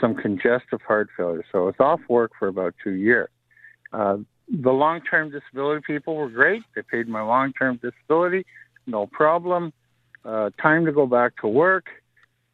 some 0.00 0.14
congestive 0.14 0.80
heart 0.86 1.08
failure. 1.16 1.44
So 1.52 1.58
I 1.58 1.62
was 1.66 1.74
off 1.80 2.00
work 2.08 2.32
for 2.38 2.48
about 2.48 2.74
two 2.82 2.92
years. 2.92 3.28
Uh, 3.92 4.18
the 4.48 4.70
long-term 4.70 5.30
disability 5.30 5.82
people 5.86 6.16
were 6.16 6.28
great. 6.28 6.62
They 6.74 6.82
paid 6.82 7.08
my 7.08 7.22
long-term 7.22 7.80
disability, 7.82 8.44
no 8.86 9.06
problem. 9.06 9.72
Uh, 10.24 10.50
time 10.60 10.84
to 10.84 10.92
go 10.92 11.06
back 11.06 11.36
to 11.40 11.48
work, 11.48 11.86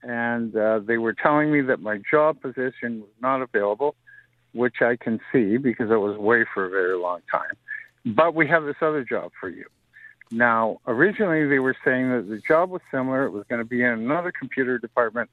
and 0.03 0.55
uh, 0.57 0.81
they 0.81 0.97
were 0.97 1.13
telling 1.13 1.53
me 1.53 1.61
that 1.63 1.81
my 1.81 2.01
job 2.11 2.41
position 2.41 3.01
was 3.01 3.11
not 3.21 3.43
available, 3.43 3.95
which 4.53 4.77
I 4.81 4.97
can 4.97 5.21
see 5.33 5.57
because 5.57 5.91
I 5.91 5.97
was 5.97 6.17
away 6.17 6.45
for 6.53 6.65
a 6.65 6.71
very 6.71 6.97
long 6.97 7.21
time. 7.31 7.57
But 8.05 8.35
we 8.35 8.47
have 8.49 8.65
this 8.65 8.77
other 8.81 9.05
job 9.05 9.33
for 9.41 9.49
you. 9.49 9.67
Now, 10.31 10.81
originally 10.87 11.47
they 11.47 11.59
were 11.59 11.77
saying 11.85 12.11
that 12.11 12.29
the 12.29 12.41
job 12.47 12.71
was 12.71 12.83
similar. 12.91 13.25
It 13.25 13.31
was 13.31 13.45
going 13.49 13.61
to 13.61 13.65
be 13.65 13.83
in 13.83 13.91
another 13.91 14.33
computer 14.39 14.79
department. 14.79 15.31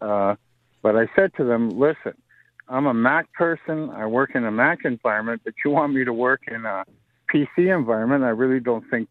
Uh, 0.00 0.36
but 0.82 0.96
I 0.96 1.08
said 1.16 1.32
to 1.36 1.44
them, 1.44 1.78
listen, 1.78 2.14
I'm 2.68 2.86
a 2.86 2.94
Mac 2.94 3.32
person. 3.32 3.90
I 3.90 4.06
work 4.06 4.34
in 4.34 4.44
a 4.44 4.50
Mac 4.50 4.84
environment, 4.84 5.42
but 5.44 5.54
you 5.64 5.70
want 5.70 5.94
me 5.94 6.04
to 6.04 6.12
work 6.12 6.42
in 6.48 6.64
a 6.64 6.84
PC 7.32 7.74
environment. 7.74 8.24
I 8.24 8.28
really 8.28 8.60
don't 8.60 8.84
think 8.90 9.08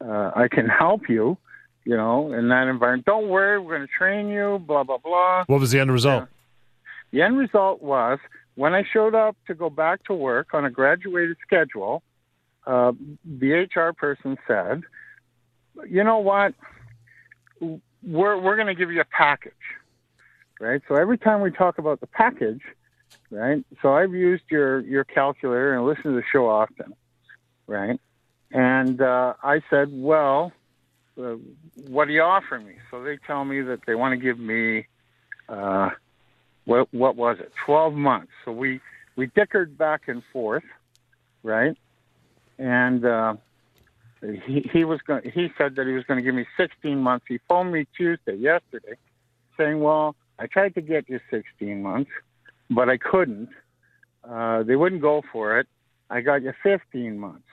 uh, 0.00 0.30
I 0.34 0.48
can 0.50 0.68
help 0.68 1.08
you, 1.08 1.38
you 1.84 1.96
know, 1.96 2.32
in 2.32 2.48
that 2.48 2.68
environment. 2.68 3.04
Don't 3.06 3.28
worry, 3.28 3.58
we're 3.58 3.76
going 3.76 3.86
to 3.86 3.92
train 3.92 4.28
you, 4.28 4.62
blah, 4.66 4.84
blah, 4.84 4.98
blah. 4.98 5.44
What 5.46 5.60
was 5.60 5.70
the 5.70 5.80
end 5.80 5.92
result? 5.92 6.28
The 7.12 7.22
end 7.22 7.38
result 7.38 7.82
was 7.82 8.18
when 8.56 8.74
I 8.74 8.82
showed 8.92 9.14
up 9.14 9.36
to 9.46 9.54
go 9.54 9.70
back 9.70 10.04
to 10.04 10.14
work 10.14 10.48
on 10.52 10.64
a 10.64 10.70
graduated 10.70 11.36
schedule, 11.46 12.02
uh, 12.66 12.92
the 13.24 13.68
HR 13.74 13.92
person 13.92 14.36
said, 14.46 14.82
"You 15.88 16.02
know 16.02 16.18
what? 16.18 16.54
We're 17.60 18.38
we're 18.38 18.56
going 18.56 18.66
to 18.66 18.74
give 18.74 18.90
you 18.90 19.00
a 19.00 19.04
package, 19.04 19.52
right? 20.60 20.82
So 20.88 20.96
every 20.96 21.18
time 21.18 21.40
we 21.40 21.50
talk 21.50 21.78
about 21.78 22.00
the 22.00 22.08
package, 22.08 22.62
right? 23.30 23.64
So 23.82 23.94
I've 23.94 24.12
used 24.12 24.44
your 24.50 24.80
your 24.80 25.04
calculator 25.04 25.74
and 25.74 25.86
listened 25.86 26.04
to 26.04 26.12
the 26.16 26.24
show 26.32 26.48
often, 26.48 26.94
right? 27.66 28.00
And 28.50 29.00
uh, 29.00 29.34
I 29.42 29.60
said, 29.70 29.88
well, 29.92 30.52
uh, 31.20 31.36
what 31.74 32.06
do 32.06 32.12
you 32.12 32.22
offer 32.22 32.58
me? 32.58 32.74
So 32.90 33.02
they 33.02 33.18
tell 33.26 33.44
me 33.44 33.60
that 33.62 33.80
they 33.86 33.94
want 33.94 34.12
to 34.12 34.24
give 34.24 34.38
me, 34.38 34.86
uh, 35.48 35.90
what 36.66 36.92
what 36.92 37.16
was 37.16 37.38
it? 37.40 37.52
Twelve 37.64 37.94
months. 37.94 38.32
So 38.44 38.52
we 38.52 38.80
we 39.16 39.26
dickered 39.34 39.78
back 39.78 40.02
and 40.08 40.22
forth, 40.32 40.64
right? 41.42 41.76
And 42.58 43.04
uh, 43.04 43.34
he 44.20 44.68
he 44.72 44.84
was 44.84 45.00
going. 45.06 45.22
He 45.32 45.48
said 45.56 45.76
that 45.76 45.86
he 45.86 45.92
was 45.92 46.04
going 46.04 46.18
to 46.18 46.22
give 46.22 46.34
me 46.34 46.46
16 46.56 46.98
months. 46.98 47.26
He 47.28 47.38
phoned 47.48 47.72
me 47.72 47.86
Tuesday, 47.96 48.36
yesterday, 48.36 48.96
saying, 49.56 49.80
"Well, 49.80 50.14
I 50.38 50.46
tried 50.46 50.74
to 50.74 50.80
get 50.80 51.08
you 51.08 51.20
16 51.30 51.82
months, 51.82 52.10
but 52.70 52.88
I 52.88 52.98
couldn't. 52.98 53.48
Uh, 54.28 54.62
they 54.64 54.76
wouldn't 54.76 55.02
go 55.02 55.22
for 55.32 55.58
it. 55.58 55.66
I 56.10 56.20
got 56.20 56.42
you 56.42 56.52
15 56.62 57.18
months. 57.18 57.46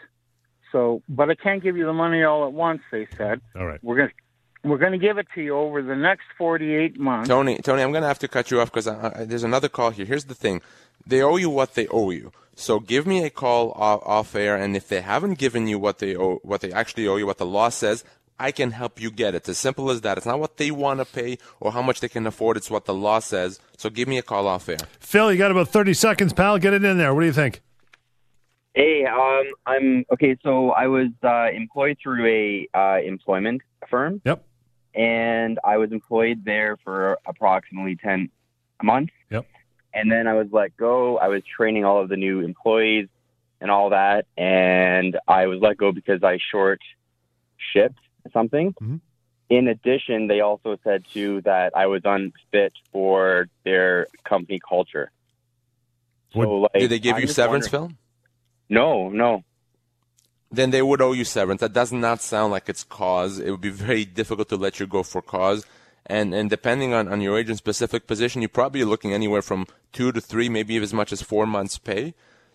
So, 0.72 1.04
but 1.08 1.30
I 1.30 1.36
can't 1.36 1.62
give 1.62 1.78
you 1.78 1.86
the 1.86 1.94
money 1.94 2.24
all 2.24 2.46
at 2.46 2.54
once." 2.54 2.82
They 2.92 3.08
said. 3.18 3.42
All 3.56 3.66
right. 3.66 3.80
We're 3.84 3.98
going 3.98 4.10
to 4.10 4.16
we're 4.64 4.78
going 4.78 4.94
to 4.94 4.98
give 4.98 5.18
it 5.18 5.28
to 5.36 5.42
you 5.42 5.56
over 5.56 5.82
the 5.82 5.96
next 5.96 6.26
48 6.38 7.00
months. 7.00 7.28
Tony, 7.28 7.58
Tony, 7.58 7.82
I'm 7.82 7.92
going 7.92 8.04
to 8.04 8.08
have 8.08 8.20
to 8.20 8.28
cut 8.28 8.52
you 8.52 8.62
off 8.62 8.72
because 8.72 8.86
there's 9.28 9.44
another 9.44 9.70
call 9.70 9.92
here. 9.92 10.06
Here's 10.06 10.26
the 10.26 10.36
thing: 10.36 10.62
they 11.06 11.22
owe 11.22 11.38
you 11.38 11.50
what 11.50 11.76
they 11.76 11.88
owe 11.88 12.12
you. 12.12 12.32
So 12.56 12.80
give 12.80 13.08
me 13.08 13.24
a 13.24 13.30
call 13.30 13.72
off, 13.72 14.02
off 14.06 14.36
air, 14.36 14.56
and 14.56 14.76
if 14.76 14.88
they 14.88 15.02
haven't 15.02 15.40
given 15.40 15.68
you 15.68 15.80
what 15.80 16.00
they 16.00 16.16
owe, 16.16 16.40
what 16.44 16.62
they 16.62 16.72
actually 16.72 17.08
owe 17.08 17.16
you, 17.16 17.26
what 17.26 17.40
the 17.40 17.46
law 17.46 17.70
says, 17.70 18.04
I 18.40 18.52
can 18.52 18.72
help 18.72 19.02
you 19.02 19.12
get 19.12 19.34
it. 19.34 19.38
It's 19.38 19.50
as 19.50 19.58
simple 19.58 19.90
as 19.90 20.02
that. 20.02 20.18
It's 20.18 20.26
not 20.26 20.40
what 20.40 20.58
they 20.58 20.72
want 20.72 21.00
to 21.00 21.06
pay 21.06 21.38
or 21.60 21.72
how 21.72 21.82
much 21.82 22.00
they 22.00 22.10
can 22.10 22.26
afford. 22.28 22.58
It's 22.58 22.70
what 22.70 22.86
the 22.86 22.94
law 22.94 23.20
says. 23.20 23.60
So 23.78 23.90
give 23.90 24.08
me 24.08 24.18
a 24.18 24.22
call 24.22 24.48
off 24.48 24.70
air. 24.70 24.78
Phil, 25.00 25.32
you 25.32 25.38
got 25.38 25.52
about 25.52 25.70
30 25.70 25.94
seconds, 25.94 26.34
pal. 26.34 26.58
Get 26.58 26.74
it 26.74 26.84
in 26.84 26.98
there. 26.98 27.14
What 27.14 27.22
do 27.22 27.26
you 27.26 27.34
think? 27.34 27.62
Hey, 28.74 29.06
um, 29.06 29.44
I'm 29.66 30.06
okay. 30.14 30.36
So 30.44 30.72
I 30.72 30.88
was 30.88 31.10
uh, 31.24 31.56
employed 31.56 31.98
through 32.02 32.26
a 32.26 32.68
uh, 32.78 32.98
employment 33.06 33.62
firm. 33.90 34.22
Yep. 34.26 34.44
And 34.96 35.60
I 35.64 35.78
was 35.78 35.92
employed 35.92 36.44
there 36.46 36.78
for 36.84 37.18
approximately 37.26 37.96
ten 37.96 38.30
months. 38.82 39.14
Yep. 39.32 39.46
And 39.94 40.12
then 40.12 40.28
I 40.28 40.34
was 40.34 40.48
let 40.52 40.76
go. 40.78 41.18
I 41.18 41.28
was 41.28 41.44
training 41.46 41.86
all 41.86 42.02
of 42.02 42.10
the 42.10 42.18
new 42.18 42.42
employees 42.42 43.08
and 43.62 43.72
all 43.72 43.92
that, 43.92 44.26
and 44.38 45.18
I 45.28 45.48
was 45.48 45.60
let 45.62 45.78
go 45.78 45.92
because 45.92 46.24
I 46.24 46.38
short 46.52 46.82
shipped 47.74 48.00
something. 48.34 48.74
Mm-hmm. 48.74 48.96
In 49.50 49.68
addition, 49.68 50.28
they 50.28 50.42
also 50.42 50.78
said 50.84 51.06
too 51.14 51.42
that 51.42 51.74
I 51.76 51.86
was 51.86 52.02
unfit 52.06 52.74
for 52.92 53.48
their 53.64 54.08
company 54.24 54.60
culture. 54.68 55.12
So, 56.34 56.40
like, 56.40 56.74
Did 56.74 56.90
they 56.90 57.00
give 57.00 57.16
I'm 57.16 57.22
you 57.22 57.28
severance, 57.28 57.72
wondering- 57.72 57.92
Phil? 57.92 57.98
No, 58.70 59.10
no. 59.10 59.44
Then 60.54 60.70
they 60.70 60.84
would 60.84 61.02
owe 61.02 61.14
you 61.14 61.26
severance. 61.26 61.62
That 61.62 61.74
does 61.74 61.92
not 61.92 62.22
sound 62.22 62.52
like 62.52 62.70
it's 62.70 62.84
cause. 62.84 63.40
It 63.40 63.50
would 63.50 63.60
be 63.60 63.72
very 63.72 64.06
difficult 64.06 64.50
to 64.50 64.56
let 64.56 64.80
you 64.80 64.86
go 64.86 65.02
for 65.02 65.20
cause. 65.20 65.66
And 66.06 66.36
and 66.36 66.48
depending 66.48 66.94
on, 66.94 67.08
on 67.08 67.22
your 67.22 67.40
agent's 67.40 67.58
specific 67.58 68.06
position, 68.06 68.44
you're 68.44 68.50
probably 68.50 68.84
looking 68.84 69.14
anywhere 69.14 69.42
from 69.42 69.66
two 69.94 70.12
to 70.12 70.22
three, 70.22 70.50
maybe 70.50 70.78
as 70.78 70.94
much 70.94 71.12
as 71.12 71.24
four 71.24 71.48
months' 71.48 71.80
pay. 71.80 72.14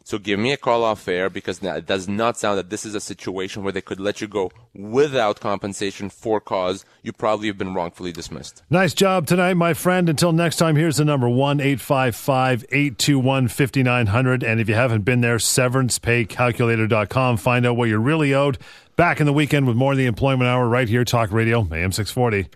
So 0.09 0.17
give 0.17 0.41
me 0.41 0.53
a 0.53 0.57
call 0.57 0.85
off 0.85 1.07
air 1.07 1.29
because 1.29 1.63
it 1.63 1.85
does 1.85 2.09
not 2.09 2.39
sound 2.39 2.57
that 2.57 2.71
this 2.71 2.87
is 2.87 2.95
a 2.95 3.01
situation 3.01 3.63
where 3.63 3.75
they 3.75 3.83
could 3.83 4.01
let 4.01 4.23
you 4.23 4.27
go 4.27 4.51
without 4.73 5.39
compensation 5.39 6.09
for 6.09 6.41
cause. 6.41 6.87
You 7.03 7.13
probably 7.13 7.49
have 7.49 7.59
been 7.59 7.75
wrongfully 7.75 8.11
dismissed. 8.11 8.63
Nice 8.71 8.95
job 8.95 9.27
tonight, 9.27 9.53
my 9.53 9.75
friend. 9.75 10.09
Until 10.09 10.33
next 10.33 10.57
time, 10.57 10.77
here's 10.77 10.97
the 10.97 11.05
number 11.05 11.29
1 11.29 11.61
855 11.61 12.65
821 12.71 13.49
5900. 13.49 14.43
And 14.43 14.61
if 14.61 14.69
you 14.71 14.77
haven't 14.77 15.03
been 15.03 15.21
there, 15.21 15.37
severancepaycalculator.com. 15.37 17.37
Find 17.37 17.67
out 17.67 17.77
what 17.77 17.91
you're 17.91 18.01
really 18.01 18.33
owed. 18.33 18.57
Back 18.97 19.21
in 19.21 19.27
the 19.27 19.35
weekend 19.35 19.67
with 19.67 19.77
more 19.77 19.93
of 19.93 19.99
the 19.99 20.07
employment 20.07 20.49
hour 20.49 20.67
right 20.67 20.89
here, 20.89 21.05
Talk 21.05 21.33
Radio, 21.33 21.69
AM 21.71 21.93
640. 21.93 22.49